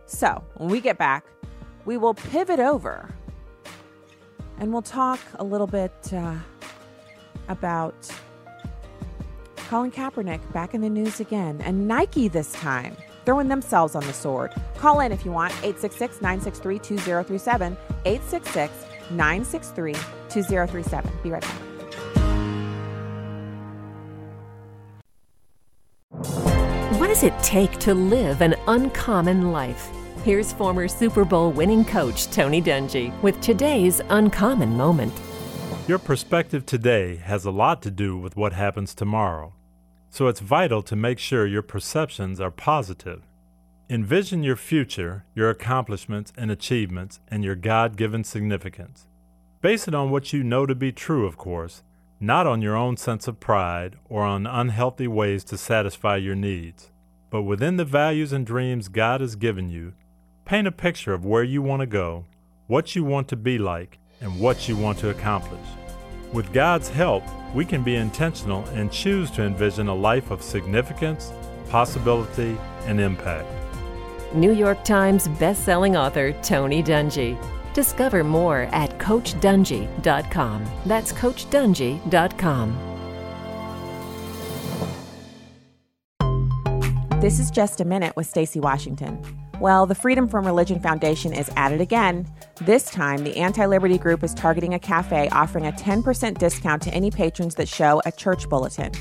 So, 0.06 0.44
when 0.56 0.70
we 0.70 0.80
get 0.80 0.98
back, 0.98 1.26
we 1.86 1.98
will 1.98 2.14
pivot 2.14 2.60
over 2.60 3.10
and 4.60 4.72
we'll 4.72 4.82
talk 4.82 5.20
a 5.36 5.44
little 5.44 5.68
bit 5.68 5.94
uh, 6.14 6.36
about 7.48 8.10
Colin 9.68 9.92
Kaepernick 9.92 10.40
back 10.54 10.74
in 10.74 10.82
the 10.82 10.90
news 10.90 11.20
again, 11.20 11.62
and 11.64 11.88
Nike 11.88 12.30
this 12.30 12.54
time, 12.54 12.96
throwing 13.26 13.50
themselves 13.50 13.96
on 13.96 14.06
the 14.08 14.14
sword. 14.14 14.54
Call 14.78 15.02
in 15.02 15.12
if 15.12 15.26
you 15.26 15.32
want, 15.32 15.52
866 15.56 16.22
963 16.22 16.80
2037. 16.80 17.78
866 18.06 18.87
963 19.12 19.93
2037. 20.30 21.12
Be 21.24 21.32
right 21.32 21.41
back. 21.41 21.62
What 26.99 27.08
does 27.08 27.24
it 27.24 27.34
take 27.43 27.78
to 27.80 27.93
live 27.93 28.41
an 28.41 28.55
uncommon 28.68 29.51
life? 29.51 29.89
Here's 30.24 30.51
former 30.51 30.88
Super 30.88 31.24
Bowl 31.24 31.51
winning 31.51 31.86
coach 31.86 32.28
Tony 32.32 32.62
Dungy 32.62 33.14
with 33.22 33.39
today's 33.39 34.01
uncommon 34.10 34.76
moment. 34.76 35.14
Your 35.88 35.99
perspective 35.99 36.66
today 36.66 37.16
has 37.16 37.45
a 37.45 37.51
lot 37.51 37.82
to 37.84 37.91
do 37.91 38.18
with 38.18 38.36
what 38.36 38.51
happens 38.51 38.93
tomorrow, 38.93 39.53
so 40.10 40.28
it's 40.28 40.41
vital 40.41 40.82
to 40.84 40.97
make 40.97 41.18
sure 41.18 41.45
your 41.45 41.62
perceptions 41.62 42.41
are 42.41 42.51
positive. 42.51 43.22
Envision 43.90 44.44
your 44.44 44.56
future, 44.56 45.26
your 45.34 45.50
accomplishments 45.50 46.34
and 46.38 46.52
achievements, 46.52 47.20
and 47.30 47.44
your 47.44 47.56
God 47.56 47.96
given 47.96 48.24
significance. 48.24 49.08
Base 49.62 49.88
it 49.88 49.96
on 49.96 50.12
what 50.12 50.34
you 50.34 50.44
know 50.44 50.66
to 50.66 50.76
be 50.76 50.92
true, 50.92 51.26
of 51.26 51.38
course, 51.38 51.84
not 52.20 52.46
on 52.46 52.62
your 52.62 52.76
own 52.76 52.98
sense 52.98 53.28
of 53.28 53.40
pride 53.40 53.98
or 54.10 54.24
on 54.24 54.46
unhealthy 54.46 55.08
ways 55.08 55.44
to 55.46 55.58
satisfy 55.58 56.18
your 56.18 56.36
needs, 56.36 56.92
but 57.30 57.44
within 57.44 57.78
the 57.78 57.86
values 57.86 58.34
and 58.34 58.46
dreams 58.46 58.88
God 58.90 59.22
has 59.22 59.36
given 59.36 59.70
you 59.70 59.94
Paint 60.48 60.66
a 60.66 60.72
picture 60.72 61.14
of 61.14 61.26
where 61.26 61.44
you 61.44 61.62
want 61.62 61.82
to 61.82 61.86
go, 61.86 62.24
what 62.68 62.96
you 62.96 63.04
want 63.04 63.28
to 63.28 63.36
be 63.36 63.58
like, 63.58 64.00
and 64.22 64.40
what 64.40 64.70
you 64.70 64.78
want 64.78 64.98
to 65.00 65.10
accomplish. 65.10 65.68
With 66.32 66.54
God's 66.54 66.88
help, 66.88 67.22
we 67.54 67.66
can 67.66 67.84
be 67.84 67.96
intentional 67.96 68.64
and 68.68 68.90
choose 68.90 69.30
to 69.32 69.44
envision 69.44 69.90
a 69.90 69.94
life 69.94 70.32
of 70.32 70.42
significance, 70.42 71.34
possibility, 71.70 72.58
and 72.86 73.02
impact. 73.02 73.66
New 74.34 74.52
York 74.52 74.84
Times 74.84 75.28
bestselling 75.28 75.98
author 75.98 76.32
Tony 76.42 76.84
Dungy. 76.84 77.38
Discover 77.74 78.24
more 78.24 78.70
at 78.72 78.98
CoachDungy.com. 78.98 80.66
That's 80.86 81.14
CoachDungy.com. 81.14 82.88
This 87.22 87.40
is 87.40 87.50
just 87.50 87.82
a 87.82 87.86
minute 87.86 88.16
with 88.16 88.28
Stacy 88.28 88.60
Washington. 88.60 89.20
Well, 89.60 89.88
the 89.88 89.96
Freedom 89.96 90.28
from 90.28 90.46
Religion 90.46 90.80
Foundation 90.80 91.34
is 91.34 91.50
at 91.56 91.72
it 91.72 91.82
again. 91.82 92.28
This 92.62 92.92
time, 92.92 93.24
the 93.24 93.36
Anti 93.38 93.66
Liberty 93.66 93.98
Group 93.98 94.24
is 94.24 94.36
targeting 94.36 94.76
a 94.76 94.80
cafe 94.80 95.28
offering 95.30 95.66
a 95.66 95.72
10% 95.72 96.38
discount 96.38 96.82
to 96.84 96.94
any 96.94 97.10
patrons 97.10 97.56
that 97.56 97.68
show 97.68 98.02
a 98.06 98.12
church 98.12 98.48
bulletin. 98.48 98.92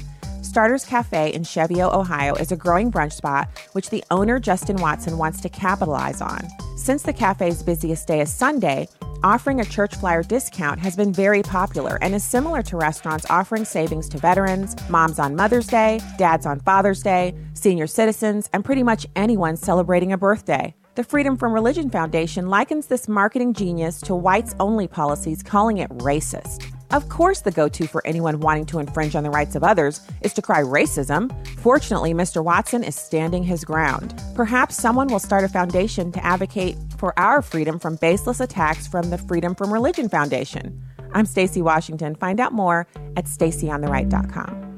Starters 0.56 0.86
Cafe 0.86 1.34
in 1.34 1.44
Cheviot, 1.44 1.92
Ohio 1.92 2.34
is 2.36 2.50
a 2.50 2.56
growing 2.56 2.90
brunch 2.90 3.12
spot 3.12 3.46
which 3.72 3.90
the 3.90 4.02
owner, 4.10 4.38
Justin 4.38 4.76
Watson, 4.76 5.18
wants 5.18 5.38
to 5.42 5.50
capitalize 5.50 6.22
on. 6.22 6.48
Since 6.78 7.02
the 7.02 7.12
cafe's 7.12 7.62
busiest 7.62 8.08
day 8.08 8.22
is 8.22 8.32
Sunday, 8.32 8.88
offering 9.22 9.60
a 9.60 9.66
church 9.66 9.94
flyer 9.96 10.22
discount 10.22 10.80
has 10.80 10.96
been 10.96 11.12
very 11.12 11.42
popular 11.42 11.98
and 12.00 12.14
is 12.14 12.24
similar 12.24 12.62
to 12.62 12.78
restaurants 12.78 13.26
offering 13.28 13.66
savings 13.66 14.08
to 14.08 14.16
veterans, 14.16 14.74
moms 14.88 15.18
on 15.18 15.36
Mother's 15.36 15.66
Day, 15.66 16.00
dads 16.16 16.46
on 16.46 16.60
Father's 16.60 17.02
Day, 17.02 17.34
senior 17.52 17.86
citizens, 17.86 18.48
and 18.54 18.64
pretty 18.64 18.82
much 18.82 19.06
anyone 19.14 19.58
celebrating 19.58 20.14
a 20.14 20.16
birthday. 20.16 20.74
The 20.94 21.04
Freedom 21.04 21.36
from 21.36 21.52
Religion 21.52 21.90
Foundation 21.90 22.48
likens 22.48 22.86
this 22.86 23.08
marketing 23.08 23.52
genius 23.52 24.00
to 24.00 24.14
whites 24.14 24.54
only 24.58 24.88
policies, 24.88 25.42
calling 25.42 25.76
it 25.76 25.90
racist. 25.98 26.64
Of 26.90 27.08
course, 27.08 27.40
the 27.40 27.50
go 27.50 27.68
to 27.68 27.86
for 27.86 28.06
anyone 28.06 28.40
wanting 28.40 28.66
to 28.66 28.78
infringe 28.78 29.16
on 29.16 29.24
the 29.24 29.30
rights 29.30 29.56
of 29.56 29.64
others 29.64 30.00
is 30.22 30.32
to 30.34 30.42
cry 30.42 30.62
racism. 30.62 31.32
Fortunately, 31.58 32.14
Mr. 32.14 32.42
Watson 32.44 32.84
is 32.84 32.94
standing 32.94 33.42
his 33.42 33.64
ground. 33.64 34.22
Perhaps 34.34 34.76
someone 34.76 35.08
will 35.08 35.18
start 35.18 35.44
a 35.44 35.48
foundation 35.48 36.12
to 36.12 36.24
advocate 36.24 36.76
for 36.98 37.18
our 37.18 37.42
freedom 37.42 37.78
from 37.78 37.96
baseless 37.96 38.40
attacks 38.40 38.86
from 38.86 39.10
the 39.10 39.18
Freedom 39.18 39.54
from 39.54 39.72
Religion 39.72 40.08
Foundation. 40.08 40.80
I'm 41.12 41.26
Stacy 41.26 41.62
Washington. 41.62 42.14
Find 42.14 42.40
out 42.40 42.52
more 42.52 42.86
at 43.16 43.24
stacyontheright.com. 43.24 44.75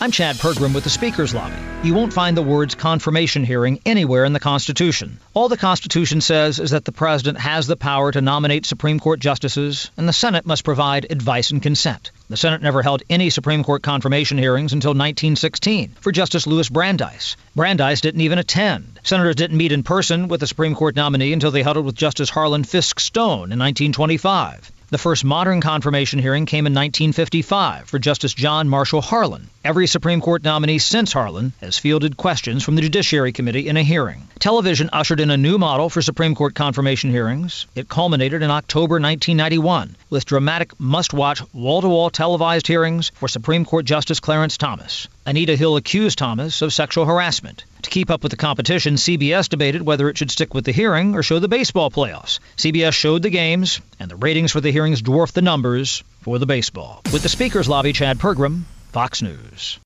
I'm 0.00 0.10
Chad 0.10 0.36
Pergram 0.36 0.74
with 0.74 0.82
the 0.82 0.90
Speaker's 0.90 1.32
Lobby. 1.32 1.54
You 1.84 1.94
won't 1.94 2.12
find 2.12 2.36
the 2.36 2.42
words 2.42 2.74
confirmation 2.74 3.44
hearing 3.44 3.80
anywhere 3.86 4.24
in 4.24 4.32
the 4.32 4.40
Constitution. 4.40 5.20
All 5.34 5.48
the 5.48 5.56
Constitution 5.56 6.20
says 6.20 6.58
is 6.58 6.72
that 6.72 6.84
the 6.84 6.92
President 6.92 7.38
has 7.38 7.68
the 7.68 7.76
power 7.76 8.10
to 8.10 8.20
nominate 8.20 8.66
Supreme 8.66 8.98
Court 8.98 9.20
justices, 9.20 9.92
and 9.96 10.08
the 10.08 10.12
Senate 10.12 10.46
must 10.46 10.64
provide 10.64 11.06
advice 11.10 11.52
and 11.52 11.62
consent. 11.62 12.10
The 12.28 12.36
Senate 12.36 12.60
never 12.60 12.82
held 12.82 13.04
any 13.08 13.30
Supreme 13.30 13.62
Court 13.62 13.84
confirmation 13.84 14.36
hearings 14.36 14.72
until 14.72 14.90
1916 14.90 15.94
for 16.00 16.10
Justice 16.10 16.48
Louis 16.48 16.68
Brandeis. 16.68 17.36
Brandeis 17.54 18.00
didn't 18.00 18.22
even 18.22 18.38
attend. 18.38 18.98
Senators 19.04 19.36
didn't 19.36 19.56
meet 19.56 19.72
in 19.72 19.84
person 19.84 20.26
with 20.26 20.40
the 20.40 20.48
Supreme 20.48 20.74
Court 20.74 20.96
nominee 20.96 21.32
until 21.32 21.52
they 21.52 21.62
huddled 21.62 21.86
with 21.86 21.94
Justice 21.94 22.30
Harlan 22.30 22.64
Fiske 22.64 22.98
Stone 22.98 23.52
in 23.52 23.60
1925. 23.60 24.72
The 24.90 24.98
first 24.98 25.24
modern 25.24 25.62
confirmation 25.62 26.18
hearing 26.18 26.44
came 26.44 26.66
in 26.66 26.74
1955 26.74 27.88
for 27.88 27.98
Justice 27.98 28.34
John 28.34 28.68
Marshall 28.68 29.00
Harlan. 29.00 29.48
Every 29.64 29.86
Supreme 29.86 30.20
Court 30.20 30.44
nominee 30.44 30.78
since 30.78 31.10
Harlan 31.10 31.54
has 31.62 31.78
fielded 31.78 32.18
questions 32.18 32.62
from 32.62 32.74
the 32.74 32.82
Judiciary 32.82 33.32
Committee 33.32 33.66
in 33.66 33.78
a 33.78 33.82
hearing. 33.82 34.28
Television 34.38 34.90
ushered 34.92 35.20
in 35.20 35.30
a 35.30 35.38
new 35.38 35.56
model 35.56 35.88
for 35.88 36.02
Supreme 36.02 36.34
Court 36.34 36.54
confirmation 36.54 37.10
hearings. 37.10 37.66
It 37.74 37.88
culminated 37.88 38.42
in 38.42 38.50
October 38.50 38.96
1991 38.96 39.96
with 40.10 40.26
dramatic 40.26 40.78
must 40.78 41.14
watch 41.14 41.40
wall 41.54 41.80
to 41.80 41.88
wall 41.88 42.10
televised 42.10 42.66
hearings 42.66 43.10
for 43.14 43.26
Supreme 43.26 43.64
Court 43.64 43.86
Justice 43.86 44.20
Clarence 44.20 44.58
Thomas. 44.58 45.08
Anita 45.24 45.56
Hill 45.56 45.76
accused 45.76 46.18
Thomas 46.18 46.60
of 46.60 46.74
sexual 46.74 47.06
harassment. 47.06 47.64
To 47.84 47.90
keep 47.90 48.10
up 48.10 48.22
with 48.22 48.30
the 48.30 48.36
competition, 48.36 48.94
CBS 48.94 49.50
debated 49.50 49.82
whether 49.82 50.08
it 50.08 50.16
should 50.16 50.30
stick 50.30 50.54
with 50.54 50.64
the 50.64 50.72
hearing 50.72 51.14
or 51.14 51.22
show 51.22 51.38
the 51.38 51.48
baseball 51.48 51.90
playoffs. 51.90 52.38
CBS 52.56 52.94
showed 52.94 53.22
the 53.22 53.28
games, 53.28 53.78
and 54.00 54.10
the 54.10 54.16
ratings 54.16 54.52
for 54.52 54.62
the 54.62 54.72
hearings 54.72 55.02
dwarfed 55.02 55.34
the 55.34 55.42
numbers 55.42 56.02
for 56.22 56.38
the 56.38 56.46
baseball. 56.46 57.02
With 57.12 57.22
the 57.22 57.28
Speaker's 57.28 57.68
Lobby, 57.68 57.92
Chad 57.92 58.18
Pergram, 58.18 58.62
Fox 58.92 59.20
News. 59.20 59.78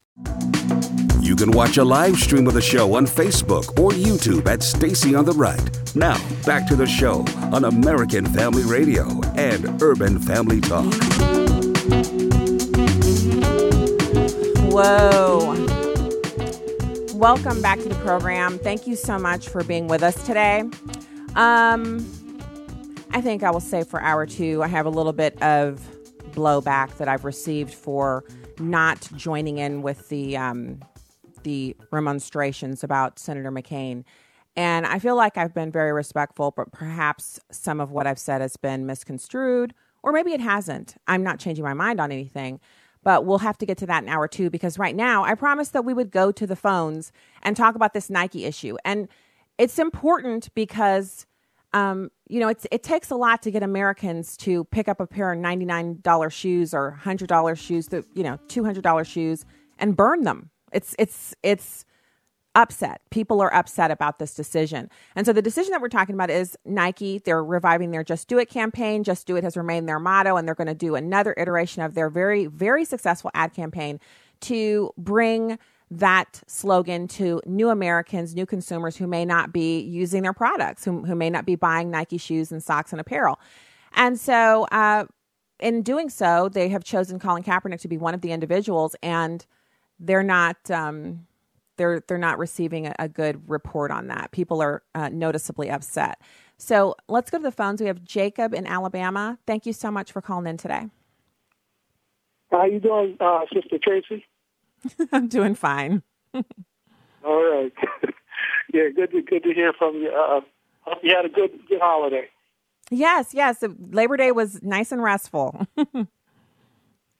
You 1.21 1.35
can 1.35 1.51
watch 1.51 1.77
a 1.77 1.85
live 1.85 2.17
stream 2.17 2.47
of 2.47 2.55
the 2.55 2.63
show 2.63 2.95
on 2.95 3.05
Facebook 3.05 3.77
or 3.81 3.91
YouTube 3.91 4.47
at 4.47 4.63
Stacy 4.63 5.17
on 5.17 5.25
the 5.25 5.33
Right. 5.33 5.97
Now, 5.97 6.17
back 6.47 6.69
to 6.69 6.77
the 6.77 6.87
show 6.87 7.25
on 7.53 7.65
American 7.65 8.27
Family 8.27 8.63
Radio 8.63 9.21
and 9.35 9.83
Urban 9.83 10.21
Family 10.21 10.61
Talk. 10.61 10.95
Whoa. 14.71 15.78
Welcome 17.19 17.61
back 17.61 17.81
to 17.81 17.89
the 17.89 17.97
program. 17.97 18.61
Thank 18.61 18.87
you 18.87 18.95
so 18.95 19.19
much 19.19 19.49
for 19.49 19.65
being 19.65 19.89
with 19.89 20.05
us 20.05 20.25
today. 20.25 20.61
Um, 21.35 21.99
I 23.11 23.21
think 23.21 23.43
I 23.43 23.51
will 23.51 23.59
say 23.59 23.83
for 23.83 24.01
hour 24.01 24.25
two, 24.25 24.63
I 24.63 24.69
have 24.69 24.87
a 24.87 24.89
little 24.89 25.13
bit 25.13 25.37
of 25.43 25.81
blowback 26.31 26.97
that 26.99 27.09
I've 27.09 27.25
received 27.25 27.75
for 27.75 28.23
not 28.61 29.09
joining 29.17 29.59
in 29.59 29.83
with 29.83 30.09
the 30.11 30.37
um, 30.37 30.79
the 31.43 31.75
remonstrations 31.91 32.85
about 32.85 33.19
Senator 33.19 33.51
McCain. 33.51 34.05
And 34.55 34.87
I 34.87 35.01
feel 35.01 35.17
like 35.17 35.37
I've 35.37 35.53
been 35.53 35.73
very 35.73 35.93
respectful, 35.93 36.53
but 36.53 36.71
perhaps 36.71 37.41
some 37.51 37.81
of 37.81 37.91
what 37.91 38.07
I've 38.07 38.21
said 38.21 38.43
has 38.43 38.57
been 38.57 38.87
misconstrued, 38.87 39.75
or 40.05 40.13
maybe 40.13 40.35
it 40.35 40.41
hasn't. 40.41 40.95
I'm 41.09 41.25
not 41.25 41.41
changing 41.41 41.65
my 41.65 41.75
mind 41.75 42.01
on 42.01 42.13
anything. 42.13 42.61
But 43.09 43.25
we'll 43.25 43.39
have 43.39 43.57
to 43.57 43.65
get 43.65 43.79
to 43.79 43.87
that 43.87 44.03
in 44.03 44.09
hour 44.11 44.29
two 44.29 44.51
because 44.51 44.79
right 44.79 44.95
now 44.95 45.25
I 45.25 45.35
promised 45.35 45.73
that 45.73 45.83
we 45.83 45.95
would 45.95 46.11
go 46.11 46.31
to 46.31 46.47
the 46.47 46.55
phones 46.55 47.11
and 47.43 47.57
talk 47.57 47.75
about 47.75 47.95
this 47.95 48.11
Nike 48.11 48.45
issue. 48.45 48.77
And 48.85 49.09
it's 49.57 49.79
important 49.79 50.53
because, 50.55 51.25
um, 51.73 52.11
you 52.29 52.39
know, 52.39 52.49
it 52.49 52.83
takes 52.83 53.11
a 53.11 53.17
lot 53.17 53.41
to 53.45 53.51
get 53.51 53.63
Americans 53.63 54.37
to 54.37 54.65
pick 54.65 54.89
up 54.89 55.01
a 55.01 55.07
pair 55.07 55.33
of 55.33 55.39
$99 55.39 56.31
shoes 56.31 56.75
or 56.75 57.01
$100 57.03 57.57
shoes, 57.57 57.87
that, 57.87 58.05
you 58.13 58.23
know, 58.23 58.39
$200 58.49 59.07
shoes 59.07 59.47
and 59.79 59.97
burn 59.97 60.25
them. 60.25 60.51
It's, 60.71 60.95
it's, 60.99 61.35
it's, 61.43 61.87
upset. 62.55 63.01
People 63.11 63.41
are 63.41 63.53
upset 63.55 63.91
about 63.91 64.19
this 64.19 64.35
decision. 64.35 64.91
And 65.15 65.27
so 65.27 65.33
the 65.33 65.43
decision 65.43 65.73
that 65.73 65.81
we're 65.81 65.89
talking 65.89 66.15
about 66.15 66.31
is 66.31 66.57
Nike. 66.65 67.19
They're 67.19 67.45
reviving 67.45 67.91
their 67.91 68.03
Just 68.03 68.29
Do 68.29 68.39
It 68.39 68.49
campaign. 68.49 69.05
Just 69.05 69.27
Do 69.27 69.37
It 69.37 69.45
has 69.45 69.57
remained 69.57 69.89
their 69.89 70.01
motto, 70.01 70.37
and 70.37 70.47
they're 70.47 70.55
going 70.55 70.67
to 70.67 70.75
do 70.75 70.95
another 70.95 71.35
iteration 71.37 71.83
of 71.83 71.95
their 71.95 72.11
very, 72.11 72.47
very 72.47 72.85
successful 72.85 73.31
ad 73.35 73.55
campaign 73.55 74.01
to 74.41 74.91
bring 74.97 75.59
that 75.91 76.43
slogan 76.47 77.09
to 77.09 77.41
new 77.47 77.71
Americans, 77.71 78.35
new 78.35 78.45
consumers 78.45 78.97
who 78.97 79.07
may 79.07 79.25
not 79.25 79.53
be 79.53 79.81
using 79.81 80.23
their 80.23 80.35
products, 80.35 80.85
who, 80.85 81.05
who 81.05 81.15
may 81.15 81.31
not 81.31 81.47
be 81.47 81.55
buying 81.55 81.91
Nike 81.91 82.19
shoes 82.19 82.53
and 82.53 82.63
socks 82.63 82.93
and 82.93 83.01
apparel. 83.01 83.41
And 83.95 84.19
so, 84.21 84.65
uh, 84.71 85.07
in 85.61 85.83
doing 85.83 86.11
so, 86.11 86.49
they 86.49 86.69
have 86.69 86.85
chosen 86.85 87.19
Colin 87.19 87.43
Kaepernick 87.43 87.81
to 87.81 87.89
be 87.89 87.99
one 87.99 88.15
of 88.15 88.21
the 88.21 88.33
individuals, 88.33 88.95
and 89.03 89.47
they're 89.99 90.23
not. 90.23 90.71
Um, 90.71 91.27
they're 91.79 92.01
they're 92.07 92.19
not 92.19 92.39
receiving 92.39 92.87
a, 92.87 92.95
a 92.99 93.09
good 93.09 93.49
report 93.49 93.91
on 93.91 94.09
that. 94.09 94.31
People 94.33 94.61
are 94.61 94.83
uh, 94.95 95.09
noticeably 95.09 95.71
upset. 95.71 96.21
So 96.59 96.97
let's 97.09 97.31
go 97.31 97.39
to 97.39 97.43
the 97.43 97.53
phones. 97.53 97.81
We 97.81 97.87
have 97.87 98.05
Jacob 98.05 98.53
in 98.53 98.67
Alabama. 98.67 99.39
Thank 99.47 99.65
you 99.65 99.73
so 99.73 99.91
much 99.91 100.13
for 100.13 100.21
calling 100.21 100.47
in 100.47 100.57
today. 100.59 100.89
How 102.51 102.65
you 102.65 102.81
doing, 102.81 103.17
uh, 103.21 103.41
Sister 103.53 103.79
Tracy? 103.83 104.25
I'm 105.13 105.29
doing 105.29 105.55
fine. 105.55 106.03
All 106.35 106.43
right. 107.25 107.73
yeah, 108.75 108.89
good 108.95 109.11
to 109.13 109.23
good 109.23 109.45
to 109.45 109.55
hear 109.55 109.73
from 109.73 109.97
you. 109.97 110.11
Uh, 110.11 110.41
hope 110.83 110.99
you 111.03 111.15
had 111.15 111.25
a 111.25 111.29
good 111.29 111.53
good 111.69 111.81
holiday. 111.81 112.29
Yes, 112.91 113.35
yes. 113.35 113.63
Labor 113.91 114.17
Day 114.17 114.33
was 114.33 114.63
nice 114.63 114.93
and 114.93 115.03
restful. 115.03 115.67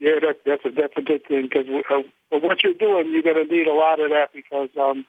Yeah, 0.01 0.21
that, 0.21 0.41
that's 0.45 0.65
a 0.65 0.71
that's 0.71 0.93
a 0.97 1.03
good 1.03 1.27
thing 1.27 1.43
because 1.43 1.67
uh, 1.91 2.03
what 2.39 2.63
you're 2.63 2.75
doing, 2.75 3.13
you're 3.13 3.23
going 3.23 3.47
to 3.47 3.53
need 3.53 3.67
a 3.67 3.75
lot 3.75 4.01
of 4.01 4.11
that 4.11 4.31
because 4.33 4.69
um, 4.81 5.05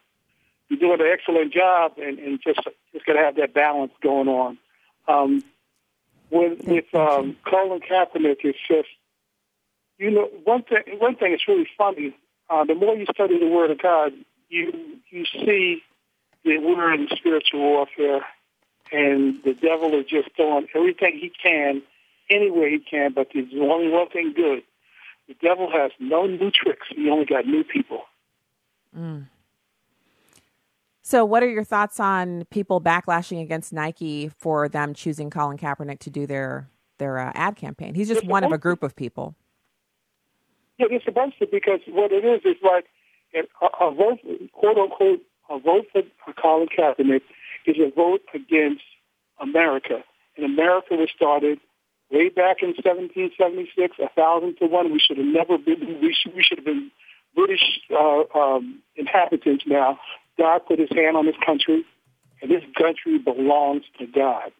you're 0.67 0.79
doing 0.79 0.99
an 0.99 1.07
excellent 1.11 1.53
job 1.53 1.93
and, 1.97 2.19
and 2.19 2.39
just 2.41 2.61
just 2.93 3.05
going 3.05 3.17
to 3.17 3.23
have 3.23 3.35
that 3.35 3.53
balance 3.53 3.91
going 4.01 4.27
on. 4.27 4.57
Um, 5.07 5.43
with 6.31 6.63
with 6.65 6.93
um, 6.93 7.37
Colin 7.45 7.81
Kaepernick, 7.81 8.37
it's 8.43 8.57
just 8.67 8.89
you 9.97 10.11
know 10.11 10.29
one 10.43 10.63
thing. 10.63 10.83
One 10.99 11.15
thing 11.15 11.31
that's 11.31 11.47
really 11.47 11.67
funny. 11.77 12.15
Uh, 12.49 12.65
the 12.65 12.75
more 12.75 12.95
you 12.95 13.05
study 13.13 13.39
the 13.39 13.47
Word 13.47 13.71
of 13.71 13.81
God, 13.81 14.13
you 14.49 14.99
you 15.09 15.25
see 15.25 15.83
that 16.45 16.61
we're 16.61 16.93
in 16.93 17.07
spiritual 17.15 17.59
warfare, 17.59 18.25
and 18.91 19.41
the 19.43 19.53
devil 19.53 19.93
is 19.93 20.05
just 20.05 20.35
doing 20.35 20.67
everything 20.73 21.17
he 21.19 21.31
can, 21.43 21.81
any 22.29 22.49
way 22.49 22.71
he 22.71 22.79
can. 22.79 23.13
But 23.13 23.29
there's 23.33 23.53
only 23.53 23.89
one 23.89 24.09
thing 24.09 24.33
good: 24.35 24.63
the 25.29 25.35
devil 25.35 25.71
has 25.71 25.91
no 25.99 26.25
new 26.25 26.51
tricks. 26.51 26.87
He 26.93 27.07
only 27.09 27.25
got 27.25 27.45
new 27.45 27.63
people. 27.63 28.01
Mm. 28.97 29.27
So, 31.03 31.23
what 31.23 31.43
are 31.43 31.47
your 31.47 31.63
thoughts 31.63 31.99
on 31.99 32.45
people 32.49 32.81
backlashing 32.81 33.41
against 33.41 33.71
Nike 33.71 34.27
for 34.27 34.67
them 34.67 34.93
choosing 34.93 35.29
Colin 35.29 35.57
Kaepernick 35.57 35.99
to 35.99 36.09
do 36.09 36.25
their 36.25 36.67
their 36.97 37.19
uh, 37.19 37.31
ad 37.35 37.55
campaign? 37.55 37.93
He's 37.93 38.07
just 38.07 38.25
one 38.25 38.43
of 38.43 38.51
a 38.51 38.57
group 38.57 38.83
of 38.83 38.95
people. 38.95 39.35
Yeah, 40.79 40.87
it's 40.89 41.05
a 41.07 41.11
bunch 41.11 41.35
of 41.41 41.51
because 41.51 41.79
what 41.87 42.11
it 42.11 42.25
is 42.25 42.41
is 42.43 42.57
like 42.63 42.85
a, 43.35 43.65
a 43.85 43.93
vote, 43.93 44.19
quote 44.51 44.77
unquote, 44.77 45.21
a 45.49 45.59
vote 45.59 45.85
for 45.93 46.33
Colin 46.33 46.67
Kaepernick 46.67 47.21
is 47.67 47.75
a 47.79 47.91
vote 47.95 48.21
against 48.33 48.83
America. 49.39 50.03
And 50.37 50.45
America 50.45 50.95
was 50.95 51.09
started 51.15 51.59
way 52.11 52.29
back 52.29 52.61
in 52.61 52.69
1776, 52.69 53.97
a 53.99 54.09
thousand 54.09 54.57
to 54.57 54.65
one. 54.65 54.91
We 54.91 54.99
should 54.99 55.17
have 55.17 55.25
never 55.25 55.57
been. 55.57 55.99
We 56.01 56.13
should, 56.13 56.35
we 56.35 56.43
should 56.43 56.59
have 56.59 56.65
been 56.65 56.91
British 57.35 57.79
uh, 57.91 58.23
um, 58.37 58.81
inhabitants 58.95 59.63
now. 59.67 59.99
God 60.37 60.61
put 60.67 60.79
His 60.79 60.89
hand 60.91 61.17
on 61.17 61.25
this 61.25 61.35
country, 61.45 61.85
and 62.41 62.51
this 62.51 62.63
country 62.77 63.17
belongs 63.17 63.83
to 63.99 64.07
God. 64.07 64.51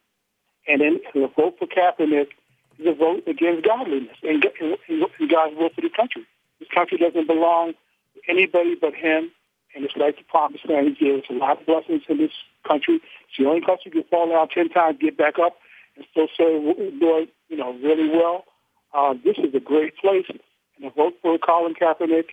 And 0.68 0.82
then 0.82 1.00
the 1.14 1.30
vote 1.36 1.56
for 1.58 1.68
Kaepernick 1.68 2.30
is 2.78 2.88
a 2.88 2.94
vote 2.94 3.24
against 3.28 3.66
godliness 3.66 4.16
and, 4.24 4.46
and, 4.60 5.30
God's 5.30 5.56
will 5.58 5.70
for 5.70 5.82
the 5.82 5.90
country. 5.90 6.24
This 6.60 6.70
country 6.74 6.98
doesn't 6.98 7.28
belong 7.28 7.74
to 7.74 8.32
anybody 8.32 8.76
but 8.80 8.94
Him. 8.94 9.32
And 9.76 9.86
it's 9.86 9.96
like 9.96 10.18
the 10.18 10.24
promised 10.24 10.68
land 10.68 10.96
He 10.98 11.06
gives 11.06 11.24
a 11.30 11.34
lot 11.34 11.60
of 11.60 11.66
blessings 11.66 12.04
in 12.10 12.18
this 12.18 12.32
country. 12.68 12.96
It's 12.96 13.38
the 13.38 13.46
only 13.46 13.62
country 13.62 13.92
you 13.94 14.02
can 14.02 14.10
fall 14.10 14.30
down 14.30 14.50
ten 14.50 14.70
times, 14.70 14.98
get 15.00 15.18
back 15.18 15.40
up, 15.40 15.58
and 15.96 16.06
still 16.12 16.28
serve, 16.36 16.64
it, 16.78 17.30
you 17.50 17.58
know, 17.58 17.74
really 17.74 18.10
well. 18.10 18.46
Uh, 18.94 19.14
this 19.24 19.38
is 19.38 19.54
a 19.54 19.60
great 19.60 19.98
place. 19.98 20.26
And 20.30 20.86
a 20.86 20.90
vote 20.90 21.16
for 21.22 21.38
Colin 21.38 21.76
Kaepernick 21.76 22.30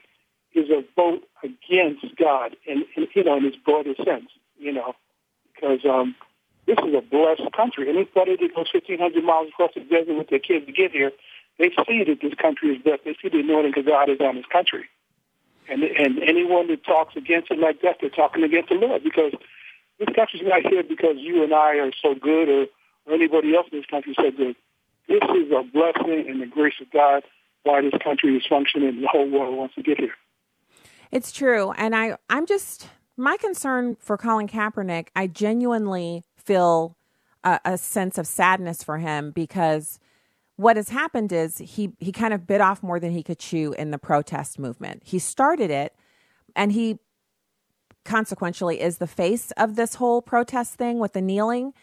is 0.54 0.70
a 0.70 0.84
vote 0.94 1.22
against 1.42 2.04
God, 2.16 2.56
in, 2.66 2.84
you 3.14 3.24
know, 3.24 3.36
in 3.36 3.44
its 3.44 3.56
broader 3.56 3.94
sense, 4.04 4.30
you 4.58 4.72
know, 4.72 4.94
because 5.54 5.80
um, 5.84 6.14
this 6.66 6.78
is 6.78 6.94
a 6.94 7.02
blessed 7.02 7.52
country. 7.54 7.88
Anybody 7.88 8.36
that 8.36 8.54
goes 8.54 8.68
1,500 8.72 9.24
miles 9.24 9.48
across 9.48 9.72
the 9.74 9.80
desert 9.80 10.16
with 10.16 10.28
their 10.28 10.38
kids 10.38 10.66
to 10.66 10.72
get 10.72 10.92
here, 10.92 11.12
they 11.58 11.70
see 11.86 12.04
that 12.04 12.18
this 12.22 12.34
country 12.34 12.76
is 12.76 12.82
blessed. 12.82 13.04
They 13.04 13.16
see 13.20 13.28
the 13.28 13.40
anointing 13.40 13.72
because 13.74 13.86
God 13.86 14.08
is 14.08 14.20
on 14.20 14.36
this 14.36 14.46
country. 14.52 14.84
And 15.68 15.82
and 15.82 16.22
anyone 16.22 16.68
that 16.68 16.84
talks 16.84 17.16
against 17.16 17.50
it 17.50 17.58
like 17.58 17.82
that, 17.82 17.96
they're 18.00 18.10
talking 18.10 18.44
against 18.44 18.68
the 18.68 18.76
Lord 18.76 19.02
because 19.02 19.32
this 19.98 20.08
country's 20.14 20.44
not 20.44 20.62
here 20.62 20.84
because 20.84 21.16
you 21.16 21.42
and 21.42 21.52
I 21.52 21.76
are 21.78 21.90
so 22.00 22.14
good 22.14 22.48
or, 22.48 22.66
or 23.06 23.14
anybody 23.14 23.54
else 23.56 23.66
in 23.72 23.78
this 23.78 23.86
country 23.86 24.12
is 24.12 24.16
so 24.16 24.30
good. 24.30 24.54
This 25.08 25.22
is 25.22 25.52
a 25.52 25.62
blessing 25.62 26.26
and 26.28 26.40
the 26.40 26.46
grace 26.46 26.74
of 26.80 26.90
God 26.90 27.22
why 27.62 27.82
this 27.82 27.94
country 28.02 28.36
is 28.36 28.44
functioning 28.48 28.88
and 28.88 29.02
the 29.02 29.08
whole 29.08 29.28
world 29.28 29.56
wants 29.56 29.74
to 29.74 29.82
get 29.82 29.98
here. 29.98 30.14
It's 31.10 31.32
true. 31.32 31.72
And 31.72 31.94
I, 31.94 32.16
I'm 32.30 32.46
just, 32.46 32.88
my 33.16 33.36
concern 33.36 33.96
for 34.00 34.16
Colin 34.16 34.48
Kaepernick, 34.48 35.08
I 35.14 35.26
genuinely 35.26 36.24
feel 36.36 36.96
a, 37.44 37.60
a 37.64 37.78
sense 37.78 38.18
of 38.18 38.26
sadness 38.26 38.82
for 38.82 38.98
him 38.98 39.30
because 39.30 39.98
what 40.56 40.76
has 40.76 40.88
happened 40.88 41.32
is 41.32 41.58
he 41.58 41.92
he 41.98 42.12
kind 42.12 42.32
of 42.32 42.46
bit 42.46 42.60
off 42.60 42.82
more 42.82 42.98
than 42.98 43.12
he 43.12 43.22
could 43.22 43.38
chew 43.38 43.74
in 43.78 43.90
the 43.90 43.98
protest 43.98 44.58
movement. 44.58 45.02
He 45.04 45.18
started 45.18 45.70
it 45.70 45.94
and 46.54 46.72
he 46.72 46.98
consequentially 48.04 48.80
is 48.80 48.98
the 48.98 49.06
face 49.06 49.50
of 49.52 49.76
this 49.76 49.96
whole 49.96 50.22
protest 50.22 50.74
thing 50.74 50.98
with 50.98 51.12
the 51.12 51.20
kneeling. 51.20 51.74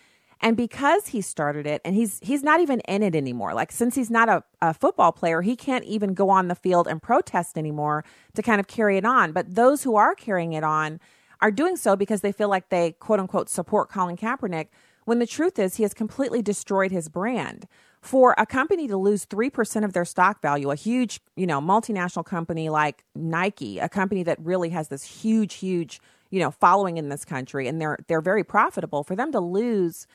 And 0.44 0.58
because 0.58 1.08
he 1.08 1.22
started 1.22 1.66
it 1.66 1.82
and 1.86 1.96
he's 1.96 2.20
he's 2.22 2.44
not 2.44 2.60
even 2.60 2.82
in 2.82 3.02
it 3.02 3.16
anymore. 3.16 3.54
Like 3.54 3.72
since 3.72 3.96
he's 3.96 4.12
not 4.12 4.28
a, 4.28 4.44
a 4.62 4.74
football 4.74 5.14
player, 5.14 5.42
he 5.42 5.56
can't 5.56 5.86
even 5.86 6.14
go 6.14 6.30
on 6.30 6.50
the 6.50 6.56
field 6.56 6.86
and 6.86 7.02
protest 7.02 7.58
anymore 7.58 8.04
to 8.36 8.42
kind 8.42 8.60
of 8.60 8.68
carry 8.68 8.98
it 8.98 9.06
on. 9.06 9.32
But 9.32 9.56
those 9.56 9.84
who 9.84 9.96
are 9.96 10.14
carrying 10.14 10.52
it 10.52 10.66
on 10.66 11.00
are 11.40 11.50
doing 11.50 11.78
so 11.78 11.96
because 11.96 12.20
they 12.20 12.34
feel 12.34 12.50
like 12.50 12.68
they 12.68 12.92
quote 12.92 13.22
unquote 13.22 13.50
support 13.50 13.90
Colin 13.90 14.18
Kaepernick 14.18 14.68
when 15.06 15.20
the 15.20 15.26
truth 15.26 15.58
is 15.58 15.76
he 15.76 15.84
has 15.84 15.94
completely 15.94 16.42
destroyed 16.42 16.92
his 16.92 17.08
brand 17.08 17.66
for 18.02 18.36
a 18.38 18.46
company 18.46 18.86
to 18.90 18.98
lose 18.98 19.26
3% 19.26 19.86
of 19.86 19.94
their 19.94 20.04
stock 20.04 20.42
value, 20.42 20.72
a 20.72 20.76
huge, 20.76 21.22
you 21.38 21.48
know, 21.48 21.62
multinational 21.62 22.26
company 22.26 22.68
like 22.68 23.06
Nike, 23.16 23.80
a 23.80 23.88
company 23.88 24.24
that 24.24 24.38
really 24.42 24.70
has 24.70 24.90
this 24.90 25.04
huge, 25.04 25.56
huge, 25.56 26.02
you 26.30 26.42
know, 26.42 26.52
following 26.52 26.98
in 26.98 27.08
this 27.08 27.24
country 27.24 27.66
and 27.66 27.80
they're 27.80 27.98
they're 28.08 28.22
very 28.22 28.44
profitable, 28.44 29.04
for 29.06 29.16
them 29.16 29.32
to 29.32 29.40
lose 29.40 30.06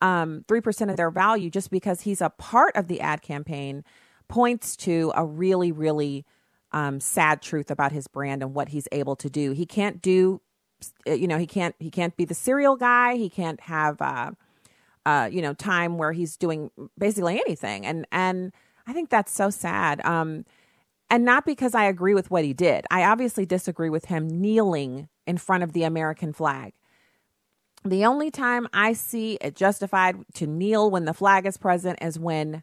um, 0.00 0.44
3% 0.48 0.90
of 0.90 0.96
their 0.96 1.10
value 1.10 1.50
just 1.50 1.70
because 1.70 2.02
he's 2.02 2.20
a 2.20 2.30
part 2.30 2.76
of 2.76 2.88
the 2.88 3.00
ad 3.00 3.22
campaign 3.22 3.84
points 4.28 4.76
to 4.76 5.12
a 5.14 5.24
really, 5.24 5.72
really 5.72 6.24
um, 6.72 7.00
sad 7.00 7.42
truth 7.42 7.70
about 7.70 7.92
his 7.92 8.06
brand 8.06 8.42
and 8.42 8.54
what 8.54 8.68
he's 8.68 8.88
able 8.92 9.16
to 9.16 9.30
do. 9.30 9.52
He 9.52 9.66
can't 9.66 10.02
do, 10.02 10.40
you 11.06 11.26
know, 11.26 11.38
he 11.38 11.46
can't 11.46 11.74
he 11.78 11.90
can't 11.90 12.16
be 12.16 12.24
the 12.24 12.34
cereal 12.34 12.76
guy. 12.76 13.16
He 13.16 13.30
can't 13.30 13.60
have 13.60 14.00
uh, 14.00 14.32
uh, 15.06 15.28
you 15.32 15.40
know, 15.40 15.54
time 15.54 15.96
where 15.96 16.12
he's 16.12 16.36
doing 16.36 16.70
basically 16.98 17.40
anything. 17.40 17.86
And 17.86 18.06
and 18.12 18.52
I 18.86 18.92
think 18.92 19.08
that's 19.08 19.32
so 19.32 19.50
sad. 19.50 20.04
Um, 20.04 20.44
and 21.10 21.24
not 21.24 21.46
because 21.46 21.74
I 21.74 21.84
agree 21.84 22.12
with 22.12 22.30
what 22.30 22.44
he 22.44 22.52
did. 22.52 22.84
I 22.90 23.04
obviously 23.04 23.46
disagree 23.46 23.88
with 23.88 24.06
him 24.06 24.28
kneeling 24.28 25.08
in 25.26 25.38
front 25.38 25.62
of 25.62 25.72
the 25.72 25.84
American 25.84 26.34
flag. 26.34 26.74
The 27.84 28.04
only 28.04 28.30
time 28.30 28.68
I 28.72 28.92
see 28.92 29.38
it 29.40 29.54
justified 29.54 30.16
to 30.34 30.46
kneel 30.46 30.90
when 30.90 31.04
the 31.04 31.14
flag 31.14 31.46
is 31.46 31.56
present 31.56 31.98
is 32.02 32.18
when 32.18 32.62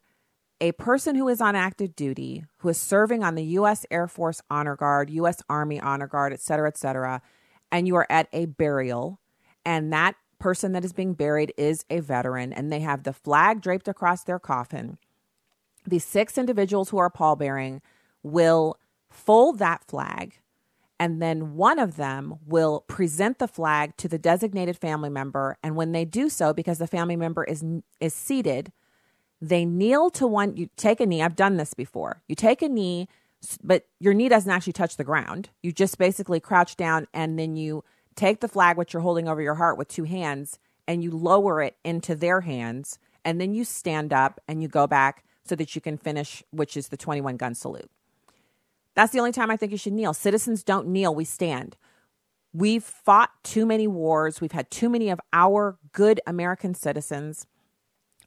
a 0.62 0.72
person 0.74 1.16
who 1.16 1.28
is 1.28 1.42
on 1.42 1.56
active 1.56 1.96
duty, 1.96 2.46
who 2.60 2.70
is 2.70 2.80
serving 2.80 3.24
on 3.24 3.36
the 3.36 3.44
U.S. 3.44 3.86
Air 3.92 4.08
Force 4.08 4.42
Honor 4.50 4.76
Guard, 4.76 5.10
U.S. 5.10 5.42
Army 5.50 5.80
Honor 5.80 6.08
Guard, 6.08 6.34
et 6.34 6.42
cetera, 6.42 6.68
et 6.68 6.78
cetera, 6.78 7.22
and 7.72 7.88
you 7.88 7.96
are 7.96 8.08
at 8.10 8.28
a 8.32 8.46
burial, 8.46 9.20
and 9.66 9.92
that 9.92 10.16
person 10.40 10.74
that 10.74 10.86
is 10.86 10.94
being 10.94 11.14
buried 11.14 11.54
is 11.58 11.86
a 11.90 12.00
veteran 12.00 12.54
and 12.54 12.72
they 12.72 12.82
have 12.82 13.04
the 13.04 13.14
flag 13.14 13.62
draped 13.62 13.88
across 13.88 14.24
their 14.24 14.40
coffin. 14.40 14.98
The 15.88 16.00
six 16.00 16.38
individuals 16.38 16.90
who 16.90 16.98
are 16.98 17.10
pallbearing 17.10 17.82
will 18.22 18.78
fold 19.10 19.60
that 19.60 19.84
flag 19.86 20.40
and 21.00 21.22
then 21.22 21.56
one 21.56 21.80
of 21.80 21.98
them 21.98 22.36
will 22.46 22.82
present 22.88 23.40
the 23.40 23.48
flag 23.48 23.96
to 23.98 24.08
the 24.08 24.18
designated 24.18 24.78
family 24.78 25.10
member. 25.10 25.58
And 25.62 25.76
when 25.76 25.92
they 25.92 26.06
do 26.06 26.30
so 26.30 26.54
because 26.54 26.78
the 26.78 26.88
family 26.88 27.16
member 27.16 27.44
is 27.44 27.64
is 28.00 28.14
seated 28.14 28.72
they 29.42 29.66
kneel 29.66 30.10
to 30.10 30.26
one 30.26 30.56
you 30.56 30.70
take 30.78 31.00
a 31.02 31.06
knee 31.06 31.22
I've 31.22 31.36
done 31.36 31.58
this 31.58 31.74
before. 31.74 32.22
You 32.28 32.36
take 32.36 32.62
a 32.62 32.70
knee 32.70 33.08
but 33.62 33.86
your 34.00 34.14
knee 34.14 34.30
doesn't 34.30 34.50
actually 34.50 34.74
touch 34.74 34.98
the 34.98 35.04
ground. 35.04 35.50
You 35.62 35.72
just 35.72 35.98
basically 35.98 36.40
crouch 36.40 36.78
down 36.78 37.08
and 37.14 37.38
then 37.38 37.56
you 37.56 37.84
take 38.16 38.40
the 38.40 38.48
flag 38.48 38.78
which 38.78 38.94
you're 38.94 39.02
holding 39.02 39.28
over 39.28 39.42
your 39.42 39.56
heart 39.56 39.78
with 39.78 39.90
two 39.90 40.06
hands 40.06 40.58
and 40.88 41.04
you 41.04 41.12
lower 41.12 41.62
it 41.62 41.76
into 41.84 42.16
their 42.16 42.42
hands. 42.42 42.98
And 43.24 43.42
then 43.42 43.54
you 43.54 43.66
stand 43.66 44.14
up 44.14 44.40
and 44.48 44.62
you 44.62 44.68
go 44.68 44.88
back 44.88 45.26
so 45.44 45.56
that 45.56 45.76
you 45.76 45.82
can 45.82 45.98
finish 45.98 46.42
which 46.52 46.78
is 46.78 46.88
the 46.88 46.98
21 46.98 47.38
gun 47.38 47.54
salute 47.54 47.92
that's 48.96 49.12
the 49.12 49.20
only 49.20 49.32
time 49.32 49.52
i 49.52 49.58
think 49.58 49.72
you 49.72 49.78
should 49.78 49.94
kneel 49.94 50.14
citizens 50.14 50.64
don't 50.64 50.88
kneel 50.88 51.14
we 51.14 51.26
stand 51.26 51.78
we've 52.54 52.84
fought 52.84 53.32
too 53.44 53.66
many 53.66 53.88
wars 53.88 54.42
we've 54.42 54.52
had 54.52 54.70
too 54.72 54.90
many 54.90 55.10
of 55.10 55.20
our 55.34 55.78
good 55.92 56.20
american 56.26 56.74
citizens 56.74 57.46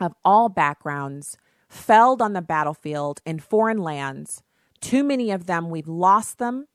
of 0.01 0.14
all 0.25 0.49
backgrounds 0.49 1.37
felled 1.69 2.23
on 2.23 2.33
the 2.33 2.43
battlefield 2.43 3.21
in 3.27 3.39
foreign 3.39 3.79
lands 3.79 4.43
too 4.81 5.03
many 5.03 5.31
of 5.31 5.47
them 5.47 5.71
we've 5.71 5.89
lost 5.89 6.39
them 6.39 6.66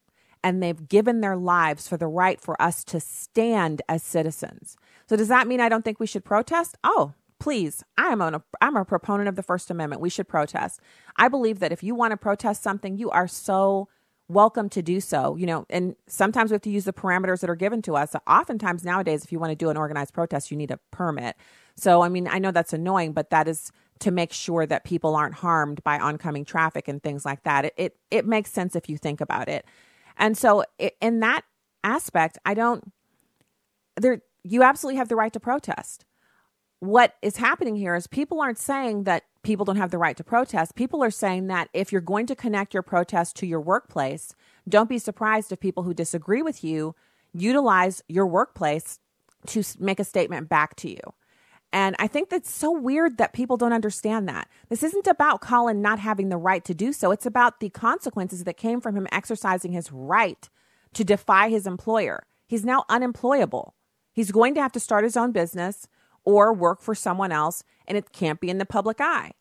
and 0.44 0.62
they've 0.62 0.90
given 0.90 1.22
their 1.22 1.38
lives 1.38 1.88
for 1.88 1.98
the 1.98 2.08
right 2.08 2.40
for 2.40 2.62
us 2.62 2.84
to 2.84 3.00
stand 3.00 3.82
as 3.88 4.04
citizens. 4.04 4.76
So 5.08 5.16
does 5.16 5.30
that 5.30 5.48
mean 5.48 5.62
I 5.62 5.70
don't 5.70 5.86
think 5.86 6.00
we 6.00 6.08
should 6.08 6.26
protest? 6.26 6.78
Oh, 6.84 7.14
please. 7.40 7.84
I 7.98 8.08
am 8.08 8.22
a, 8.22 8.44
I'm 8.62 8.76
a 8.76 8.86
proponent 8.86 9.30
of 9.30 9.36
the 9.36 9.44
First 9.44 9.72
Amendment. 9.72 10.02
We 10.02 10.10
should 10.10 10.28
protest. 10.28 10.82
I 11.18 11.28
believe 11.28 11.60
that 11.60 11.72
if 11.72 11.84
you 11.84 11.96
want 11.96 12.12
to 12.12 12.18
protest 12.18 12.64
something, 12.64 12.98
you 12.98 13.10
are 13.10 13.28
so 13.28 13.88
welcome 14.28 14.70
to 14.70 14.82
do 14.82 15.00
so. 15.00 15.36
You 15.36 15.46
know, 15.46 15.66
and 15.70 15.96
sometimes 16.08 16.52
we 16.52 16.56
have 16.56 16.62
to 16.62 16.70
use 16.70 16.86
the 16.86 16.94
parameters 16.94 17.42
that 17.42 17.50
are 17.50 17.56
given 17.56 17.82
to 17.84 17.96
us. 17.96 18.16
Oftentimes 18.28 18.84
nowadays, 18.84 19.24
if 19.24 19.32
you 19.32 19.40
want 19.40 19.52
to 19.52 19.56
do 19.56 19.70
an 19.70 19.78
organized 19.78 20.14
protest, 20.14 20.52
you 20.52 20.58
need 20.58 20.72
a 20.72 20.80
permit. 20.92 21.36
So, 21.76 22.02
I 22.02 22.10
mean, 22.10 22.28
I 22.28 22.40
know 22.40 22.52
that's 22.52 22.74
annoying, 22.74 23.14
but 23.14 23.30
that 23.32 23.48
is 23.48 23.72
to 24.00 24.12
make 24.12 24.34
sure 24.34 24.66
that 24.66 24.84
people 24.84 25.16
aren't 25.16 25.36
harmed 25.36 25.84
by 25.84 26.00
oncoming 26.00 26.46
traffic 26.46 26.88
and 26.88 27.02
things 27.02 27.26
like 27.26 27.44
that. 27.44 27.66
It 27.66 27.74
it, 27.78 27.98
it 28.12 28.26
makes 28.26 28.52
sense 28.52 28.76
if 28.76 28.90
you 28.90 28.98
think 28.98 29.22
about 29.22 29.48
it. 29.50 29.66
And 30.18 30.38
so, 30.38 30.64
in 31.02 31.20
that 31.22 31.44
aspect, 31.84 32.38
I 32.46 32.54
don't. 32.54 32.92
There, 33.96 34.22
you 34.44 34.64
absolutely 34.64 34.98
have 34.98 35.10
the 35.10 35.16
right 35.16 35.34
to 35.34 35.40
protest. 35.40 36.06
What 36.84 37.16
is 37.22 37.38
happening 37.38 37.78
here 37.78 37.96
is 37.96 38.08
people 38.08 38.42
aren't 38.42 38.58
saying 38.58 39.06
that 39.06 39.24
people 39.42 39.64
don't 39.64 39.78
have 39.78 39.92
the 39.92 39.98
right 39.98 40.18
to 40.18 40.24
protest. 40.26 40.76
People 40.76 41.02
are 41.02 41.12
saying 41.12 41.48
that 41.48 41.70
if 41.72 41.94
you're 41.94 42.02
going 42.02 42.26
to 42.26 42.36
connect 42.36 42.74
your 42.74 42.84
protest 42.84 43.38
to 43.38 43.48
your 43.48 43.62
workplace, 43.62 44.36
don't 44.68 44.90
be 44.90 45.00
surprised 45.00 45.54
if 45.54 45.62
people 45.62 45.84
who 45.84 45.94
disagree 45.94 46.42
with 46.42 46.62
you 46.62 46.94
utilize 47.32 48.02
your 48.10 48.28
workplace 48.28 49.00
to 49.48 49.64
make 49.80 49.98
a 49.98 50.04
statement 50.04 50.50
back 50.50 50.76
to 50.76 50.90
you. 50.90 51.00
And 51.72 51.96
I 52.00 52.08
think 52.08 52.30
that's 52.30 52.52
so 52.52 52.70
weird 52.70 53.18
that 53.18 53.32
people 53.32 53.56
don't 53.56 53.72
understand 53.72 54.28
that. 54.28 54.50
This 54.68 54.84
isn't 54.84 55.08
about 55.08 55.40
Colin 55.40 55.82
not 55.82 56.00
having 56.00 56.28
the 56.28 56.36
right 56.36 56.66
to 56.66 56.74
do 56.74 56.92
so. 56.92 57.12
It's 57.12 57.26
about 57.26 57.62
the 57.62 57.70
consequences 57.70 58.44
that 58.44 58.58
came 58.58 58.82
from 58.82 58.98
him 58.98 59.08
exercising 59.10 59.72
his 59.72 59.90
right 59.90 60.50
to 60.96 61.06
defy 61.06 61.48
his 61.48 61.66
employer. 61.66 62.26
He's 62.46 62.66
now 62.66 62.84
unemployable. 62.90 63.74
He's 64.12 64.32
going 64.32 64.54
to 64.56 64.62
have 64.62 64.74
to 64.74 64.82
start 64.82 65.06
his 65.06 65.16
own 65.16 65.32
business 65.32 65.88
or 66.26 66.54
work 66.54 66.82
for 66.82 66.96
someone 66.96 67.32
else, 67.32 67.64
and 67.88 67.98
it 67.98 68.12
can't 68.12 68.40
be 68.40 68.50
in 68.50 68.58
the 68.58 68.66
public 68.66 69.00
eye 69.00 69.32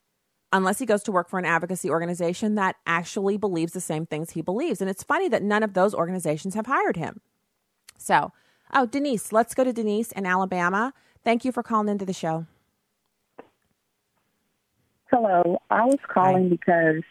unless 0.53 0.77
he 0.77 0.85
goes 0.85 1.01
to 1.03 1.11
work 1.11 1.27
for 1.27 1.39
an 1.39 1.45
advocacy 1.45 1.89
organization 1.89 2.55
that 2.55 2.75
actually 2.85 3.37
believes 3.37 3.73
the 3.73 3.81
same 3.81 4.05
things 4.05 4.31
he 4.31 4.41
believes. 4.41 4.79
And 4.79 4.89
it's 4.89 5.01
funny 5.03 5.27
that 5.29 5.41
none 5.41 5.63
of 5.63 5.73
those 5.73 5.95
organizations 5.95 6.53
have 6.53 6.67
hired 6.67 6.95
him. 6.95 7.21
So, 7.97 8.31
oh, 8.71 8.85
Denise, 8.85 9.31
let's 9.31 9.55
go 9.55 9.63
to 9.63 9.73
Denise 9.73 10.11
in 10.11 10.27
Alabama. 10.27 10.93
Thank 11.23 11.43
you 11.43 11.51
for 11.51 11.63
calling 11.63 11.89
into 11.89 12.05
the 12.05 12.13
show. 12.13 12.45
Hello. 15.09 15.59
I 15.69 15.85
was 15.85 15.99
calling 16.07 16.43
Hi. 16.43 16.49
because 16.49 17.03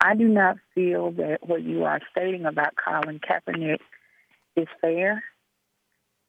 I 0.00 0.14
do 0.14 0.28
not 0.28 0.56
feel 0.74 1.12
that 1.12 1.38
what 1.46 1.62
you 1.62 1.84
are 1.84 2.00
stating 2.10 2.44
about 2.44 2.74
Colin 2.76 3.18
Kaepernick 3.20 3.78
is 4.56 4.66
fair. 4.80 5.22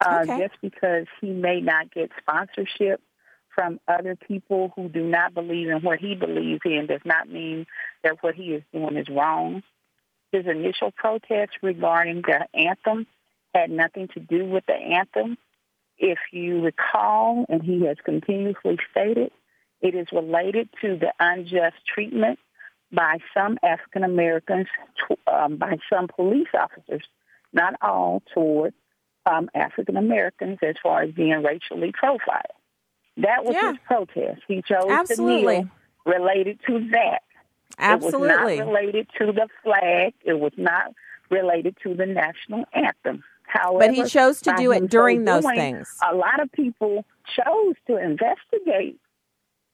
Uh, 0.03 0.19
okay. 0.23 0.39
Just 0.39 0.61
because 0.61 1.05
he 1.21 1.29
may 1.29 1.61
not 1.61 1.91
get 1.93 2.11
sponsorship 2.19 3.01
from 3.53 3.79
other 3.87 4.15
people 4.15 4.73
who 4.75 4.89
do 4.89 5.01
not 5.01 5.33
believe 5.33 5.69
in 5.69 5.81
what 5.81 5.99
he 5.99 6.13
believes 6.13 6.61
in 6.65 6.87
does 6.87 7.01
not 7.05 7.29
mean 7.29 7.65
that 8.03 8.21
what 8.21 8.35
he 8.35 8.53
is 8.53 8.63
doing 8.73 8.97
is 8.97 9.07
wrong. 9.09 9.63
His 10.31 10.45
initial 10.45 10.91
protest 10.91 11.53
regarding 11.61 12.21
the 12.23 12.45
anthem 12.53 13.07
had 13.53 13.71
nothing 13.71 14.09
to 14.09 14.19
do 14.19 14.45
with 14.45 14.65
the 14.65 14.73
anthem. 14.73 15.37
If 15.97 16.19
you 16.33 16.61
recall, 16.61 17.45
and 17.47 17.63
he 17.63 17.85
has 17.85 17.95
continuously 18.03 18.77
stated, 18.91 19.31
it 19.81 19.95
is 19.95 20.07
related 20.11 20.67
to 20.81 20.97
the 20.97 21.13
unjust 21.19 21.77
treatment 21.87 22.39
by 22.91 23.19
some 23.33 23.57
African 23.63 24.03
Americans, 24.03 24.67
um, 25.31 25.55
by 25.55 25.77
some 25.89 26.07
police 26.07 26.49
officers, 26.53 27.03
not 27.53 27.75
all, 27.81 28.21
toward 28.33 28.73
um, 29.26 29.49
African 29.53 29.97
Americans 29.97 30.59
as 30.61 30.76
far 30.82 31.03
as 31.03 31.11
being 31.11 31.43
racially 31.43 31.91
profiled. 31.91 32.43
That 33.17 33.45
was 33.45 33.55
yeah. 33.55 33.71
his 33.71 33.80
protest. 33.86 34.41
He 34.47 34.61
chose 34.61 34.89
Absolutely. 34.89 35.55
to 35.55 35.61
kneel 35.61 35.69
related 36.05 36.59
to 36.67 36.89
that. 36.91 37.21
Absolutely. 37.78 38.28
It 38.30 38.32
was 38.32 38.59
not 38.59 38.67
related 38.67 39.07
to 39.19 39.26
the 39.32 39.47
flag. 39.63 40.13
It 40.23 40.39
was 40.39 40.53
not 40.57 40.93
related 41.30 41.78
to 41.84 41.93
the 41.93 42.05
national 42.05 42.65
anthem. 42.73 43.23
However, 43.43 43.80
but 43.80 43.93
he 43.93 44.05
chose 44.05 44.41
to 44.41 44.53
do 44.57 44.71
it 44.71 44.89
during 44.89 45.23
those 45.23 45.43
doing, 45.43 45.55
things. 45.55 45.95
A 46.09 46.15
lot 46.15 46.41
of 46.41 46.51
people 46.51 47.05
chose 47.36 47.76
to 47.88 47.97
investigate 47.97 48.99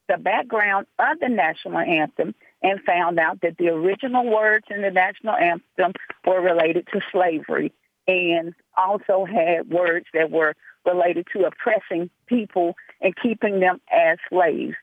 the 0.07 0.17
background 0.17 0.87
of 0.99 1.19
the 1.19 1.29
national 1.29 1.79
anthem 1.79 2.35
and 2.61 2.81
found 2.81 3.17
out 3.17 3.41
that 3.41 3.57
the 3.57 3.69
original 3.69 4.29
words 4.29 4.65
in 4.69 4.81
the 4.81 4.91
national 4.91 5.35
anthem 5.35 5.93
were 6.25 6.41
related 6.41 6.87
to 6.93 6.99
slavery 7.11 7.71
and 8.07 8.53
also 8.77 9.25
had 9.25 9.69
words 9.69 10.05
that 10.13 10.31
were 10.31 10.55
related 10.85 11.27
to 11.33 11.45
oppressing 11.45 12.09
people 12.27 12.75
and 13.01 13.15
keeping 13.15 13.59
them 13.59 13.79
as 13.91 14.17
slaves. 14.29 14.75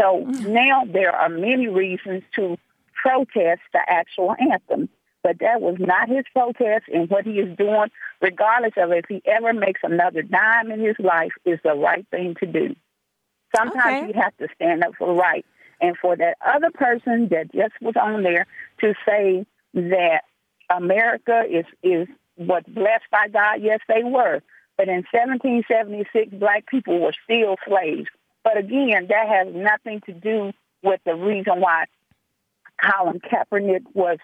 So 0.00 0.24
mm. 0.24 0.46
now 0.48 0.84
there 0.86 1.14
are 1.14 1.28
many 1.28 1.68
reasons 1.68 2.22
to 2.36 2.58
protest 3.02 3.60
the 3.72 3.80
actual 3.86 4.34
anthem 4.38 4.88
but 5.22 5.38
that 5.38 5.60
was 5.60 5.76
not 5.78 6.08
his 6.08 6.24
protest, 6.32 6.86
and 6.92 7.08
what 7.08 7.24
he 7.24 7.38
is 7.38 7.56
doing, 7.56 7.90
regardless 8.20 8.72
of 8.76 8.90
if 8.92 9.04
he 9.08 9.22
ever 9.24 9.52
makes 9.52 9.80
another 9.84 10.22
dime 10.22 10.70
in 10.70 10.80
his 10.80 10.96
life, 10.98 11.32
is 11.44 11.60
the 11.62 11.74
right 11.74 12.06
thing 12.10 12.34
to 12.40 12.46
do. 12.46 12.74
Sometimes 13.54 14.02
okay. 14.02 14.06
you 14.08 14.20
have 14.20 14.36
to 14.38 14.48
stand 14.54 14.82
up 14.82 14.94
for 14.96 15.14
right. 15.14 15.46
And 15.80 15.96
for 15.96 16.16
that 16.16 16.36
other 16.44 16.70
person 16.70 17.28
that 17.30 17.52
just 17.52 17.74
was 17.80 17.94
on 18.00 18.22
there 18.22 18.46
to 18.80 18.94
say 19.06 19.46
that 19.74 20.22
America 20.70 21.42
is 21.48 21.66
is 21.82 22.08
was 22.36 22.62
blessed 22.66 23.04
by 23.10 23.28
God, 23.28 23.60
yes, 23.60 23.80
they 23.88 24.02
were. 24.04 24.40
But 24.76 24.88
in 24.88 25.04
1776, 25.12 26.34
black 26.34 26.66
people 26.66 27.00
were 27.00 27.12
still 27.24 27.56
slaves. 27.66 28.08
But 28.42 28.56
again, 28.56 29.06
that 29.08 29.28
has 29.28 29.54
nothing 29.54 30.00
to 30.06 30.12
do 30.12 30.52
with 30.82 31.00
the 31.04 31.14
reason 31.14 31.60
why 31.60 31.84
Colin 32.82 33.20
Kaepernick 33.20 33.84
was 33.94 34.18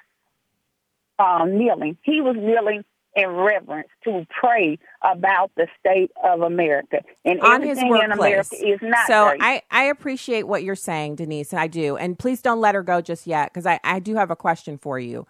um, 1.18 1.58
kneeling. 1.58 1.96
He 2.02 2.20
was 2.20 2.36
kneeling 2.36 2.84
in 3.14 3.28
reverence 3.28 3.88
to 4.04 4.26
pray 4.30 4.78
about 5.02 5.50
the 5.56 5.66
state 5.80 6.10
of 6.22 6.42
America. 6.42 6.98
And 7.24 7.40
on 7.40 7.62
his 7.62 7.78
workplace. 7.82 8.12
America 8.12 8.56
is 8.56 8.78
not 8.80 9.06
So 9.06 9.30
great. 9.30 9.42
I, 9.42 9.62
I 9.70 9.84
appreciate 9.84 10.44
what 10.44 10.62
you're 10.62 10.76
saying, 10.76 11.16
Denise, 11.16 11.52
I 11.52 11.66
do. 11.66 11.96
And 11.96 12.18
please 12.18 12.42
don't 12.42 12.60
let 12.60 12.74
her 12.74 12.82
go 12.82 13.00
just 13.00 13.26
yet 13.26 13.52
because 13.52 13.66
I, 13.66 13.80
I 13.82 13.98
do 13.98 14.14
have 14.14 14.30
a 14.30 14.36
question 14.36 14.78
for 14.78 14.98
you. 14.98 15.26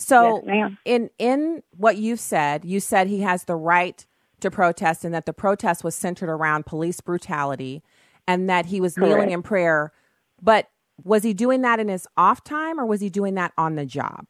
So 0.00 0.42
yes, 0.46 0.72
in 0.84 1.10
in 1.18 1.62
what 1.76 1.98
you 1.98 2.16
said, 2.16 2.64
you 2.64 2.80
said 2.80 3.06
he 3.06 3.20
has 3.20 3.44
the 3.44 3.56
right 3.56 4.04
to 4.40 4.50
protest 4.50 5.04
and 5.04 5.14
that 5.14 5.26
the 5.26 5.34
protest 5.34 5.84
was 5.84 5.94
centered 5.94 6.30
around 6.30 6.64
police 6.64 7.00
brutality 7.00 7.82
and 8.26 8.48
that 8.48 8.66
he 8.66 8.80
was 8.80 8.94
Correct. 8.94 9.10
kneeling 9.10 9.30
in 9.30 9.42
prayer. 9.42 9.92
But 10.40 10.70
was 11.04 11.22
he 11.22 11.34
doing 11.34 11.60
that 11.62 11.78
in 11.80 11.88
his 11.88 12.06
off 12.16 12.42
time 12.42 12.80
or 12.80 12.86
was 12.86 13.02
he 13.02 13.10
doing 13.10 13.34
that 13.34 13.52
on 13.58 13.74
the 13.74 13.84
job? 13.84 14.26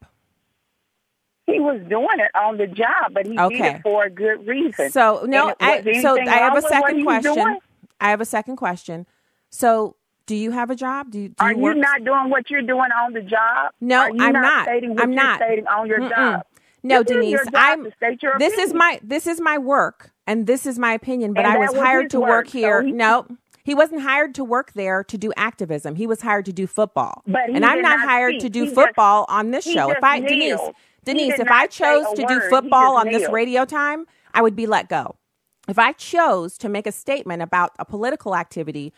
he 1.47 1.61
was 1.61 1.81
doing 1.89 2.07
it 2.19 2.31
on 2.35 2.57
the 2.59 2.67
job, 2.67 3.13
but 3.13 3.27
he 3.27 3.39
okay. 3.39 3.57
did 3.57 3.77
it 3.77 3.83
for 3.83 4.05
a 4.05 4.11
good 4.11 4.47
reason. 4.47 4.91
So 4.91 5.25
no, 5.27 5.55
I, 5.61 5.83
so 6.01 6.19
I 6.21 6.37
have 6.37 6.57
a 6.57 6.63
second 6.63 7.03
question. 7.03 7.59
I 8.01 8.11
have 8.11 8.21
a 8.21 8.25
second 8.25 8.57
question. 8.57 9.07
So 9.51 9.97
do 10.27 10.37
you 10.37 10.51
have 10.51 10.71
a 10.71 10.77
job? 10.77 11.11
Do 11.11 11.19
you, 11.19 11.29
do 11.29 11.35
are 11.41 11.53
you, 11.53 11.69
you 11.69 11.75
not 11.75 12.05
doing 12.05 12.31
what 12.31 12.51
you're 12.51 12.63
doing 12.63 12.91
on 13.03 13.13
the 13.13 13.23
job? 13.23 13.73
No, 13.81 14.03
I'm 14.03 14.17
not. 14.17 14.33
not. 14.33 14.67
Stating 14.67 14.91
what 14.91 15.03
I'm 15.03 15.13
you're 15.13 15.23
not 15.23 15.39
stating 15.39 15.67
on 15.67 15.87
your 15.87 16.01
Mm-mm. 16.01 16.11
job. 16.11 16.47
No, 16.83 17.03
this 17.03 17.17
Denise, 17.17 17.41
I'm. 17.55 17.85
this 17.85 17.93
opinion. 18.01 18.61
is 18.61 18.75
my 18.75 19.01
this 19.03 19.27
is 19.27 19.41
my 19.41 19.59
work, 19.59 20.13
and 20.27 20.47
this 20.47 20.67
is 20.67 20.79
my 20.79 20.93
opinion. 20.93 21.35
But 21.35 21.45
and 21.45 21.55
I 21.55 21.59
was, 21.59 21.71
was 21.73 21.81
hired 21.81 22.11
to 22.11 22.21
work, 22.21 22.29
work 22.29 22.49
here. 22.49 22.81
So 22.81 22.87
he, 22.87 22.93
no, 22.93 23.27
he 23.65 23.75
wasn't 23.75 24.03
hired 24.03 24.35
to 24.37 24.45
work 24.45 24.73
there 24.73 25.05
to 25.05 25.19
do 25.19 25.33
activism. 25.37 25.95
He 25.95 26.07
was 26.07 26.23
hired 26.23 26.47
to 26.47 26.53
do 26.53 26.67
football. 26.67 27.23
But 27.27 27.51
and 27.51 27.65
I'm 27.65 27.83
not, 27.83 28.01
hired 28.01 28.35
speak. 28.35 28.43
to 28.43 28.49
do 28.49 28.65
he 28.65 28.71
football 28.71 29.27
just, 29.29 29.39
on 29.39 29.51
this 29.51 29.65
show. 29.65 29.91
If 29.91 30.03
I 30.03 30.21
kneeled. 30.21 30.75
Denise, 31.05 31.31
Denise, 31.31 31.39
if 31.39 31.51
I 31.51 31.67
chose 31.67 32.07
to 32.15 32.25
do 32.27 32.41
football 32.51 32.97
on 32.97 33.09
this 33.09 33.29
radio 33.31 33.65
time, 33.65 34.07
I 34.35 34.43
would 34.43 34.55
be 34.55 34.67
let 34.67 34.89
go. 34.89 35.17
If 35.69 35.79
I 35.79 35.93
chose 35.93 36.59
to 36.59 36.69
make 36.69 36.87
a 36.87 36.93
statement 36.93 37.43
about 37.43 37.73
a 37.79 37.85
political 37.85 38.35
activity 38.35 38.93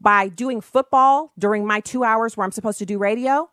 by 0.00 0.28
doing 0.28 0.60
football 0.60 1.32
during 1.38 1.66
my 1.66 1.80
two 1.80 2.04
hours 2.04 2.36
where 2.36 2.44
I'm 2.44 2.52
supposed 2.52 2.78
to 2.78 2.86
do 2.86 2.98
radio, 2.98 3.50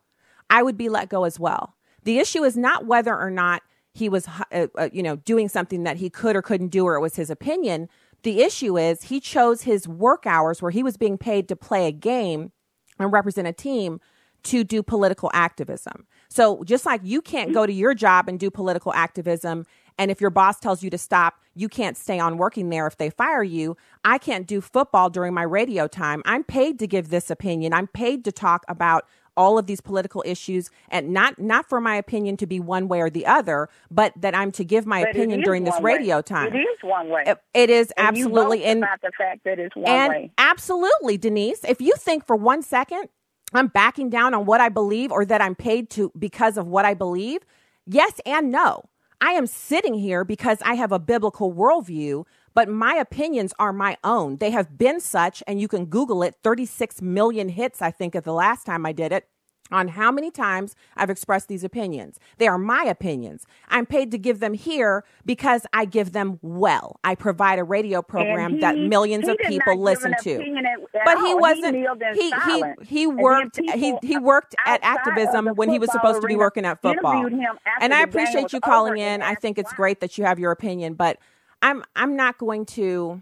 I 0.49 0.63
would 0.63 0.77
be 0.77 0.89
let 0.89 1.09
go 1.09 1.25
as 1.25 1.39
well. 1.39 1.75
The 2.03 2.19
issue 2.19 2.43
is 2.43 2.55
not 2.55 2.85
whether 2.85 3.15
or 3.17 3.29
not 3.29 3.63
he 3.93 4.07
was, 4.07 4.27
uh, 4.51 4.67
uh, 4.75 4.89
you 4.93 5.03
know, 5.03 5.17
doing 5.17 5.49
something 5.49 5.83
that 5.83 5.97
he 5.97 6.09
could 6.09 6.35
or 6.35 6.41
couldn't 6.41 6.69
do, 6.69 6.85
or 6.85 6.95
it 6.95 7.01
was 7.01 7.15
his 7.15 7.29
opinion. 7.29 7.89
The 8.23 8.41
issue 8.41 8.77
is 8.77 9.03
he 9.03 9.19
chose 9.19 9.63
his 9.63 9.87
work 9.87 10.25
hours 10.25 10.61
where 10.61 10.71
he 10.71 10.83
was 10.83 10.97
being 10.97 11.17
paid 11.17 11.47
to 11.49 11.55
play 11.55 11.87
a 11.87 11.91
game 11.91 12.51
and 12.99 13.11
represent 13.11 13.47
a 13.47 13.53
team 13.53 13.99
to 14.43 14.63
do 14.63 14.81
political 14.81 15.29
activism. 15.33 16.05
So 16.29 16.63
just 16.63 16.85
like 16.85 17.01
you 17.03 17.21
can't 17.21 17.53
go 17.53 17.65
to 17.65 17.73
your 17.73 17.93
job 17.93 18.29
and 18.29 18.39
do 18.39 18.49
political 18.49 18.93
activism, 18.93 19.65
and 19.97 20.11
if 20.11 20.21
your 20.21 20.29
boss 20.29 20.59
tells 20.59 20.83
you 20.83 20.89
to 20.89 20.97
stop, 20.97 21.39
you 21.55 21.67
can't 21.69 21.97
stay 21.97 22.19
on 22.19 22.37
working 22.37 22.69
there 22.69 22.85
if 22.87 22.97
they 22.97 23.09
fire 23.09 23.43
you. 23.43 23.75
I 24.03 24.17
can't 24.17 24.45
do 24.47 24.61
football 24.61 25.09
during 25.09 25.33
my 25.33 25.43
radio 25.43 25.87
time. 25.87 26.21
I'm 26.25 26.43
paid 26.43 26.79
to 26.79 26.87
give 26.87 27.09
this 27.09 27.29
opinion. 27.31 27.73
I'm 27.73 27.87
paid 27.87 28.23
to 28.25 28.31
talk 28.31 28.63
about 28.67 29.05
all 29.35 29.59
of 29.59 29.67
these 29.67 29.81
political 29.81 30.23
issues 30.25 30.71
and 30.89 31.09
not 31.13 31.37
not 31.37 31.69
for 31.69 31.79
my 31.79 31.95
opinion 31.95 32.37
to 32.37 32.47
be 32.47 32.59
one 32.59 32.87
way 32.87 32.99
or 33.01 33.09
the 33.09 33.23
other, 33.25 33.69
but 33.91 34.11
that 34.15 34.33
I'm 34.35 34.51
to 34.53 34.63
give 34.63 34.87
my 34.87 35.01
But 35.03 35.11
opinion 35.11 35.41
during 35.41 35.63
this 35.63 35.75
one 35.75 35.83
way. 35.83 35.93
radio 35.93 36.21
time. 36.23 36.53
It 36.55 36.57
is 36.57 36.77
one 36.81 37.09
way. 37.09 37.23
It- 37.27 37.37
it 37.53 37.69
is 37.69 37.91
And 37.97 38.07
absolutely 38.07 38.63
and 38.65 38.79
about 38.83 39.01
the 39.01 39.11
fact 39.15 39.43
that 39.43 39.59
it's 39.59 39.75
one 39.75 39.85
and 39.87 40.09
way. 40.09 40.31
absolutely, 40.39 41.17
Denise, 41.17 41.63
if 41.65 41.79
you 41.81 41.93
think 41.97 42.25
for 42.25 42.35
one 42.35 42.61
second 42.63 43.09
I'm 43.53 43.67
backing 43.67 44.09
down 44.09 44.33
on 44.33 44.45
what 44.45 44.59
I 44.59 44.69
believe 44.69 45.11
or 45.11 45.23
that 45.23 45.39
I'm 45.41 45.55
paid 45.55 45.89
to 45.91 46.11
because 46.17 46.57
of 46.57 46.67
what 46.67 46.83
I 46.85 46.93
believe, 46.95 47.41
yes 47.85 48.19
and 48.25 48.51
no. 48.51 48.85
I 49.19 49.31
am 49.31 49.47
sitting 49.47 49.95
here 49.95 50.23
because 50.23 50.59
I 50.63 50.75
have 50.75 50.91
a 50.91 50.99
biblical 50.99 51.51
worldview, 51.51 52.25
but 52.53 52.69
my 52.69 52.95
opinions 52.95 53.53
are 53.57 53.73
my 53.73 53.97
own. 54.03 54.37
They 54.37 54.51
have 54.51 54.77
been 54.77 54.99
such, 54.99 55.41
and 55.47 55.59
you 55.59 55.67
can 55.67 55.85
Google 55.85 56.21
it 56.21 56.35
36 56.43 57.01
million 57.01 57.49
hits, 57.49 57.81
I 57.81 57.91
think, 57.91 58.15
at 58.15 58.23
the 58.23 58.33
last 58.33 58.65
time 58.65 58.85
I 58.85 58.91
did 58.91 59.11
it 59.11 59.27
on 59.71 59.89
how 59.89 60.11
many 60.11 60.31
times 60.31 60.75
I've 60.95 61.09
expressed 61.09 61.47
these 61.47 61.63
opinions. 61.63 62.19
They 62.37 62.47
are 62.47 62.57
my 62.57 62.83
opinions. 62.83 63.45
I'm 63.69 63.85
paid 63.85 64.11
to 64.11 64.17
give 64.17 64.39
them 64.39 64.53
here 64.53 65.03
because 65.25 65.65
I 65.73 65.85
give 65.85 66.11
them 66.13 66.39
well. 66.41 66.99
I 67.03 67.15
provide 67.15 67.59
a 67.59 67.63
radio 67.63 68.01
program 68.01 68.53
And 68.53 68.63
that 68.63 68.77
millions 68.77 69.27
of 69.27 69.37
people 69.45 69.77
listen 69.77 70.13
to. 70.21 70.35
opinion 70.35 70.65
at- 70.65 70.79
at 70.95 71.05
But 71.05 71.17
he 71.19 71.27
He 71.27 71.35
wasn't 71.35 71.75
in 71.75 71.85
he 72.15 72.31
he 72.45 72.63
he 72.85 73.07
worked 73.07 73.59
he 73.59 73.97
he 74.01 74.17
worked 74.17 74.55
at 74.65 74.79
activism 74.83 75.47
when 75.55 75.69
he 75.69 75.77
was 75.79 75.91
supposed 75.91 76.21
to 76.21 76.27
be 76.27 76.35
working 76.35 76.65
at 76.65 76.81
football. 76.81 77.13
interviewed 77.19 77.39
him 77.41 77.57
after 77.65 77.83
And 77.83 77.93
I 77.93 78.01
appreciate 78.01 78.53
you 78.53 78.59
calling 78.61 78.97
in. 78.97 79.21
I 79.21 79.35
think 79.35 79.57
it's 79.57 79.73
great 79.73 79.99
that 79.99 80.17
you 80.17 80.23
have 80.23 80.39
your 80.39 80.51
opinion, 80.51 80.93
but 80.93 81.17
I'm 81.61 81.83
I'm 81.95 82.15
not 82.15 82.37
going 82.37 82.65
to 82.67 83.21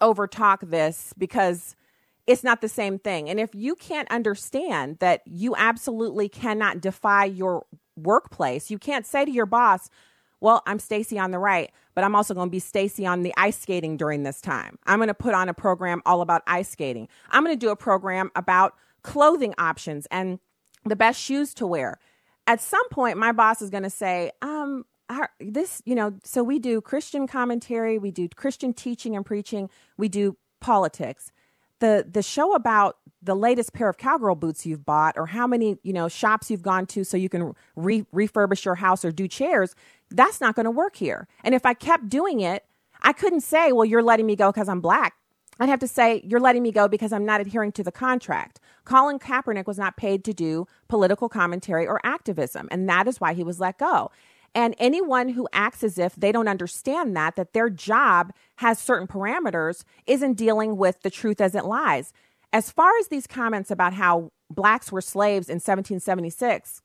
overtalk 0.00 0.68
this 0.70 1.12
because 1.18 1.76
it's 2.26 2.42
not 2.42 2.60
the 2.60 2.68
same 2.68 2.98
thing. 2.98 3.28
And 3.28 3.38
if 3.38 3.54
you 3.54 3.74
can't 3.74 4.10
understand 4.10 4.98
that 4.98 5.22
you 5.26 5.54
absolutely 5.56 6.28
cannot 6.28 6.80
defy 6.80 7.24
your 7.24 7.66
workplace, 7.96 8.70
you 8.70 8.78
can't 8.78 9.06
say 9.06 9.24
to 9.24 9.30
your 9.30 9.46
boss, 9.46 9.88
"Well, 10.40 10.62
I'm 10.66 10.78
Stacy 10.78 11.18
on 11.18 11.30
the 11.30 11.38
right, 11.38 11.70
but 11.94 12.04
I'm 12.04 12.14
also 12.16 12.34
going 12.34 12.48
to 12.48 12.50
be 12.50 12.58
Stacy 12.58 13.06
on 13.06 13.22
the 13.22 13.32
ice 13.36 13.58
skating 13.58 13.96
during 13.96 14.22
this 14.22 14.40
time. 14.40 14.78
I'm 14.86 14.98
going 14.98 15.08
to 15.08 15.14
put 15.14 15.34
on 15.34 15.48
a 15.48 15.54
program 15.54 16.02
all 16.04 16.20
about 16.20 16.42
ice 16.46 16.68
skating. 16.68 17.08
I'm 17.30 17.44
going 17.44 17.56
to 17.56 17.66
do 17.66 17.70
a 17.70 17.76
program 17.76 18.30
about 18.34 18.74
clothing 19.02 19.54
options 19.56 20.06
and 20.10 20.40
the 20.84 20.96
best 20.96 21.20
shoes 21.20 21.54
to 21.54 21.66
wear." 21.66 21.98
At 22.48 22.60
some 22.60 22.88
point 22.90 23.18
my 23.18 23.32
boss 23.32 23.62
is 23.62 23.70
going 23.70 23.82
to 23.84 23.90
say, 23.90 24.32
"Um, 24.42 24.84
our, 25.08 25.30
this, 25.40 25.82
you 25.84 25.94
know, 25.94 26.14
so 26.24 26.42
we 26.42 26.58
do 26.58 26.80
Christian 26.80 27.26
commentary, 27.26 27.98
we 27.98 28.10
do 28.10 28.28
Christian 28.28 28.72
teaching 28.72 29.14
and 29.14 29.24
preaching, 29.24 29.70
we 29.96 30.08
do 30.08 30.36
politics. 30.60 31.30
The 31.80 32.06
the 32.10 32.22
show 32.22 32.54
about 32.54 32.98
the 33.22 33.34
latest 33.34 33.72
pair 33.72 33.88
of 33.88 33.98
cowgirl 33.98 34.36
boots 34.36 34.64
you've 34.64 34.86
bought 34.86 35.14
or 35.18 35.26
how 35.26 35.46
many, 35.46 35.78
you 35.82 35.92
know, 35.92 36.08
shops 36.08 36.50
you've 36.50 36.62
gone 36.62 36.86
to 36.86 37.04
so 37.04 37.16
you 37.16 37.28
can 37.28 37.54
re- 37.74 38.06
refurbish 38.14 38.64
your 38.64 38.76
house 38.76 39.04
or 39.04 39.10
do 39.10 39.26
chairs, 39.26 39.74
that's 40.10 40.40
not 40.40 40.54
going 40.54 40.64
to 40.64 40.70
work 40.70 40.96
here. 40.96 41.26
And 41.42 41.54
if 41.54 41.66
I 41.66 41.74
kept 41.74 42.08
doing 42.08 42.40
it, 42.40 42.64
I 43.02 43.12
couldn't 43.12 43.40
say, 43.40 43.72
"Well, 43.72 43.84
you're 43.84 44.02
letting 44.02 44.26
me 44.26 44.36
go 44.36 44.52
cuz 44.52 44.68
I'm 44.68 44.80
black." 44.80 45.14
I'd 45.58 45.68
have 45.68 45.80
to 45.80 45.88
say, 45.88 46.22
you're 46.24 46.40
letting 46.40 46.62
me 46.62 46.70
go 46.70 46.86
because 46.86 47.12
I'm 47.12 47.24
not 47.24 47.40
adhering 47.40 47.72
to 47.72 47.82
the 47.82 47.92
contract. 47.92 48.60
Colin 48.84 49.18
Kaepernick 49.18 49.66
was 49.66 49.78
not 49.78 49.96
paid 49.96 50.22
to 50.24 50.34
do 50.34 50.66
political 50.88 51.28
commentary 51.28 51.86
or 51.86 52.00
activism, 52.04 52.68
and 52.70 52.88
that 52.88 53.08
is 53.08 53.20
why 53.20 53.32
he 53.32 53.42
was 53.42 53.58
let 53.58 53.78
go. 53.78 54.10
And 54.56 54.74
anyone 54.78 55.28
who 55.28 55.46
acts 55.52 55.84
as 55.84 55.98
if 55.98 56.16
they 56.16 56.32
don't 56.32 56.48
understand 56.48 57.14
that, 57.14 57.36
that 57.36 57.52
their 57.52 57.68
job 57.68 58.32
has 58.56 58.78
certain 58.78 59.06
parameters, 59.06 59.84
isn't 60.06 60.32
dealing 60.32 60.78
with 60.78 61.02
the 61.02 61.10
truth 61.10 61.42
as 61.42 61.54
it 61.54 61.66
lies. 61.66 62.14
As 62.54 62.70
far 62.70 62.90
as 62.98 63.08
these 63.08 63.26
comments 63.26 63.70
about 63.70 63.92
how 63.92 64.32
blacks 64.48 64.90
were 64.90 65.02
slaves 65.02 65.50
in 65.50 65.56
1776, 65.56 66.80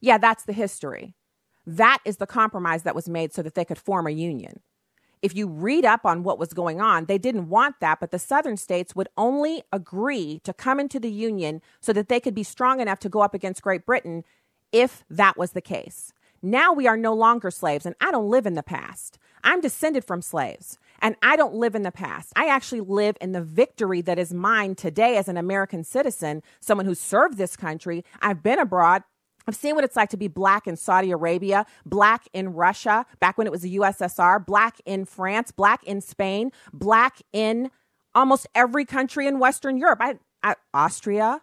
yeah, 0.00 0.16
that's 0.16 0.44
the 0.44 0.54
history. 0.54 1.14
That 1.66 1.98
is 2.06 2.16
the 2.16 2.26
compromise 2.26 2.84
that 2.84 2.94
was 2.94 3.10
made 3.10 3.34
so 3.34 3.42
that 3.42 3.54
they 3.54 3.66
could 3.66 3.76
form 3.76 4.06
a 4.06 4.10
union. 4.10 4.60
If 5.20 5.36
you 5.36 5.48
read 5.48 5.84
up 5.84 6.06
on 6.06 6.22
what 6.22 6.38
was 6.38 6.54
going 6.54 6.80
on, 6.80 7.04
they 7.04 7.18
didn't 7.18 7.50
want 7.50 7.78
that, 7.80 8.00
but 8.00 8.10
the 8.10 8.18
southern 8.18 8.56
states 8.56 8.96
would 8.96 9.08
only 9.18 9.62
agree 9.70 10.40
to 10.44 10.54
come 10.54 10.80
into 10.80 10.98
the 10.98 11.12
union 11.12 11.60
so 11.78 11.92
that 11.92 12.08
they 12.08 12.20
could 12.20 12.34
be 12.34 12.42
strong 12.42 12.80
enough 12.80 13.00
to 13.00 13.10
go 13.10 13.20
up 13.20 13.34
against 13.34 13.60
Great 13.60 13.84
Britain 13.84 14.24
if 14.72 15.04
that 15.10 15.36
was 15.36 15.52
the 15.52 15.60
case. 15.60 16.14
Now 16.42 16.72
we 16.72 16.86
are 16.86 16.96
no 16.96 17.14
longer 17.14 17.50
slaves, 17.50 17.86
and 17.86 17.94
I 18.00 18.10
don't 18.10 18.30
live 18.30 18.46
in 18.46 18.54
the 18.54 18.62
past. 18.62 19.18
I'm 19.44 19.60
descended 19.60 20.04
from 20.04 20.22
slaves, 20.22 20.78
and 21.00 21.16
I 21.22 21.36
don't 21.36 21.54
live 21.54 21.74
in 21.74 21.82
the 21.82 21.92
past. 21.92 22.32
I 22.36 22.48
actually 22.48 22.80
live 22.80 23.16
in 23.20 23.32
the 23.32 23.42
victory 23.42 24.00
that 24.02 24.18
is 24.18 24.34
mine 24.34 24.74
today 24.74 25.16
as 25.16 25.28
an 25.28 25.36
American 25.36 25.84
citizen, 25.84 26.42
someone 26.60 26.86
who 26.86 26.94
served 26.94 27.38
this 27.38 27.56
country. 27.56 28.04
I've 28.20 28.42
been 28.42 28.58
abroad. 28.58 29.02
I've 29.46 29.54
seen 29.54 29.76
what 29.76 29.84
it's 29.84 29.94
like 29.94 30.10
to 30.10 30.16
be 30.16 30.28
black 30.28 30.66
in 30.66 30.76
Saudi 30.76 31.12
Arabia, 31.12 31.66
black 31.84 32.28
in 32.32 32.52
Russia, 32.54 33.06
back 33.20 33.38
when 33.38 33.46
it 33.46 33.52
was 33.52 33.62
the 33.62 33.76
USSR, 33.76 34.44
black 34.44 34.80
in 34.84 35.04
France, 35.04 35.52
black 35.52 35.84
in 35.84 36.00
Spain, 36.00 36.50
black 36.72 37.22
in 37.32 37.70
almost 38.14 38.48
every 38.54 38.84
country 38.84 39.28
in 39.28 39.38
Western 39.38 39.76
Europe. 39.76 40.00
I, 40.02 40.18
I 40.42 40.56
Austria. 40.74 41.42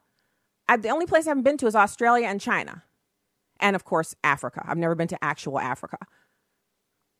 I, 0.68 0.78
the 0.78 0.90
only 0.90 1.06
place 1.06 1.28
I 1.28 1.30
haven't 1.30 1.44
been 1.44 1.58
to 1.58 1.68
is 1.68 1.76
Australia 1.76 2.28
and 2.28 2.42
China. 2.42 2.84
And 3.64 3.78
of 3.78 3.86
course, 3.86 4.14
Africa. 4.24 4.62
I've 4.68 4.78
never 4.78 4.94
been 4.94 5.08
to 5.08 5.24
actual 5.24 5.58
Africa. 5.58 5.98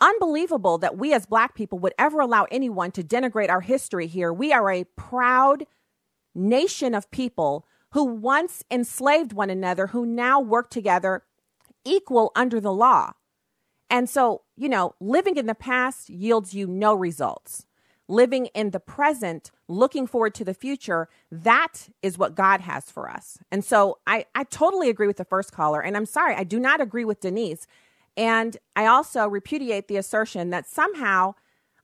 Unbelievable 0.02 0.78
that 0.80 0.98
we 0.98 1.14
as 1.14 1.26
black 1.26 1.56
people 1.56 1.80
would 1.80 1.94
ever 1.98 2.20
allow 2.20 2.44
anyone 2.52 2.92
to 2.92 3.02
denigrate 3.02 3.50
our 3.50 3.62
history 3.62 4.08
here. 4.08 4.34
We 4.34 4.52
are 4.52 4.70
a 4.70 4.84
proud 4.98 5.66
nation 6.36 6.94
of 6.94 7.10
people 7.12 7.66
who 7.94 8.04
once 8.04 8.62
enslaved 8.70 9.32
one 9.32 9.50
another, 9.50 9.88
who 9.88 10.06
now 10.06 10.42
work 10.42 10.70
together 10.70 11.24
equal 11.86 12.34
under 12.36 12.60
the 12.60 12.74
law. 12.74 13.14
And 13.90 14.10
so, 14.10 14.42
you 14.58 14.68
know, 14.68 14.96
living 15.00 15.38
in 15.38 15.46
the 15.46 15.56
past 15.56 16.10
yields 16.10 16.54
you 16.54 16.68
no 16.68 16.94
results. 16.94 17.66
Living 18.08 18.48
in 18.48 18.72
the 18.72 18.80
present, 18.80 19.50
looking 19.68 20.06
forward 20.06 20.34
to 20.36 20.44
the 20.44 20.54
future, 20.54 21.08
that 21.32 21.90
is 22.02 22.18
what 22.18 22.36
God 22.36 22.62
has 22.62 22.92
for 22.92 23.10
us. 23.10 23.38
And 23.52 23.64
so 23.64 24.00
I, 24.06 24.26
I 24.36 24.44
totally 24.44 24.90
agree 24.90 25.08
with 25.08 25.18
the 25.18 25.26
first 25.26 25.52
caller. 25.52 25.82
And 25.82 25.96
I'm 25.96 26.06
sorry, 26.06 26.36
I 26.36 26.44
do 26.44 26.60
not 26.60 26.82
agree 26.82 27.06
with 27.06 27.22
Denise. 27.22 27.66
And 28.18 28.58
I 28.76 28.86
also 28.86 29.28
repudiate 29.28 29.88
the 29.88 29.98
assertion 29.98 30.50
that 30.50 30.68
somehow 30.68 31.36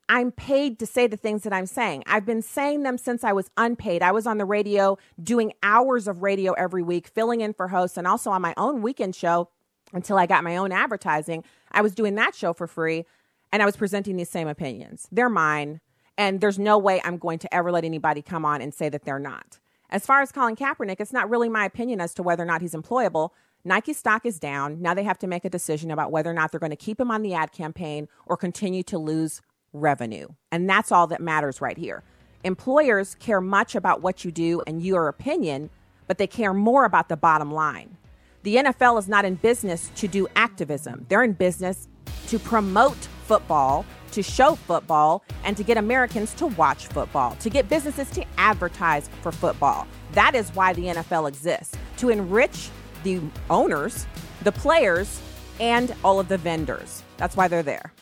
I'm 0.09 0.31
paid 0.31 0.79
to 0.79 0.87
say 0.87 1.05
the 1.05 1.17
things 1.17 1.43
that 1.43 1.53
I'm 1.53 1.67
saying. 1.67 2.03
I've 2.07 2.25
been 2.25 2.41
saying 2.41 2.81
them 2.81 2.97
since 2.97 3.23
I 3.23 3.31
was 3.31 3.51
unpaid. 3.57 4.01
I 4.01 4.11
was 4.11 4.25
on 4.25 4.39
the 4.39 4.45
radio 4.45 4.97
doing 5.21 5.53
hours 5.61 6.07
of 6.07 6.23
radio 6.23 6.53
every 6.53 6.81
week, 6.81 7.07
filling 7.07 7.41
in 7.41 7.53
for 7.53 7.67
hosts, 7.67 7.95
and 7.95 8.07
also 8.07 8.31
on 8.31 8.41
my 8.41 8.55
own 8.57 8.81
weekend 8.81 9.15
show 9.15 9.49
until 9.93 10.17
I 10.17 10.25
got 10.25 10.43
my 10.43 10.57
own 10.57 10.71
advertising. 10.71 11.43
I 11.71 11.81
was 11.81 11.93
doing 11.93 12.15
that 12.15 12.35
show 12.35 12.53
for 12.53 12.67
free 12.67 13.05
and 13.51 13.61
I 13.61 13.65
was 13.65 13.77
presenting 13.77 14.17
these 14.17 14.29
same 14.29 14.47
opinions. 14.47 15.07
They're 15.11 15.29
mine. 15.29 15.79
And 16.19 16.41
there's 16.41 16.59
no 16.59 16.77
way 16.77 17.01
I'm 17.05 17.17
going 17.17 17.39
to 17.39 17.55
ever 17.55 17.71
let 17.71 17.85
anybody 17.85 18.21
come 18.21 18.43
on 18.43 18.61
and 18.61 18.73
say 18.73 18.89
that 18.89 19.05
they're 19.05 19.19
not. 19.19 19.57
As 19.89 20.05
far 20.05 20.21
as 20.21 20.33
Colin 20.33 20.57
Kaepernick, 20.57 20.99
it's 20.99 21.13
not 21.13 21.29
really 21.29 21.47
my 21.47 21.63
opinion 21.63 22.01
as 22.01 22.13
to 22.15 22.23
whether 22.23 22.43
or 22.43 22.45
not 22.45 22.61
he's 22.61 22.73
employable. 22.73 23.29
Nike 23.63 23.93
stock 23.93 24.25
is 24.25 24.37
down. 24.37 24.81
Now 24.81 24.93
they 24.93 25.03
have 25.03 25.17
to 25.19 25.27
make 25.27 25.45
a 25.45 25.49
decision 25.49 25.91
about 25.91 26.11
whether 26.11 26.29
or 26.29 26.33
not 26.33 26.51
they're 26.51 26.59
going 26.59 26.71
to 26.71 26.75
keep 26.75 26.99
him 26.99 27.09
on 27.09 27.21
the 27.21 27.33
ad 27.33 27.53
campaign 27.53 28.09
or 28.25 28.35
continue 28.35 28.83
to 28.83 28.97
lose 28.97 29.41
revenue. 29.71 30.27
And 30.51 30.69
that's 30.69 30.91
all 30.91 31.07
that 31.07 31.21
matters 31.21 31.61
right 31.61 31.77
here. 31.77 32.03
Employers 32.43 33.15
care 33.15 33.39
much 33.39 33.73
about 33.73 34.01
what 34.01 34.25
you 34.25 34.31
do 34.31 34.61
and 34.67 34.83
your 34.83 35.07
opinion, 35.07 35.69
but 36.05 36.17
they 36.17 36.27
care 36.27 36.53
more 36.53 36.83
about 36.83 37.07
the 37.07 37.15
bottom 37.15 37.49
line. 37.49 37.95
The 38.43 38.57
NFL 38.57 38.99
is 38.99 39.07
not 39.07 39.23
in 39.23 39.35
business 39.35 39.89
to 39.95 40.09
do 40.09 40.27
activism, 40.35 41.05
they're 41.07 41.23
in 41.23 41.31
business 41.31 41.87
to 42.27 42.39
promote 42.39 43.07
football, 43.29 43.85
to 44.11 44.23
show 44.23 44.55
football, 44.55 45.23
and 45.43 45.55
to 45.55 45.61
get 45.63 45.77
Americans 45.77 46.33
to 46.33 46.47
watch 46.47 46.87
football, 46.87 47.35
to 47.35 47.47
get 47.47 47.69
businesses 47.69 48.09
to 48.09 48.25
advertise 48.39 49.07
for 49.21 49.31
football. 49.31 49.85
That 50.13 50.33
is 50.33 50.49
why 50.55 50.73
the 50.73 50.85
NFL 50.85 51.27
exists 51.27 51.77
to 51.97 52.09
enrich 52.09 52.71
the 53.03 53.21
owners, 53.51 54.07
the 54.41 54.51
players, 54.51 55.21
and 55.59 55.93
all 56.03 56.19
of 56.19 56.27
the 56.27 56.39
vendors. 56.39 57.03
That's 57.17 57.37
why 57.37 57.47
they're 57.47 57.61
there. 57.61 57.93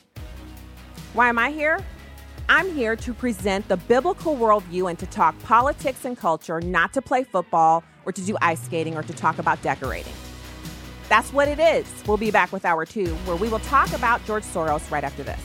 Why 1.12 1.28
am 1.28 1.38
I 1.38 1.52
here? 1.52 1.86
I'm 2.48 2.74
here 2.74 2.96
to 2.96 3.14
present 3.14 3.68
the 3.68 3.76
biblical 3.76 4.38
worldview 4.38 4.90
and 4.90 4.98
to 5.00 5.06
talk 5.08 5.38
politics 5.40 6.06
and 6.06 6.18
culture, 6.18 6.62
not 6.62 6.94
to 6.94 7.02
play 7.02 7.26
football 7.26 7.84
or 8.06 8.14
to 8.14 8.22
do 8.22 8.38
ice 8.42 8.64
skating 8.64 8.96
or 8.96 9.04
to 9.04 9.12
talk 9.12 9.40
about 9.40 9.62
decorating. 9.62 10.14
That's 11.10 11.32
what 11.32 11.47
it 11.47 11.60
is. 11.60 11.86
We'll 12.08 12.18
be 12.18 12.32
back 12.32 12.51
with 12.51 12.66
hour 12.66 12.86
two, 12.86 13.16
where 13.26 13.38
we 13.38 13.49
will 13.49 13.60
talk 13.60 13.91
about 13.93 14.26
George 14.26 14.43
Soros 14.43 14.89
right 14.91 15.03
after 15.03 15.24
this. 15.24 15.39